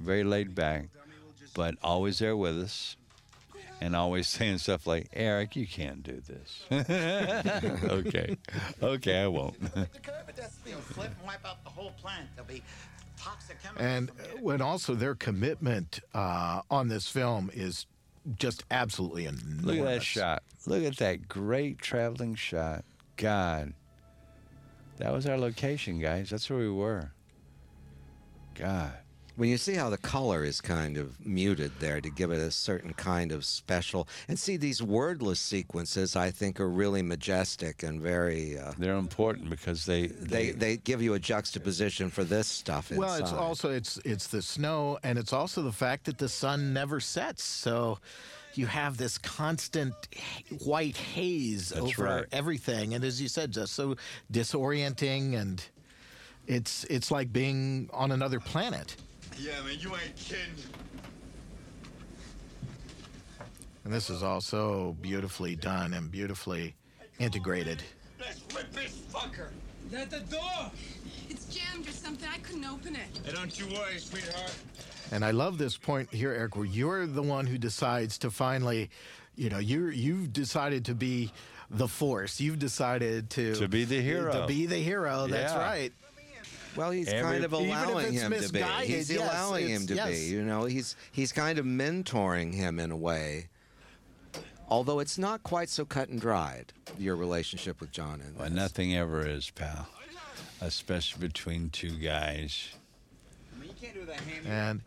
[0.00, 0.88] very laid back,
[1.54, 2.96] but always there with us
[3.80, 6.64] and always saying stuff like, Eric, you can't do this.
[7.84, 8.36] okay.
[8.82, 9.56] Okay, I won't.
[13.26, 13.58] The curve at that speed will flip and wipe out the whole plant.
[13.58, 13.86] There'll be toxic chemicals.
[13.86, 17.86] and when also their commitment uh, on this film is
[18.38, 20.42] just absolutely enormous Look at that shot.
[20.66, 22.84] Look at that great traveling shot.
[23.16, 23.74] God.
[24.98, 26.30] That was our location, guys.
[26.30, 27.12] That's where we were.
[28.54, 28.92] God.
[29.36, 32.50] When you see how the color is kind of muted there to give it a
[32.50, 38.00] certain kind of special, and see these wordless sequences, I think are really majestic and
[38.00, 38.58] very.
[38.58, 42.90] Uh, They're important because they they they give you a juxtaposition for this stuff.
[42.90, 46.72] well it's also it's it's the snow and it's also the fact that the sun
[46.72, 47.98] never sets so
[48.54, 49.94] you have this constant
[50.64, 52.24] white haze That's over right.
[52.32, 53.96] everything, and as you said, just so
[54.32, 55.62] disorienting, and
[56.46, 58.96] it's it's like being on another planet.
[59.38, 60.54] Yeah, man, you ain't kidding.
[63.84, 66.74] And this is also beautifully done and beautifully
[67.18, 67.82] integrated.
[68.18, 69.48] Let's rip this fucker.
[69.94, 70.70] At the door.
[71.28, 72.28] It's jammed or something.
[72.32, 73.02] I couldn't open it.
[73.24, 74.52] Hey, don't you worry, sweetheart.
[75.12, 78.90] And I love this point here, Eric, where you're the one who decides to finally,
[79.36, 81.30] you know, you you've decided to be
[81.70, 82.40] the force.
[82.40, 84.32] You've decided to To be the hero.
[84.32, 85.28] To be the hero.
[85.28, 85.60] That's Yeah.
[85.60, 85.92] right.
[86.76, 88.62] Well, he's Every- kind of allowing it's him to be.
[88.84, 90.08] He's yes, allowing him to yes.
[90.10, 90.18] be.
[90.26, 93.48] You know, he's he's kind of mentoring him in a way.
[94.68, 98.96] Although it's not quite so cut and dried, your relationship with John and Well, nothing
[98.96, 99.88] ever is, pal.
[100.60, 102.70] Especially between two guys.
[103.54, 104.46] I mean, you can't do that hand.
[104.46, 104.80] And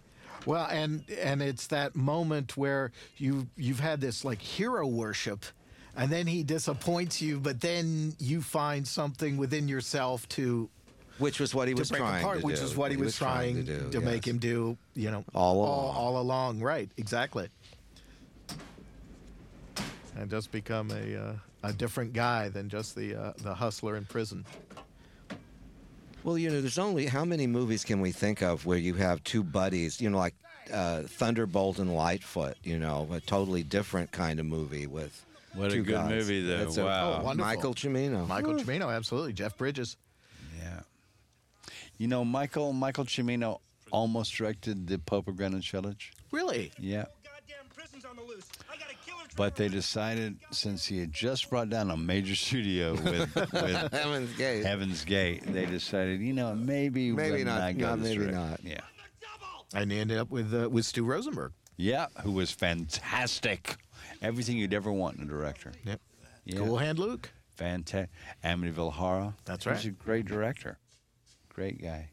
[0.45, 5.45] well, and and it's that moment where you you've had this like hero worship,
[5.95, 10.69] and then he disappoints you, but then you find something within yourself to
[11.19, 13.15] which was what he to was break trying apart, to which is what he, was,
[13.15, 14.33] trying, to, do, make yes.
[14.33, 14.77] him do.
[14.95, 15.95] You know, All all, along.
[15.95, 16.59] all along.
[16.61, 16.89] Right?
[16.97, 17.49] Exactly.
[20.17, 21.33] And just become a uh,
[21.63, 24.45] a different guy than just the uh, the hustler in prison.
[26.23, 29.23] Well, you know, there's only how many movies can we think of where you have
[29.23, 30.35] two buddies, you know, like
[30.73, 35.77] uh, Thunderbolt and Lightfoot, you know, a totally different kind of movie with What a
[35.77, 36.09] good guys.
[36.09, 36.63] movie, though.
[36.63, 37.19] It's a- Wow.
[37.21, 37.49] Oh, wonderful.
[37.49, 38.27] Michael Cimino.
[38.27, 39.31] Michael Cimino, absolutely.
[39.31, 39.95] Jeff Bridges.
[41.99, 42.03] Yeah.
[42.03, 43.59] You know, Michael Michael Cimino
[43.91, 46.13] almost directed the Pope of Greenwich Village.
[46.31, 46.71] Really?
[46.79, 47.05] Yeah.
[47.23, 48.45] Goddamn prison's on the loose.
[48.71, 52.35] I got a killer But they decided, since he had just brought down a major
[52.35, 54.63] studio with, with Heaven's Gate.
[54.65, 58.33] Heaven's Gate, they decided, you know, maybe Maybe we'll not- not- maybe route.
[58.33, 58.59] not.
[58.63, 58.81] Yeah,
[59.73, 61.51] And he ended up with uh, with Stu Rosenberg.
[61.77, 63.75] yeah, who was fantastic.
[64.21, 65.71] Everything you'd ever want in a director.
[65.85, 65.99] Yep.
[66.45, 66.57] Yeah.
[66.57, 67.29] Cool Hand Luke.
[67.55, 68.09] Fantastic.
[68.43, 69.33] Amityville Horror.
[69.45, 69.75] That's right.
[69.77, 70.77] He's a great director.
[71.59, 72.07] Great guy.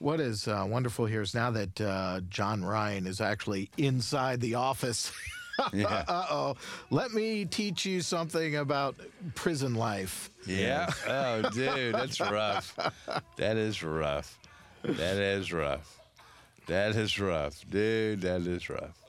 [0.00, 4.56] What is uh, wonderful here is now that uh, John Ryan is actually inside the
[4.56, 5.12] office.
[5.74, 6.04] Yeah.
[6.08, 6.56] uh oh.
[6.88, 8.96] Let me teach you something about
[9.34, 10.30] prison life.
[10.46, 10.88] Yeah.
[11.06, 12.74] Oh, dude, that's rough.
[13.36, 14.38] That is rough.
[14.82, 16.00] That is rough.
[16.66, 18.22] That is rough, dude.
[18.22, 18.99] That is rough.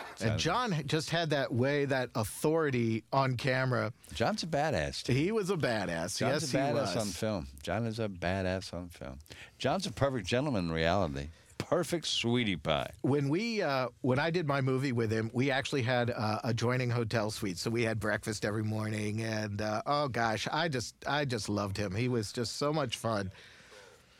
[0.22, 3.92] And John just had that way, that authority on camera.
[4.14, 5.02] John's a badass.
[5.02, 5.14] Dude.
[5.14, 6.16] He was a badass.
[6.16, 6.96] John's yes, a he was.
[6.96, 7.48] on film.
[7.62, 9.18] John is a badass on film.
[9.58, 11.28] John's a perfect gentleman in reality.
[11.58, 12.90] Perfect sweetie pie.
[13.02, 16.90] when we uh, when I did my movie with him, we actually had uh, adjoining
[16.90, 19.22] hotel suites, so we had breakfast every morning.
[19.22, 21.94] And uh, oh gosh, I just I just loved him.
[21.94, 23.30] He was just so much fun.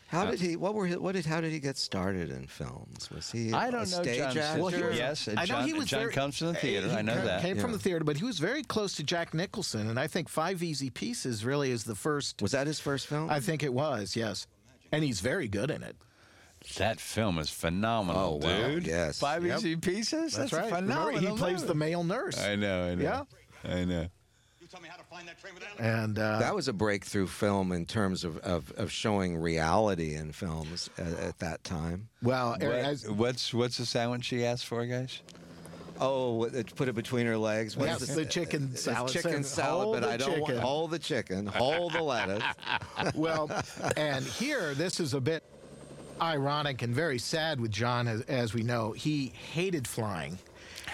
[0.08, 0.54] How uh, did he?
[0.56, 0.86] What were?
[0.86, 1.26] His, what did?
[1.26, 3.10] How did he get started in films?
[3.10, 3.52] Was he?
[3.52, 4.62] I a don't know stage John's actor?
[4.62, 6.88] Well, he was- Yes, I know he was John very- comes from the theater.
[6.90, 7.42] I know ca- that.
[7.42, 7.76] Came from Yeah.
[7.76, 10.90] the theater, but he was very close to Jack Nicholson, and I think Five Easy
[10.90, 12.40] Pieces really is the first.
[12.40, 13.30] Was that his first film?
[13.30, 14.46] I think it was, yes,
[14.92, 15.96] and he's very good in it.
[16.78, 18.68] That film is phenomenal, Oh, wow.
[18.68, 18.86] dude.
[18.86, 19.18] Yes.
[19.18, 19.58] Five Yep.
[19.58, 20.34] easy pieces.
[20.36, 20.72] That's, a right.
[20.72, 22.38] Remember, he plays the male nurse.
[22.40, 22.84] I know.
[22.90, 23.02] I know.
[23.02, 23.70] Yeah.
[23.72, 24.06] I know.
[25.78, 30.32] And uh, that was a breakthrough film in terms of, of, of showing reality in
[30.32, 32.08] films at, at that time.
[32.22, 35.20] well, What- as- what's what's the sandwich she asked for, guys?
[35.98, 37.76] Oh, it- put it between her legs.
[37.76, 39.12] What Yes, is the chicken It's salad.
[39.12, 42.42] chicken salad, but I don't want chicken." hold the chicken, hold the lettuce.
[43.14, 43.50] well,
[43.96, 45.42] and here, this is a bit
[46.20, 48.92] ironic and very sad with John, as, as we know.
[48.92, 50.38] He hated flying.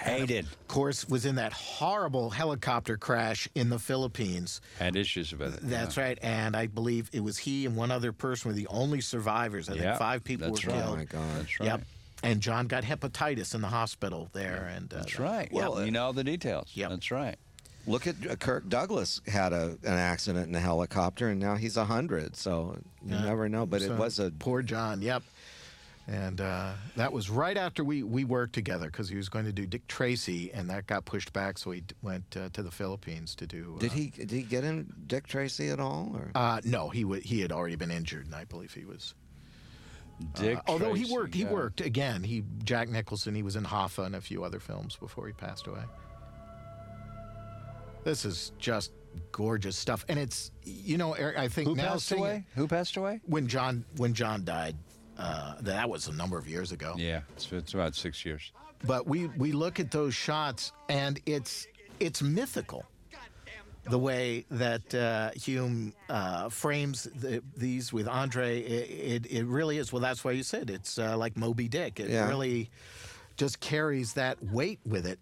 [0.02, 0.44] Hated.
[0.46, 4.60] Of course, was in that horrible helicopter crash in the Philippines.
[4.78, 5.60] Had issues about it.
[5.62, 6.18] That's right.
[6.22, 9.68] And I believe it was he and one other person were the only survivors.
[9.68, 10.82] I Yeah, think five people that's were right.
[10.82, 10.94] killed.
[10.94, 11.36] Oh my God.
[11.38, 11.66] That's right.
[11.66, 11.82] Yep.
[12.24, 14.70] And John got hepatitis in the hospital there.
[14.76, 15.50] And uh, That's right.
[15.52, 16.70] Well, Well, you know all the details.
[16.74, 16.90] Yep.
[16.90, 17.36] That's right.
[17.84, 21.76] Look at uh, Kirk Douglas had a, an accident in a helicopter, and now he's
[21.76, 22.36] a hundred.
[22.36, 23.24] So you Yeah.
[23.24, 23.66] never know.
[23.66, 25.02] But So, it was a poor John.
[25.02, 25.24] Yep.
[26.08, 29.52] And uh, that was right after we, we worked together because he was going to
[29.52, 31.58] do Dick Tracy, and that got pushed back.
[31.58, 33.74] So he d- went uh, to the Philippines to do.
[33.76, 36.10] Uh, Did he did he get in Dick Tracy at all?
[36.14, 39.14] Or Uh, no, he w- he had already been injured, and I believe he was.
[40.34, 40.58] Dick.
[40.58, 41.50] Uh, although he Tracy, worked, he yeah.
[41.52, 42.24] worked again.
[42.24, 43.34] He Jack Nicholson.
[43.36, 45.82] He was in Hoffa and a few other films before he passed away.
[48.04, 48.90] This is just
[49.30, 52.44] gorgeous stuff, and it's you know Eric, I think Who now passed seeing it- away?
[52.56, 53.20] Who passed away?
[53.26, 54.76] when John when John died.
[55.18, 56.94] Uh, that was a number of years ago.
[56.96, 58.52] Yeah, it's, it's about six years.
[58.84, 61.66] But we we look at those shots, and it's
[62.00, 62.84] it's mythical.
[63.90, 69.78] the way that uh, Hume uh, frames the, these with Andre, it, it, it, really
[69.78, 69.92] is.
[69.92, 71.98] Well, that's why you said it's uh, like Moby Dick.
[71.98, 72.28] It Yeah.
[72.28, 72.70] really
[73.36, 75.18] just carries that weight with it.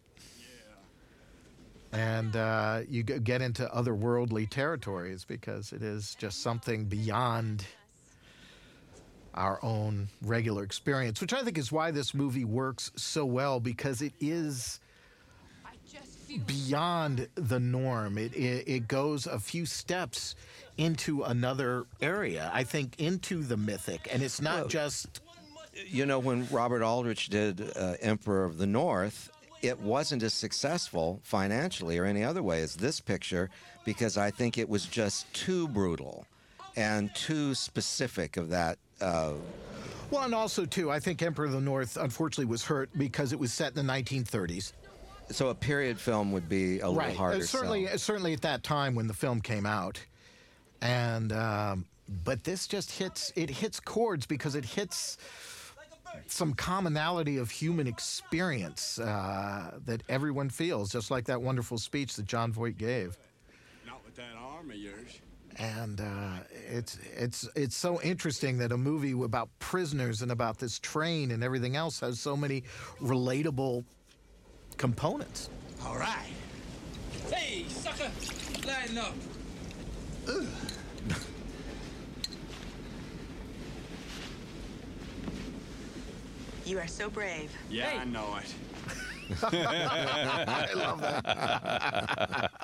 [1.93, 7.65] And uh, you get into otherworldly territories because it is just something beyond
[9.35, 14.03] our own regular experience, which I think is why this movie works so well because
[14.03, 14.81] it is
[16.47, 18.19] beyond the norm.
[18.19, 20.37] It, it it goes a few steps
[20.77, 22.51] into another area.
[22.55, 25.21] I think into the mythic, and it's not just
[25.87, 29.31] You know, when Robert Aldrich did uh, Emperor of the North,
[29.63, 33.51] it wasn't as successful financially or any other way as this picture
[33.85, 36.27] because I think it was just too brutal
[36.77, 38.79] and too specific of that.
[39.01, 39.33] Uh,
[40.11, 43.39] well, and also too, I think Emperor of the North unfortunately was hurt because it
[43.39, 44.73] was set in the 1930s.
[45.31, 47.17] so a period film would be a little right.
[47.17, 47.39] harder.
[47.39, 47.99] Uh, certainly, sell.
[47.99, 50.05] certainly at that time when the film came out,
[50.83, 51.87] and um,
[52.25, 55.17] but this just hits it hits chords because it hits
[56.27, 62.27] some commonality of human experience uh, that everyone feels, just like that wonderful speech that
[62.27, 63.17] Jon Voight gave.
[63.87, 65.21] Not with that arm of yours.
[65.61, 66.39] And uh,
[66.71, 71.45] it's it's it's so interesting that a movie about prisoners and about this train and
[71.45, 72.65] everything else has so many
[73.03, 73.85] relatable
[74.79, 75.51] components.
[75.85, 76.33] All right.
[77.31, 78.11] Hey, sucker,
[78.67, 79.15] lighten up.
[86.65, 87.51] You are so brave.
[87.69, 88.55] Yeah, I know it.
[89.43, 92.63] I love that.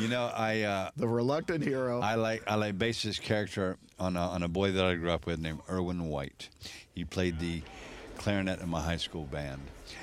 [0.00, 2.00] You know, I uh, the reluctant hero.
[2.00, 5.10] I like I like base this character on a, on a boy that I grew
[5.10, 6.48] up with named Erwin White.
[6.94, 7.62] He played the
[8.18, 9.60] clarinet in my high school band,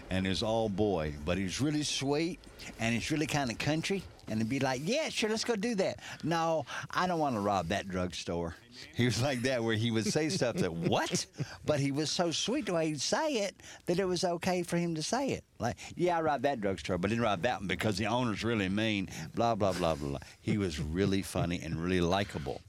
[0.10, 2.40] and he's all boy, but he's really sweet
[2.80, 4.04] and he's really kind of country.
[4.28, 7.40] And he'd be like, "Yeah, sure, let's go do that." No, I don't want to
[7.42, 8.56] rob that drugstore.
[8.96, 11.26] He was like that, where he would say stuff that what,
[11.66, 14.78] but he was so sweet the way he'd say it that it was okay for
[14.78, 15.44] him to say it.
[15.60, 18.68] Like, yeah, I robbed that drugstore, but didn't rob that one because the owner's really
[18.70, 19.10] mean.
[19.34, 20.10] Blah blah blah blah.
[20.10, 20.20] blah.
[20.42, 22.62] He was really funny and really likable,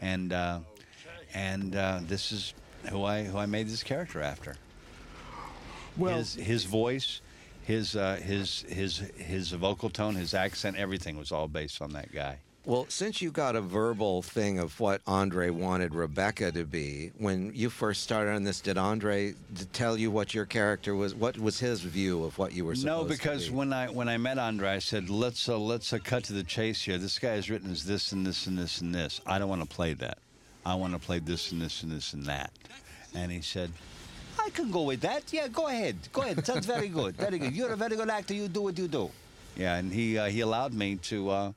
[0.00, 0.60] and uh,
[1.34, 2.54] and uh, this is
[2.90, 4.56] who I who I made this character after.
[5.96, 7.20] Well- his his voice,
[7.62, 12.12] his uh, his his his vocal tone, his accent, everything was all based on that
[12.12, 12.38] guy.
[12.64, 17.50] Well, since you got a verbal thing of what Andre wanted Rebecca to be, when
[17.56, 19.34] you first started on this, did Andre
[19.72, 21.12] tell you what your character was?
[21.12, 23.54] What was his view of what you were supposed No, to because be?
[23.54, 26.44] when I when I met Andre, I said, "Let's uh, let's uh, cut to the
[26.44, 26.98] chase here.
[26.98, 29.20] This guy is written as this and this and this and this.
[29.26, 30.18] I don't want to play that.
[30.64, 32.52] I want to play this and this and this and that."
[33.14, 33.70] And he said,
[34.46, 35.32] "I can go with that.
[35.32, 35.96] Yeah, go ahead.
[36.12, 36.44] Go ahead.
[36.46, 37.16] Sounds very good.
[37.16, 37.52] Very good.
[37.54, 38.34] You're a very good actor.
[38.34, 39.10] You do what you do."
[39.56, 41.52] Yeah, and he uh, he allowed me to uh,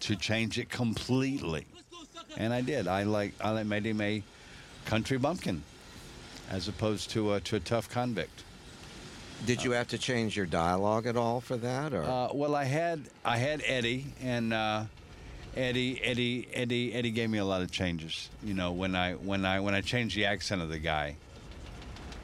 [0.00, 1.66] to change it completely,
[2.36, 2.86] and I did.
[2.88, 4.22] I like I like made him a
[4.84, 5.62] country bumpkin,
[6.50, 8.44] as opposed to uh, to a tough convict.
[9.44, 12.64] Did you have to change your dialogue at all for that, or Uh, well, I
[12.64, 14.84] had I had Eddie, and uh,
[15.56, 18.30] Eddie Eddie Eddie Eddie gave me a lot of changes.
[18.44, 21.16] You know, when I when I when I changed the accent of the guy.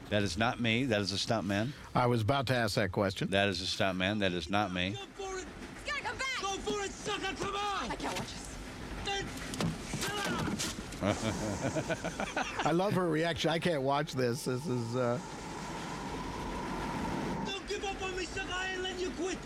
[0.09, 0.85] That is not me.
[0.85, 1.69] That is a stuntman.
[1.93, 3.29] I was about to ask that question.
[3.29, 4.19] That is a stuntman.
[4.19, 4.95] That is not me.
[5.85, 6.41] Gotta come back!
[6.41, 7.91] Go for it, sucker, come on!
[7.91, 8.45] I can't watch this.
[12.65, 13.51] I love her reaction.
[13.51, 14.45] I can't watch this.
[14.45, 14.95] This is.
[14.95, 15.17] Uh,
[17.45, 19.37] Don't give up on me, sucker, I ain't letting you quit.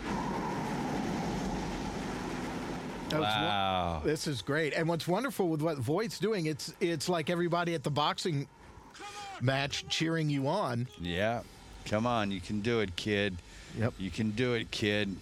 [3.12, 4.00] Wow.
[4.04, 4.72] This is great.
[4.74, 8.48] And what's wonderful with what Voight's doing, it's it's like everybody at the boxing
[9.44, 10.88] match cheering you on.
[11.00, 11.42] Yeah.
[11.84, 13.36] Come on, you can do it, kid.
[13.78, 13.94] Yep.
[13.98, 15.14] You can do it, kid.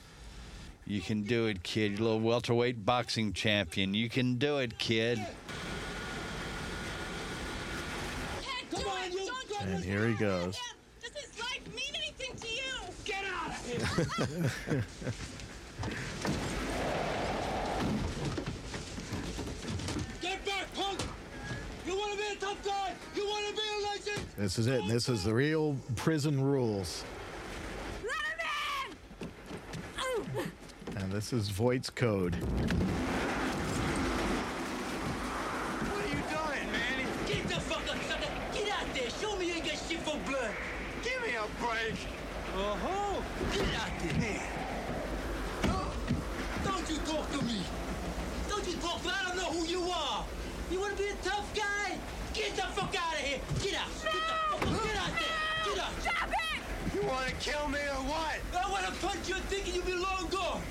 [0.86, 1.92] You can do it, kid.
[1.92, 3.94] You little welterweight boxing champion.
[3.94, 5.18] You can do it, kid.
[8.42, 9.12] Can't do Come on, it!
[9.12, 10.58] you Don't got And here he goes.
[11.00, 12.62] Does his life mean anything to you?
[13.04, 14.84] Get out of here!
[24.36, 24.86] This is it.
[24.88, 27.04] This is the real prison rules.
[30.96, 32.34] And this is Voight's code.
[32.34, 32.44] What
[35.98, 37.06] are you doing, Manny?
[37.26, 38.30] Get the fuck up, sucker!
[38.54, 39.10] Get out there!
[39.20, 40.54] Show me you ain't got shit for blood!
[41.02, 41.96] Give me a break.
[42.54, 43.22] Uh-huh!
[43.52, 44.48] Get out there!
[46.64, 47.64] Don't you talk to me!
[48.48, 49.14] Don't you talk to me!
[49.14, 50.24] I don't know who you are!
[50.70, 51.98] You wanna be a tough guy?
[52.34, 53.40] Get the fuck out of here!
[53.62, 53.88] Get out!
[54.02, 54.18] Get the
[54.50, 54.84] fuck up!
[54.84, 55.40] Get out there!
[55.64, 55.92] Get out!
[56.00, 56.60] Stop it!
[56.94, 58.38] You want to kill me or what?
[58.54, 60.62] I wanna punch you thinking you be long gone!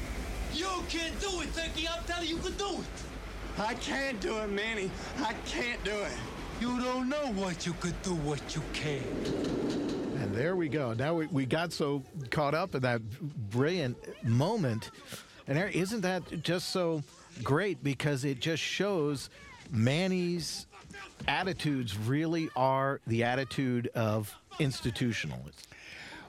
[0.54, 1.88] You can't do it, Turkey.
[1.88, 3.60] I'm telling you, you can do it.
[3.60, 4.92] I can't do it, Manny.
[5.20, 6.12] I can't do it.
[6.60, 9.02] You don't know what you could do, what you can.
[10.22, 10.92] And there we go.
[10.94, 13.02] Now we, we got so caught up in that
[13.50, 14.92] brilliant moment.
[15.48, 17.04] And there, isn't that just so
[17.42, 19.30] great because it just shows
[19.72, 20.68] Manny's
[21.26, 25.68] attitudes really are the attitude of institutionalists.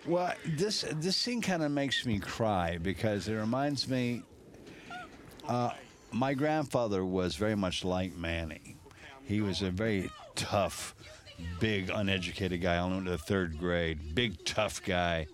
[0.07, 4.23] Well, this this scene kind of makes me cry because it reminds me.
[5.49, 5.71] Uh,
[6.13, 8.77] my grandfather was very much like Manny.
[9.25, 10.95] He was a very tough,
[11.61, 12.75] big, uneducated guy.
[12.75, 14.15] I only went to the third grade.
[14.15, 15.27] Big, tough guy.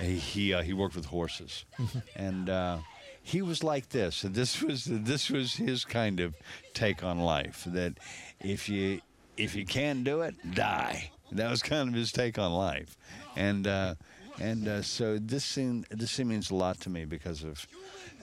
[0.00, 1.64] He he, uh, he worked with horses,
[2.16, 2.78] and uh,
[3.22, 4.24] he was like this.
[4.24, 6.34] And this was this was his kind of
[6.72, 7.64] take on life.
[7.66, 7.94] That
[8.40, 9.00] if you
[9.36, 11.10] if you can't do it, die.
[11.32, 12.96] That was kind of his take on life,
[13.36, 13.94] and uh,
[14.40, 17.66] and uh, so this scene this scene means a lot to me because of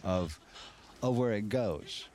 [0.03, 0.39] of
[1.01, 2.07] of where it goes,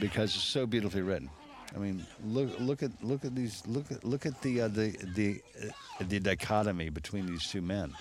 [0.00, 1.30] because it's so beautifully written.
[1.74, 4.96] I mean, look look at look at these look at look at the uh, the
[5.14, 7.92] the uh, the dichotomy between these two men.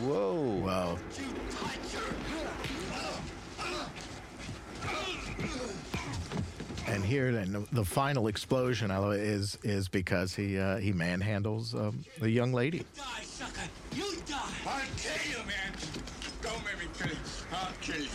[0.00, 0.34] Whoa!
[0.64, 0.98] Wow.
[6.86, 10.92] And here, then the final explosion I love it, is is because he uh, he
[10.92, 12.84] manhandles um, the young lady.
[12.96, 13.60] Die, sucker.
[13.94, 14.38] You die.
[14.66, 15.72] I'll kill you, man.
[16.42, 17.16] Don't make me kill you.
[17.52, 18.08] I'll kill you.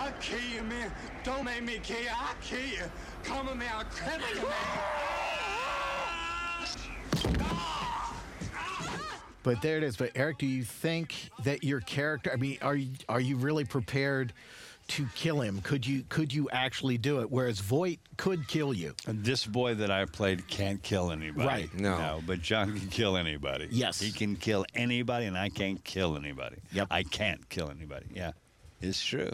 [0.00, 0.90] I'll kill you, man.
[1.24, 2.08] Don't make me kill you.
[2.10, 2.84] I'll kill you.
[3.22, 3.66] Come with me.
[3.66, 4.54] I'll cripple you, man.
[9.42, 9.96] But there it is.
[9.96, 12.30] But Eric, do you think that your character?
[12.32, 14.32] I mean, are you are you really prepared
[14.88, 15.60] to kill him?
[15.62, 17.30] Could you could you actually do it?
[17.30, 18.94] Whereas Voight could kill you.
[19.06, 21.46] And this boy that I played can't kill anybody.
[21.46, 21.74] Right.
[21.74, 22.22] No.
[22.26, 23.68] but John can kill anybody.
[23.70, 24.00] Yes.
[24.00, 26.56] He can kill anybody, and I can't kill anybody.
[26.72, 26.88] Yep.
[26.90, 28.06] I can't kill anybody.
[28.14, 28.32] Yeah,
[28.80, 29.30] it's true.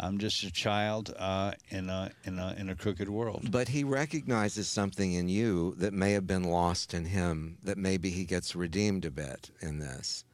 [0.00, 3.50] I'm just a child uh, in a in a in a crooked world.
[3.50, 8.10] But he recognizes something in you that may have been lost in him, that maybe
[8.10, 10.24] he gets redeemed a bit in this.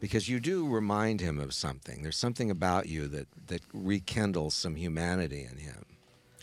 [0.00, 2.02] Because you do remind him of something.
[2.02, 5.84] There's something about you that, that rekindles some humanity in him.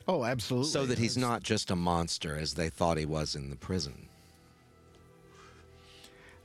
[0.07, 0.69] Oh, absolutely.
[0.69, 4.09] So that he's not just a monster as they thought he was in the prison.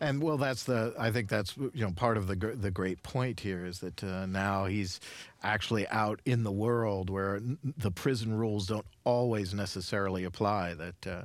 [0.03, 0.93] And well, that's the.
[0.99, 4.03] I think that's you know part of the gr- the great point here is that
[4.03, 4.99] uh, now he's
[5.45, 10.75] actually out in the world where n- the prison rules don't always necessarily apply.
[10.75, 11.23] That uh,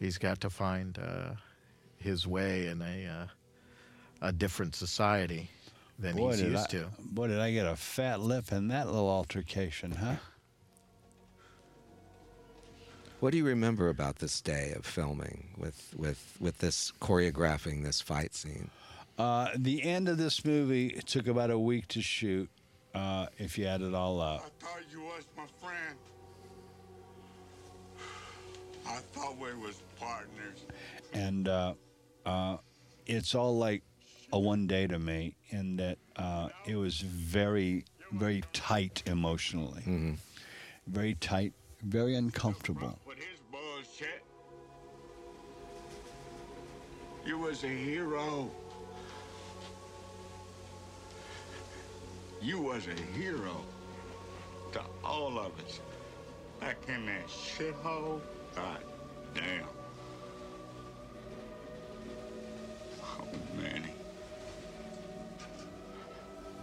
[0.00, 1.34] he's got to find uh,
[1.96, 3.26] his way in a uh,
[4.20, 5.48] a different society
[6.00, 6.88] than he's used I, to.
[6.98, 10.16] Boy, did I get a fat lip in that little altercation, huh?
[13.24, 18.02] What do you remember about this day of filming with, with, with this choreographing this
[18.02, 18.68] fight scene?
[19.16, 22.50] Uh, the end of this movie it took about a week to shoot,
[22.94, 24.42] uh, if you add it all up.
[24.44, 25.96] I thought you was my friend.
[28.86, 30.66] I thought we was partners.
[31.14, 31.72] and uh,
[32.26, 32.58] uh,
[33.06, 33.82] it's all like
[34.34, 40.18] a one day to me in that uh, it was very, very tight emotionally,
[40.86, 41.54] very tight,
[41.84, 42.98] very uncomfortable.
[43.06, 44.22] With his bullshit.
[47.26, 48.50] You was a hero.
[52.42, 53.62] You was a hero
[54.72, 55.80] to all of us.
[56.60, 58.20] Back in that shithole.
[58.54, 58.78] God
[59.34, 59.64] damn.
[63.02, 63.92] Oh, Manny.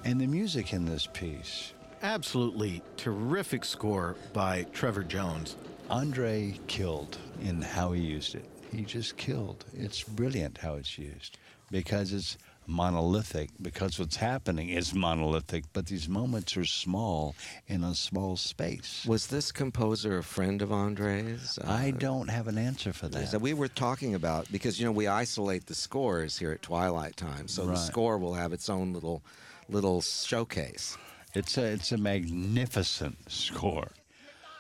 [0.04, 5.56] And the music in this piece, Absolutely terrific score by Trevor Jones.
[5.90, 8.46] Andre killed in how he used it.
[8.72, 9.66] He just killed.
[9.74, 11.38] It's brilliant how it's used
[11.70, 17.36] because it's monolithic, because what's happening is monolithic, but these moments are small
[17.68, 19.06] in a small space.
[19.06, 21.60] Was this composer a friend of Andre's?
[21.60, 23.32] Uh, I don't have an answer for that.
[23.32, 27.16] that we were talking about because you know we isolate the scores here at Twilight
[27.16, 29.22] Time, so the score will have its own little
[29.70, 30.98] little showcase.
[31.34, 33.92] It's a it's a magnificent score.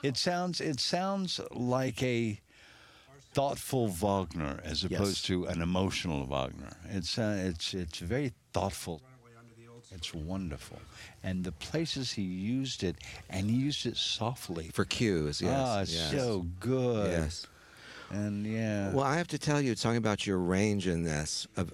[0.03, 2.39] It sounds it sounds like a
[3.34, 4.91] thoughtful Wagner as Yes.
[4.91, 6.77] opposed to an emotional Wagner.
[6.89, 9.02] It's uh, it's it's very thoughtful.
[9.93, 10.80] It's wonderful,
[11.22, 12.95] and the places he used it,
[13.30, 15.41] and he used it softly for cues.
[15.41, 16.11] Yes, Ah, it's yes.
[16.11, 17.11] so good.
[17.11, 17.45] Yes.
[18.10, 18.93] and yeah.
[18.93, 21.65] Well, I have to tell you, talking about your range in this, uh,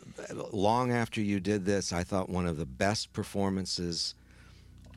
[0.52, 4.15] long after you did this, I thought one of the best performances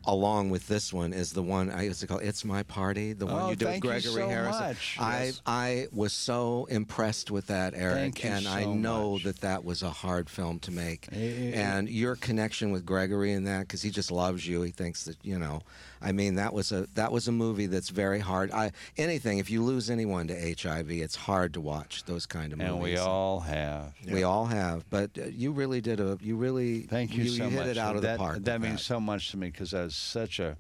[0.07, 3.27] along with this one is the one I used to call "It's My Party," the
[3.27, 4.61] one Oh, you did with Gregory so Harrison.
[4.67, 4.97] much.
[4.99, 5.43] I Yes.
[5.47, 9.25] I was so impressed with that, Eric, Thank you and I know much.
[9.25, 11.09] that that was a hard film to make.
[11.13, 14.63] Eh, eh, and your connection with Gregory in that, because he just loves you.
[14.63, 15.61] He thinks that you know.
[16.03, 18.51] I mean, that was a that was a movie that's very hard.
[18.53, 22.59] I anything if you lose anyone to HIV, it's hard to watch those kind of
[22.59, 22.73] movies.
[22.73, 23.95] And we all have.
[24.11, 26.19] We all have, but uh, you really did a.
[26.23, 27.69] You really Thank you, so you hit much.
[27.69, 28.45] it out of that, the park.
[28.45, 30.57] That means so much to me because that was such a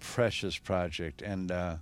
[0.00, 1.22] precious project.
[1.22, 1.76] And uh,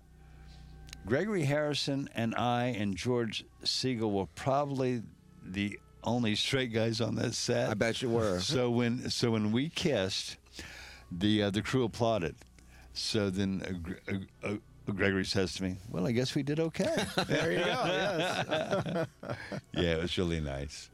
[1.06, 5.02] Gregory Harrison and I and George Segal were probably
[5.44, 7.70] the only straight guys on that set.
[7.70, 8.40] I bet you were.
[8.40, 10.36] So when so when we kissed,
[11.10, 12.36] the uh, the crew applauded.
[12.96, 13.62] So then
[14.08, 14.12] uh,
[14.46, 17.64] uh, uh, Gregory says to me, "Well, I guess we did okay." There you go.
[17.64, 19.06] Yes.
[19.74, 20.88] yeah, it was really nice.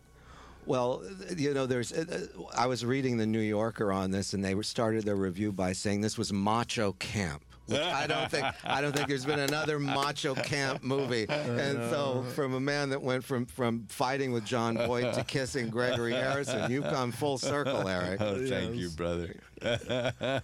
[0.66, 1.02] Well,
[1.36, 1.92] you know, there's.
[1.92, 5.52] Uh, uh, I was reading the New Yorker on this, and they started their review
[5.52, 7.44] by saying this was macho camp.
[7.66, 8.46] Which I don't think.
[8.64, 11.26] I don't think there's been another macho camp movie.
[11.28, 15.70] And so, from a man that went from from fighting with Jon Voight to kissing
[15.70, 18.20] Gregory Harrison, you've come full circle, Eric.
[18.20, 19.36] Oh, thank you, brother.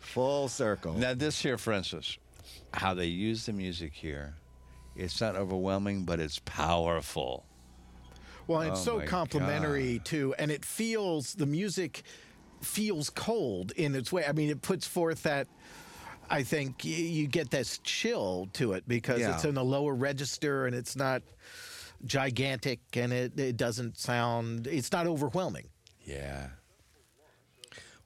[0.00, 0.92] Full circle.
[0.94, 2.18] Now, this here, for instance,
[2.74, 4.34] how they use the music here,
[4.94, 7.46] it's not overwhelming, but it's powerful.
[8.46, 12.02] Well, it's Oh so my complimentary too, and it feels the music
[12.60, 14.24] feels cold in its way.
[14.26, 15.46] I mean, it puts forth that.
[16.32, 19.34] I think you get this chill to it because Yeah.
[19.34, 21.22] it's in the lower register and it's not
[22.06, 24.66] gigantic and it, it doesn't sound.
[24.66, 25.68] It's not overwhelming.
[26.04, 26.48] Yeah.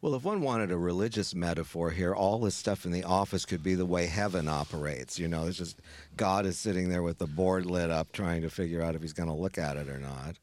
[0.03, 3.63] Well, if one wanted a religious metaphor here, all this stuff in the office could
[3.63, 5.19] be the way heaven operates.
[5.19, 5.81] You know, it's just
[6.17, 9.15] God is sitting there with the board lit up, trying to figure out if he's
[9.15, 10.37] going to look at it or not.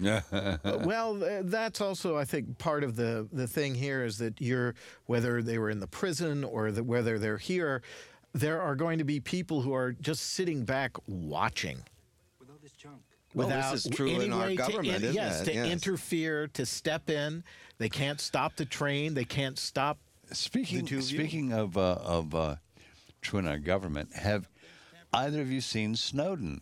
[0.00, 4.74] well, that's also, I think, part of the the thing here is that you're
[5.06, 7.82] whether they were in the prison or the, whether they're here,
[8.32, 11.78] there are going to be people who are just sitting back watching.
[13.34, 15.44] Well, this is true in any our way to government, in- isn't yes, it?
[15.46, 15.70] to Yes.
[15.70, 17.44] interfere, to step in.
[17.76, 19.14] They can't stop the train.
[19.14, 19.98] They can't stop.
[20.32, 21.18] Speaking the two of you.
[21.18, 22.56] speaking of uh, of uh,
[23.20, 24.48] true in our government, have
[25.12, 26.60] either of you seen Snowden?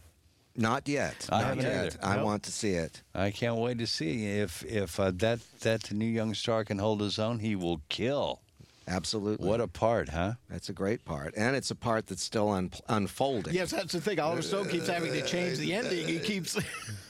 [0.56, 1.28] Not yet.
[1.30, 1.84] I Not haven't yet.
[1.86, 1.98] either.
[2.02, 2.24] I Nope.
[2.24, 3.02] want to see it.
[3.14, 7.00] I can't wait to see if if uh, that that new young star can hold
[7.00, 7.40] his own.
[7.40, 8.40] He will kill.
[8.88, 9.48] Absolutely.
[9.48, 10.34] What a part, huh?
[10.48, 13.52] That's a great part, and it's a part that's still un- unfolding.
[13.52, 14.20] Yes, that's the thing.
[14.20, 16.06] Oliver Stone keeps having to change the ending.
[16.06, 16.56] He keeps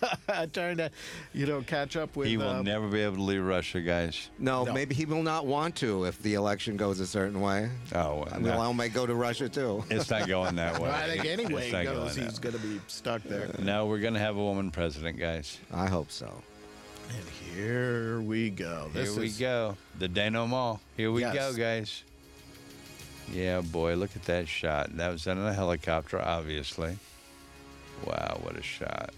[0.53, 0.91] trying to,
[1.35, 2.29] you know, catch up with.
[2.29, 4.31] he will uh, never be able to leave Russia, guys.
[4.39, 4.73] No, No.
[4.73, 7.69] maybe he will not want to if the election goes a certain way.
[7.95, 9.85] Oh, I mean, I may go to Russia too.
[9.91, 10.89] It's not going that way.
[10.91, 13.51] I think It's anyway not he goes, going that he's going to be stuck there.
[13.59, 15.59] No, we're going to have a woman president, guys.
[15.73, 16.43] I hope so.
[17.09, 18.91] And here we go.
[18.93, 19.77] Here we is- go.
[19.99, 20.81] The denouement.
[20.97, 21.35] Here we Yes.
[21.35, 22.03] go, guys.
[23.33, 24.97] Yeah, boy, look at that shot.
[24.97, 26.99] That was in a helicopter, obviously.
[28.05, 29.11] Wow, what a shot.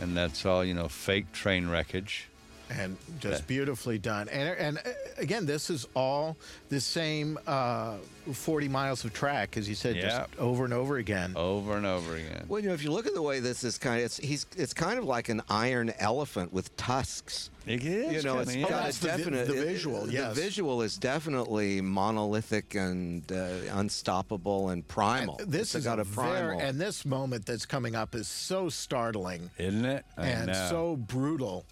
[0.00, 2.26] And that's all, you know, fake train wreckage.
[2.70, 4.28] And just That- beautifully done.
[4.28, 6.36] And and uh, again, this is all
[6.68, 7.96] the same uh,
[8.32, 10.02] 40 miles of track, as you said, Yeah.
[10.02, 11.32] just over and over again.
[11.36, 12.44] Over and over again.
[12.48, 14.46] Well, you know, if you look at the way this is kind of, it's he's
[14.56, 17.50] it's kind of like an iron elephant with tusks.
[17.66, 18.12] It is.
[18.12, 18.68] You know, kinda, it's yeah.
[18.68, 20.34] got Oh, that's a the vi- definite the it- visual, The yes.
[20.36, 25.38] visual is definitely monolithic and uh, unstoppable and primal.
[25.46, 26.32] This it's is got a a primal.
[26.32, 30.04] very, and this moment that's coming up is so startling Isn't it?
[30.16, 30.66] I and know.
[30.70, 31.64] so brutal.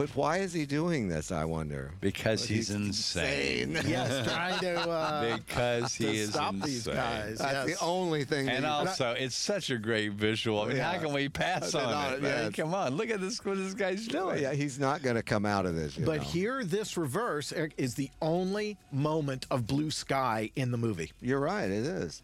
[0.00, 1.30] But why is he doing this?
[1.30, 1.90] I wonder.
[2.00, 3.72] because he's, insane.
[3.86, 6.66] Yes, trying to uh, because he to is stop insane.
[6.66, 7.36] these guys.
[7.38, 7.78] That's yes.
[7.78, 8.48] the only thing.
[8.48, 10.62] And that you- also, it's such a great visual.
[10.62, 12.22] I mean, how can we pass on no, it?
[12.22, 13.44] yeah, Come on, look at this.
[13.44, 14.40] What this guy's doing?
[14.42, 15.98] yeah, he's not going to come out of this.
[15.98, 16.22] you But know.
[16.24, 21.12] here, this reverse Eric, is the only moment of blue sky in the movie.
[21.20, 21.70] you're right.
[21.70, 22.22] It is.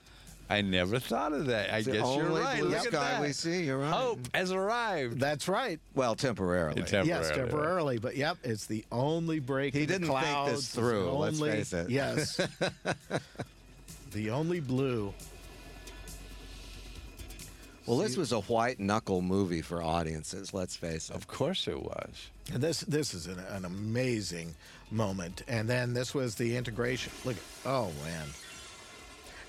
[0.48, 1.73] I never thought of that.
[1.73, 2.60] I It's guess you're only right.
[2.60, 3.20] blue Look at that.
[3.20, 3.64] we see.
[3.64, 3.93] You're right.
[3.93, 5.18] Hope has arrived.
[5.18, 5.81] That's right.
[5.94, 6.82] Well, temporarily.
[6.82, 7.09] Temporarily.
[7.09, 9.74] Yes, temporarily, but yep, it's the only break.
[9.74, 10.52] He in the didn't think this clouds.
[10.52, 11.90] It's the through, let's only- face it.
[11.90, 12.40] Yes,
[14.12, 15.12] the only blue.
[17.86, 20.52] Well, this was a white knuckle movie for audiences.
[20.52, 21.14] Let's face it.
[21.14, 22.31] Of course it was.
[22.52, 24.55] And this this is an, an amazing
[24.90, 25.43] moment.
[25.47, 27.12] And then this was the integration.
[27.24, 28.27] Look, oh man.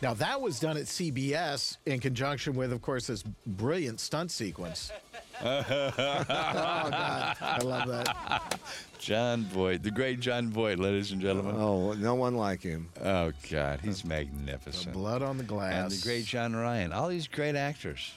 [0.02, 4.92] Now that was done at CBS in conjunction with, of course, this brilliant stunt sequence.
[5.44, 8.60] oh God, I love that.
[9.00, 11.56] Jon Voight, the great Jon Voight, ladies and gentlemen.
[11.58, 12.90] Oh, no one like him.
[13.04, 14.94] Oh God, he's magnificent.
[14.94, 15.74] Blood on the glass.
[15.74, 16.92] and the great John Ryan.
[16.94, 18.12] All these great actors.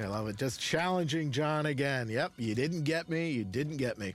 [0.00, 0.36] I love it.
[0.36, 2.08] Just challenging John again.
[2.08, 3.30] Yep, you didn't get me.
[3.30, 4.14] You didn't get me.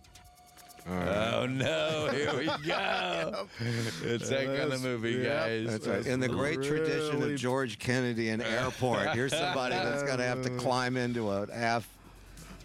[0.90, 2.10] Oh no!
[2.14, 3.48] Here we go.
[4.04, 5.68] It's that kind of movie, guys.
[5.68, 6.06] That's right.
[6.06, 10.42] In the great tradition of George Kennedy and Airport, here's somebody that's going to have
[10.44, 11.88] to climb into a half.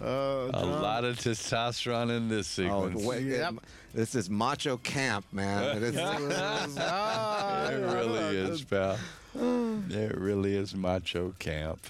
[0.01, 3.05] Oh, A lot of testosterone in this Oh, sequence.
[3.05, 3.55] wait, it-
[3.95, 5.77] this is macho camp, man.
[5.77, 8.99] It is- it really is, pal.
[9.35, 11.81] It really is macho camp.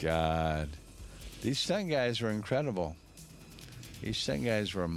[0.00, 0.68] God,
[1.42, 2.96] these stunt guys were incredible.
[4.02, 4.88] These guys were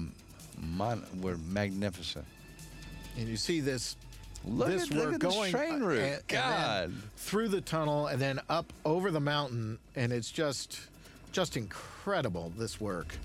[0.62, 2.26] mon- were magnificent.
[3.18, 3.96] And you see this
[4.46, 6.00] Look this at- look work at this going train route.
[6.00, 6.94] and then God.
[7.18, 10.80] through the tunnel and then up over the mountain, and it's just
[11.32, 12.52] just incredible.
[12.58, 13.16] This work.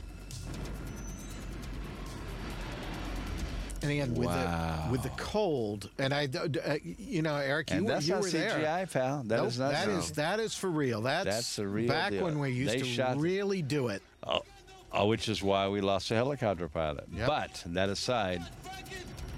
[3.81, 4.85] And again, with Wow.
[4.87, 8.15] the with the cold, and I, uh, you know, Eric, you, And were- that's you
[8.15, 8.51] not were there.
[8.51, 9.23] CGI, pal.
[9.25, 9.71] That Nope, is not.
[9.73, 11.01] that is that is for real.
[11.03, 12.25] That's That's the real back deal.
[12.25, 14.03] when we used They to really do it.
[14.25, 14.43] Oh,
[14.93, 17.05] oh, which is why we lost a helicopter pilot.
[17.13, 17.27] Yep.
[17.27, 18.43] But that aside,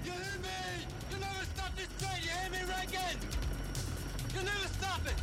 [0.05, 0.49] You hear me?
[1.11, 2.21] You never stop this train.
[2.21, 3.15] You hear me, Ranken?
[4.35, 5.13] You never stop it.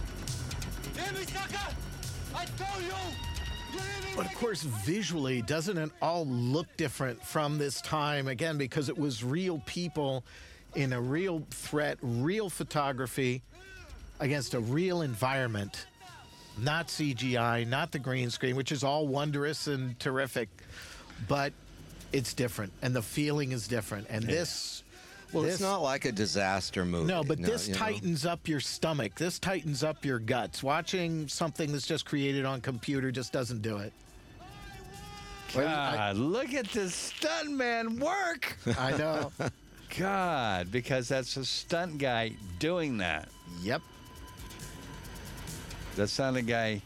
[0.97, 1.75] You hear me, sucker?
[2.35, 2.89] I told you.
[3.73, 8.29] You hear me, But of course, visually, doesn't it all look different from this time?
[8.29, 10.25] Again, because it was real people
[10.75, 13.43] in a real threat, real photography
[14.21, 15.87] against a real environment,
[16.61, 20.49] not CGI, not the green screen, which is all wondrous and terrific,
[21.27, 21.53] but
[22.13, 24.07] it's different, and the feeling is different.
[24.11, 24.83] And this.
[25.33, 27.07] well, this- it's not like a disaster movie.
[27.13, 27.79] no, but this you know.
[27.79, 29.15] tightens up your stomach.
[29.15, 30.63] This tightens up your guts.
[30.63, 33.93] Watching something that's just created on computer just doesn't do it.
[35.55, 38.57] Well, I- God, look at this stuntman work.
[38.79, 39.33] I know.
[39.99, 43.29] God, because that's a stunt guy doing that.
[43.63, 43.81] Yep.
[45.99, 46.81] That's not a guy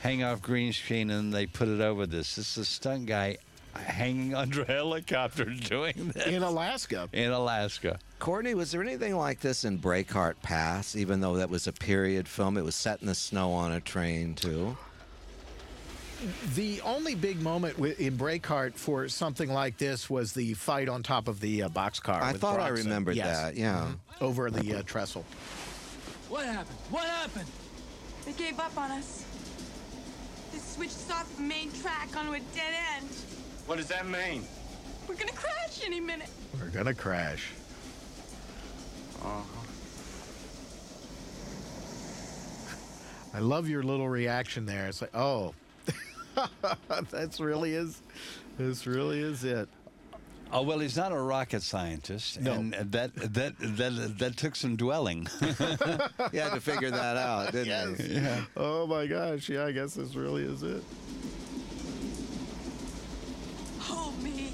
[0.00, 2.36] hang off green screen and they put it over this.
[2.36, 3.38] This is a stunt guy
[3.74, 7.08] hanging under a helicopter doing this In Alaska.
[7.12, 7.98] in Alaska.
[8.18, 10.96] Courtney, was there anything like this in Breakheart Pass?
[10.96, 13.80] Even though that was a period film, it was set in the snow on a
[13.80, 14.76] train too.
[16.56, 21.28] The only big moment in Breakheart for something like this was the fight on top
[21.28, 22.20] of the uh, boxcar.
[22.20, 23.40] I with thought I remembered Yes.
[23.40, 23.56] that.
[23.56, 23.92] Yeah.
[24.18, 24.22] Mhm.
[24.22, 25.24] Over the uh, trestle.
[26.28, 26.76] What happened?
[26.90, 27.46] What happened?
[28.28, 29.24] They gave up on us.
[30.52, 33.08] They switched us off the main track onto a dead end.
[33.64, 34.44] What does that mean?
[35.08, 36.28] We're gonna crash any minute.
[36.60, 37.52] We're gonna crash.
[39.22, 39.60] Uh-huh.
[43.32, 44.88] I love your little reaction there.
[44.88, 45.54] It's like, oh,
[47.10, 48.02] that's really is,
[48.58, 49.70] this really is it.
[50.50, 52.54] Oh well, he's not a rocket scientist, No.
[52.54, 55.26] and that that that that took some dwelling.
[56.32, 58.20] You had to figure that out, didn't you?
[58.20, 58.40] yeah.
[58.56, 60.82] Oh my gosh, yeah, I guess this really is it.
[63.80, 64.52] Hold me.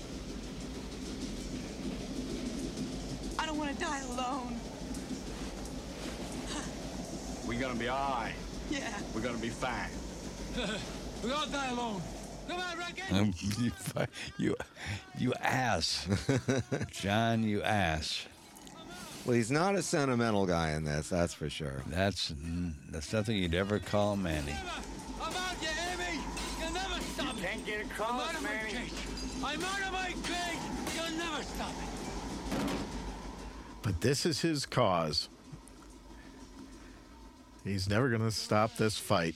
[3.39, 4.57] I don't want to die alone.
[7.47, 8.35] We're gonna be all right.
[8.71, 8.93] Yeah.
[9.15, 9.91] We're gonna be fine.
[11.25, 12.03] We all die alone.
[12.49, 12.91] Come on, Ranken.
[13.13, 13.71] Um, you,
[14.39, 14.57] you,
[15.19, 16.09] you ass,
[16.91, 17.45] John.
[17.45, 18.27] You ass.
[19.25, 21.83] Well, he's not a sentimental guy in this, that's for sure.
[21.87, 22.35] That's
[22.91, 24.55] that's nothing you'd ever call Manny.
[25.21, 26.21] I'm out, you hear me?
[26.61, 27.43] You'll never stop me.
[27.43, 28.93] Can't get I'm across, out of my cage.
[29.45, 30.59] I'm out of my cage.
[30.95, 32.67] You'll never stop me.
[33.83, 35.29] But this is his cause.
[37.65, 39.35] He's never going to stop this fight,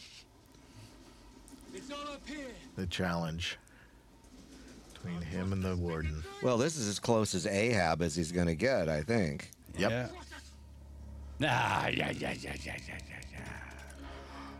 [1.74, 2.46] It's all up here.
[2.78, 3.58] The challenge
[4.94, 6.22] between him and the warden.
[6.42, 9.50] Well, this is as close as Ahab as he's going to get, I think.
[9.76, 9.90] Yep.
[9.90, 10.08] Yeah.
[11.50, 12.96] Ah, yeah, yeah, yeah, yeah, yeah, yeah,
[13.32, 13.38] yeah.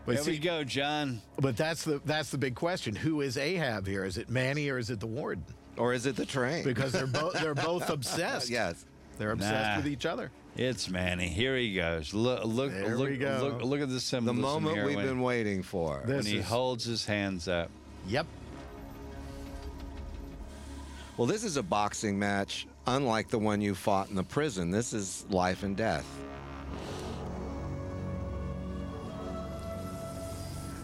[0.05, 1.21] But There we go, John.
[1.39, 2.95] But that's the that's the big question.
[2.95, 4.03] Who is Ahab here?
[4.05, 5.43] Is it Manny or is it the warden?
[5.77, 6.63] Or is it the train?
[6.63, 8.49] Because they're both they're both obsessed.
[8.49, 8.85] yes.
[9.17, 9.77] They're obsessed Nah.
[9.77, 10.31] with each other.
[10.55, 11.27] It's Manny.
[11.27, 12.13] Here he goes.
[12.13, 13.39] Look, look, There look, we go.
[13.59, 14.41] look, look at the symbolism.
[14.41, 16.01] The moment here we've when, been waiting for.
[16.05, 17.69] when he is- holds his hands up.
[18.07, 18.25] Yep.
[21.17, 24.71] Well, this is a boxing match unlike the one you fought in the prison.
[24.71, 26.05] This is life and death.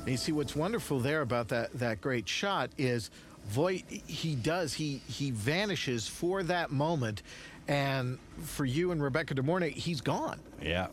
[0.01, 3.09] And you see what's wonderful there about that that great shot is
[3.47, 7.21] Voight he does he he vanishes for that moment
[7.67, 10.39] and for you and Rebecca De Mornay he's gone.
[10.61, 10.87] Yeah.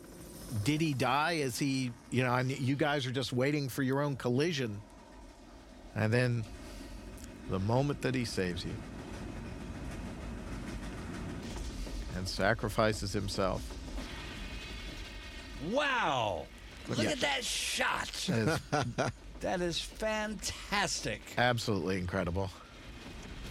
[0.63, 1.33] Did he die?
[1.33, 4.81] Is he you know and you guys are just waiting for your own collision.
[5.95, 6.43] And then
[7.49, 8.73] the moment that he saves you
[12.15, 13.61] and sacrifices himself.
[15.69, 16.45] Wow.
[16.89, 17.09] Look Yeah.
[17.11, 18.09] at that shot.
[18.29, 18.47] That
[18.79, 19.07] is
[19.41, 21.21] That is fantastic.
[21.37, 22.49] absolutely incredible.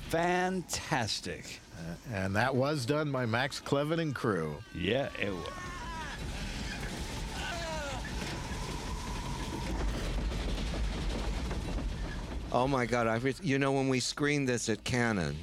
[0.09, 1.61] fantastic.
[1.79, 4.57] Uh, and that was done by Max Kleven and crew.
[4.75, 5.49] Yeah, it was.
[12.55, 13.07] Oh my God!
[13.07, 15.35] I you know when we screened this at Cannon,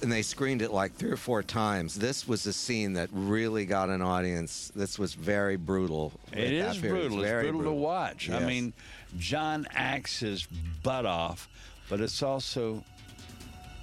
[0.00, 1.94] and they screened it like three or four times.
[1.94, 4.72] This was a scene that really got an audience.
[4.74, 6.12] This was very brutal.
[6.32, 7.00] It at that is period.
[7.00, 7.18] brutal.
[7.20, 8.30] It's very brutal, to watch.
[8.30, 8.72] I mean,
[9.18, 10.46] John acts his
[10.82, 11.50] butt off,
[11.90, 12.82] but it's also,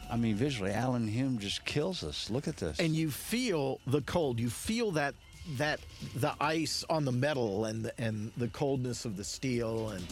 [0.10, 2.32] I mean, visually, Alan Hume just kills us.
[2.32, 2.80] Look at this.
[2.80, 4.40] And you feel the cold.
[4.40, 5.14] You feel that
[5.58, 5.80] that
[6.16, 10.04] the ice on the metal and the, and the coldness of the steel and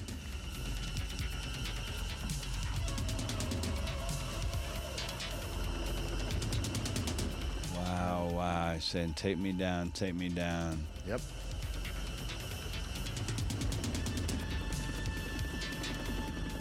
[7.97, 8.73] Wow, wow.
[8.75, 10.85] He's saying, take me down, take me down.
[11.07, 11.19] Yep.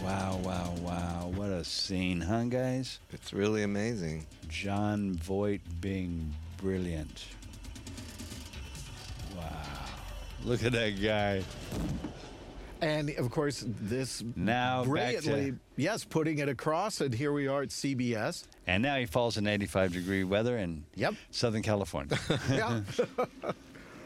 [0.02, 1.32] Wow, wow, wow.
[1.34, 3.00] What a scene, huh, guys?
[3.12, 4.26] It's really amazing.
[4.48, 7.24] Jon Voight being brilliant.
[9.36, 9.42] Wow.
[10.44, 11.42] Look at that guy.
[12.82, 17.48] and of course this Now back to- brilliantly yes putting it across and here we
[17.48, 18.44] are at CBS.
[18.66, 21.14] And now he falls in 85 degree weather in Yep.
[21.30, 22.18] Southern California.
[22.50, 22.80] Yeah.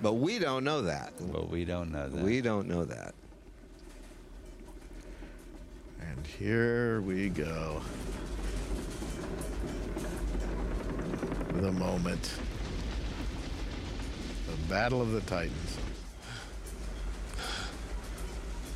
[0.02, 1.12] But we don't know that.
[1.20, 2.22] well, we don't know that.
[2.24, 3.14] We don't know that.
[6.00, 7.82] And here we go.
[11.56, 12.32] The moment.
[14.46, 15.76] The Battle of the Titans.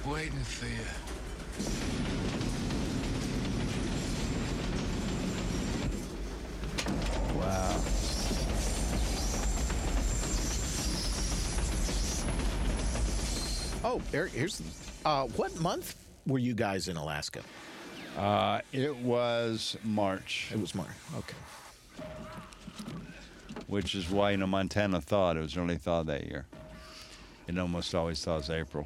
[0.04, 2.53] Waiting for you.
[13.94, 14.60] Oh, here, here's
[15.04, 15.94] uh, what month
[16.26, 17.42] were you guys in Alaska?
[18.18, 20.88] Uh, it was March, It was March.
[21.16, 21.36] Okay.
[23.68, 25.36] which is why, you know, Montana thawed.
[25.36, 26.44] It was really thawed that year.
[27.46, 28.84] It almost always thaws April.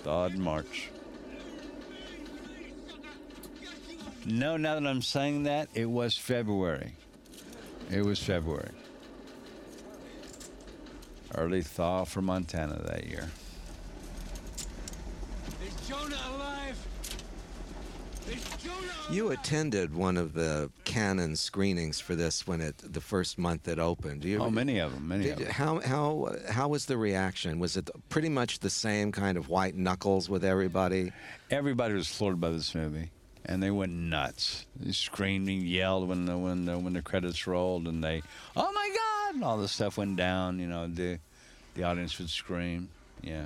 [0.00, 0.90] Thawed in March.
[4.26, 6.94] No, now that I'm saying that, it was February.
[7.92, 8.70] It was February.
[11.32, 13.30] Early thaw for Montana that year.
[15.64, 15.74] Is Jonah alive?
[15.74, 15.80] Is Jonah
[19.10, 23.78] You attended one of the Cannon screenings for this when it the first month it
[23.78, 24.22] opened.
[24.22, 25.50] Do you, Oh, many of them, many Did, of them.
[25.50, 27.58] how how how was the reaction?
[27.58, 31.12] Was it pretty much the same kind of white knuckles with everybody?
[31.50, 33.10] Everybody was floored by this movie,
[33.44, 34.64] and they went nuts.
[34.76, 38.22] They screamed and yelled when the when the, when the credits rolled, and they,
[38.56, 40.58] oh my god, and all this stuff went down.
[40.58, 41.18] You know, the
[41.74, 42.88] the audience would scream.
[43.20, 43.44] Yeah,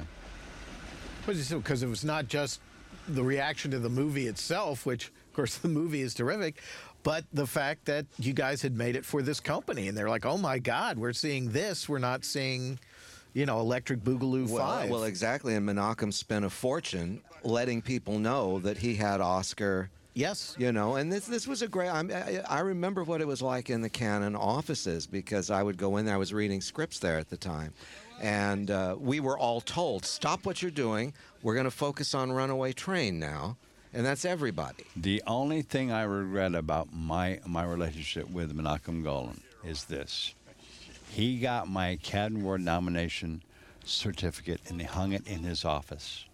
[1.27, 2.61] Because it was not just
[3.09, 6.61] the reaction to the movie itself, which, of course, the movie is terrific,
[7.03, 9.89] but the fact that you guys had made it for this company.
[9.89, 11.89] And they're like, oh my God, we're seeing this.
[11.89, 12.79] We're not seeing,
[13.33, 14.91] you know, Electric Boogaloo Well, 5.
[14.91, 15.55] well, exactly.
[15.55, 19.91] And Menachem spent a fortune letting people know that he had Oscar.
[20.15, 20.57] Yes.
[20.59, 21.91] You know, and this this was a great.
[21.91, 25.99] I, I remember what it was like in the Cannon offices because I would go
[25.99, 26.15] in there.
[26.15, 27.75] I was reading scripts there at the time,
[28.21, 31.13] and uh, we were all told, "Stop what you're doing.
[31.43, 33.57] We're going to focus on Runaway Train now."
[33.93, 34.85] And that's everybody.
[34.95, 40.35] the only thing I regret about my my relationship with Menachem Golan is this:
[41.11, 43.43] he got my Academy Award nomination
[43.85, 46.25] certificate and he hung it in his office.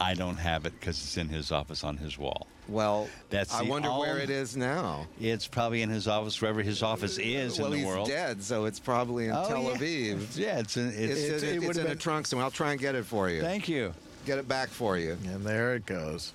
[0.00, 2.46] I don't have it because it's in his office on his wall.
[2.68, 5.06] Well, That's I the wonder where it is now.
[5.20, 7.96] It's probably in his office, wherever his office is well, in the world.
[7.98, 8.26] Well, he's world.
[8.36, 9.70] dead, so it's probably in Oh, Tel yeah.
[9.76, 10.36] Aviv.
[10.38, 12.44] Yeah, it's in, It's, it's, it's, it it's would've in a been- trunk somewhere.
[12.44, 13.40] I'll try and get it for you.
[13.40, 13.94] Thank you.
[14.26, 15.12] Get it back for you.
[15.26, 16.32] and there it goes.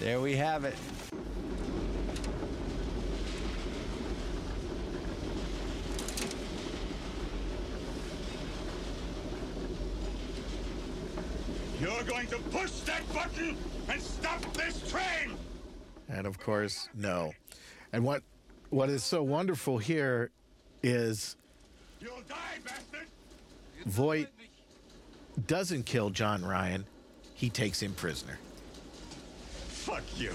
[0.00, 0.74] There we have it.
[11.80, 13.56] You're going to push that button
[13.88, 15.36] and stop this train!
[16.08, 17.32] And of course, no.
[17.92, 18.22] And what
[18.70, 20.30] what is so wonderful here
[20.82, 21.36] is
[22.00, 23.08] You'll die, bastard!
[23.86, 24.28] Voight
[25.46, 26.84] doesn't kill John Ryan.
[27.34, 28.38] He takes him prisoner.
[29.68, 30.32] Fuck you.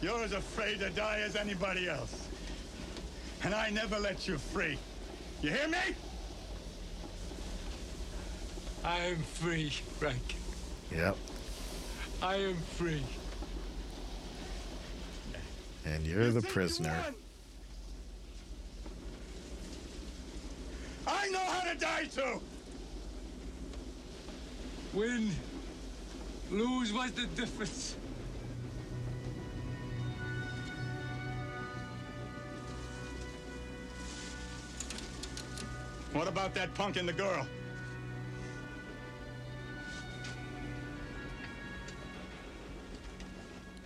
[0.00, 2.28] You're as afraid to die as anybody else.
[3.42, 4.78] And I never let you free.
[5.42, 5.78] You hear me?
[8.84, 10.36] I am free, Frank.
[10.90, 11.16] Yep.
[12.22, 13.02] I am free.
[15.84, 16.96] And you're you the prisoner.
[21.06, 22.40] I know how to die too!
[24.92, 25.30] Win,
[26.50, 27.96] lose, what's the difference?
[36.12, 37.46] What about that punk and the girl?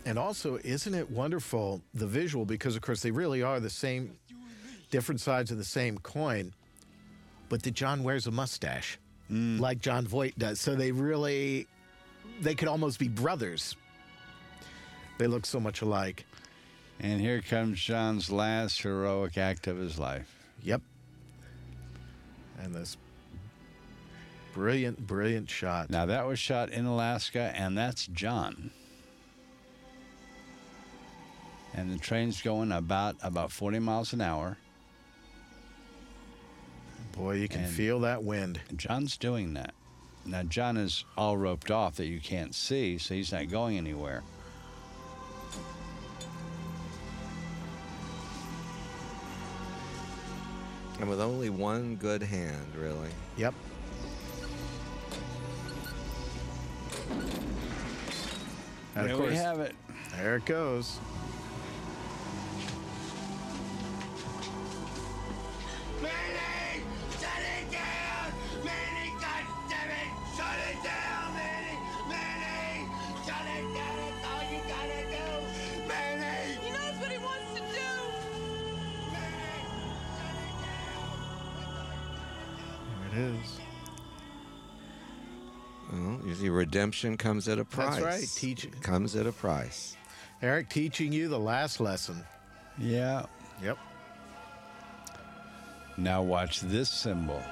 [0.06, 2.44] And also, isn't it wonderful the visual?
[2.44, 4.18] Because of course they really are the same,
[4.90, 6.52] different sides of the same coin.
[7.48, 8.98] But that John wears a mustache,
[9.30, 9.58] mm.
[9.60, 10.60] like Jon Voight does.
[10.60, 11.66] So they really,
[12.40, 13.76] they could almost be brothers.
[15.18, 16.26] They look so much alike.
[17.00, 20.48] And here comes John's last heroic act of his life.
[20.62, 20.82] Yep.
[22.62, 22.96] And this
[24.52, 25.90] brilliant, brilliant shot.
[25.90, 28.70] Now that was shot in Alaska, and that's John.
[31.74, 34.58] And the train's going about about 40 miles an hour.
[37.12, 38.60] Boy, you can And- feel that wind.
[38.76, 39.74] John's doing that.
[40.24, 44.22] Now John is all roped off that you can't see, so he's not going anywhere.
[51.00, 53.10] And with only one good hand, really.
[53.36, 53.54] Yep.
[58.96, 59.74] And there of course, we have it.
[60.16, 60.98] there it goes.
[86.40, 87.94] You see, redemption comes at a price.
[87.94, 89.96] That's right, teach- Comes at a price.
[90.42, 92.22] Eric teaching you the last lesson.
[92.78, 93.26] Yeah.
[93.62, 93.78] Yep.
[95.96, 97.42] Now watch this symbol.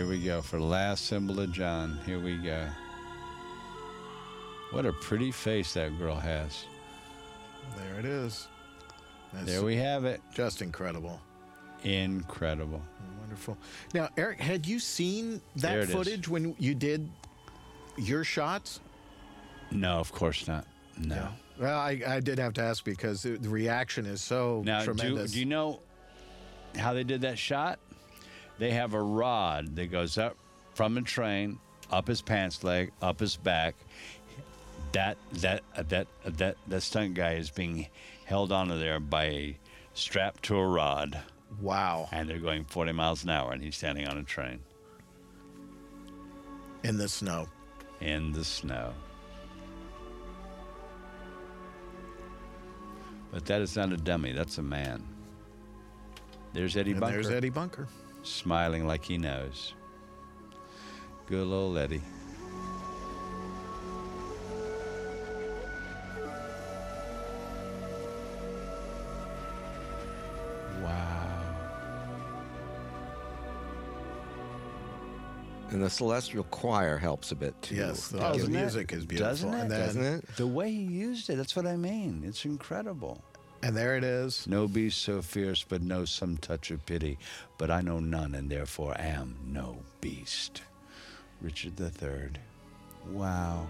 [0.00, 2.00] Here we go for the last symbol of John.
[2.06, 2.66] Here we go.
[4.70, 6.64] What a pretty face that girl has.
[7.76, 8.48] There it is.
[9.34, 10.22] That's There we have it.
[10.32, 11.20] Just incredible.
[11.84, 12.80] Incredible.
[13.20, 13.58] Wonderful.
[13.92, 15.90] Now, Eric, had you seen that it is.
[15.90, 17.06] footage when you did
[17.98, 18.80] your shots?
[19.70, 20.64] No, of course not.
[20.96, 21.28] No.
[21.58, 25.38] Well, I, I did have to ask because the, reaction is so Now, do, do
[25.38, 25.80] you know
[26.74, 27.78] how they did that shot?
[28.60, 30.36] They have a rod that goes up
[30.74, 31.58] from a train,
[31.90, 33.74] up his pants leg, up his back.
[34.92, 37.86] That that that that that stunt guy is being
[38.26, 39.58] held onto there by a
[39.94, 41.18] strap to a rod.
[41.60, 42.08] Wow.
[42.12, 44.60] And they're going 40 miles an hour, and he's standing on a train
[46.84, 47.48] in the snow.
[48.00, 48.92] in the snow.
[53.32, 54.32] But that is not a dummy.
[54.32, 55.02] That's a man.
[56.52, 57.14] There's Eddie And Bunker.
[57.14, 57.86] there's Eddie Bunker.
[58.22, 59.74] Smiling like he knows.
[61.26, 62.02] Good old Eddie.
[70.82, 71.26] Wow.
[75.70, 77.76] And the celestial choir helps a bit too.
[77.76, 79.30] Yes, the, to the music is beautiful.
[79.30, 79.60] Doesn't it?
[79.62, 80.36] And then- Doesn't it?
[80.36, 82.24] The way he used it, that's what I mean.
[82.26, 83.22] It's incredible.
[83.62, 84.46] And there it is.
[84.46, 87.18] No beast so fierce, but know some touch of pity.
[87.58, 90.62] But I know none, and therefore am no beast.
[91.42, 92.30] Richard III.
[93.12, 93.66] Wow.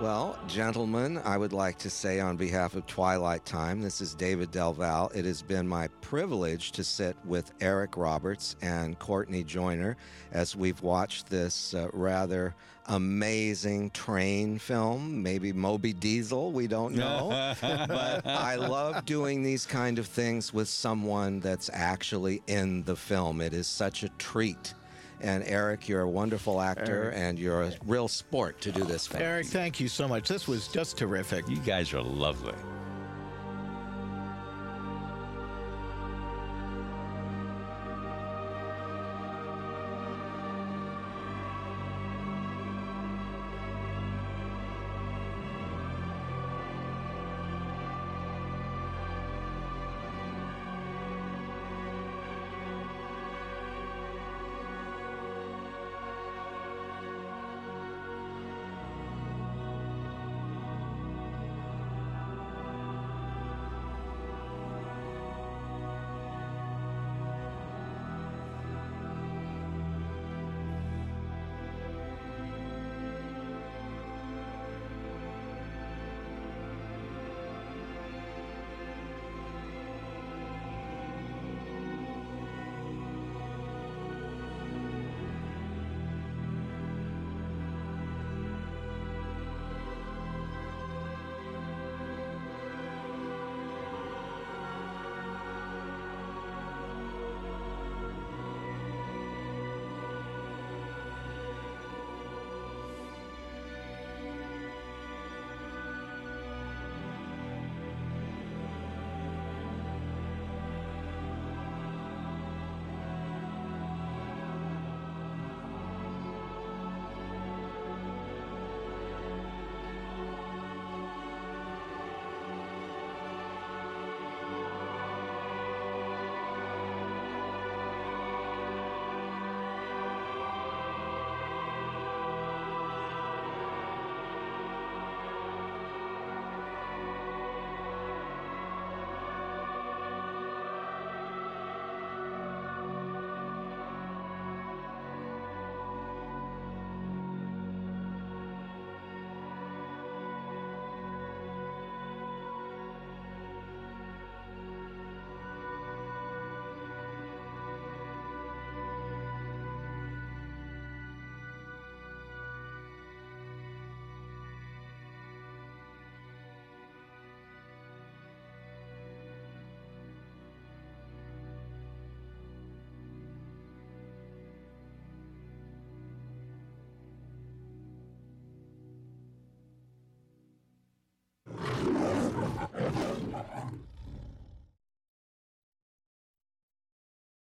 [0.00, 4.50] Well, gentlemen, I would like to say on behalf of Twilight Time, this is David
[4.50, 5.10] Del Valle.
[5.14, 9.96] It has been my privilege to sit with Eric Roberts and Courtney Joyner
[10.32, 12.54] as we've watched this uh, rather
[12.86, 17.54] amazing train film, maybe Moby Diesel, we don't know.
[17.60, 23.40] but I love doing these kind of things with someone that's actually in the film.
[23.40, 24.74] It is such a treat.
[25.20, 27.14] And Eric, you're a wonderful actor, Eric.
[27.16, 29.22] and you're a real sport to do this film.
[29.22, 30.28] Eric, thank you so much.
[30.28, 31.48] This was just terrific.
[31.48, 32.54] You guys are lovely.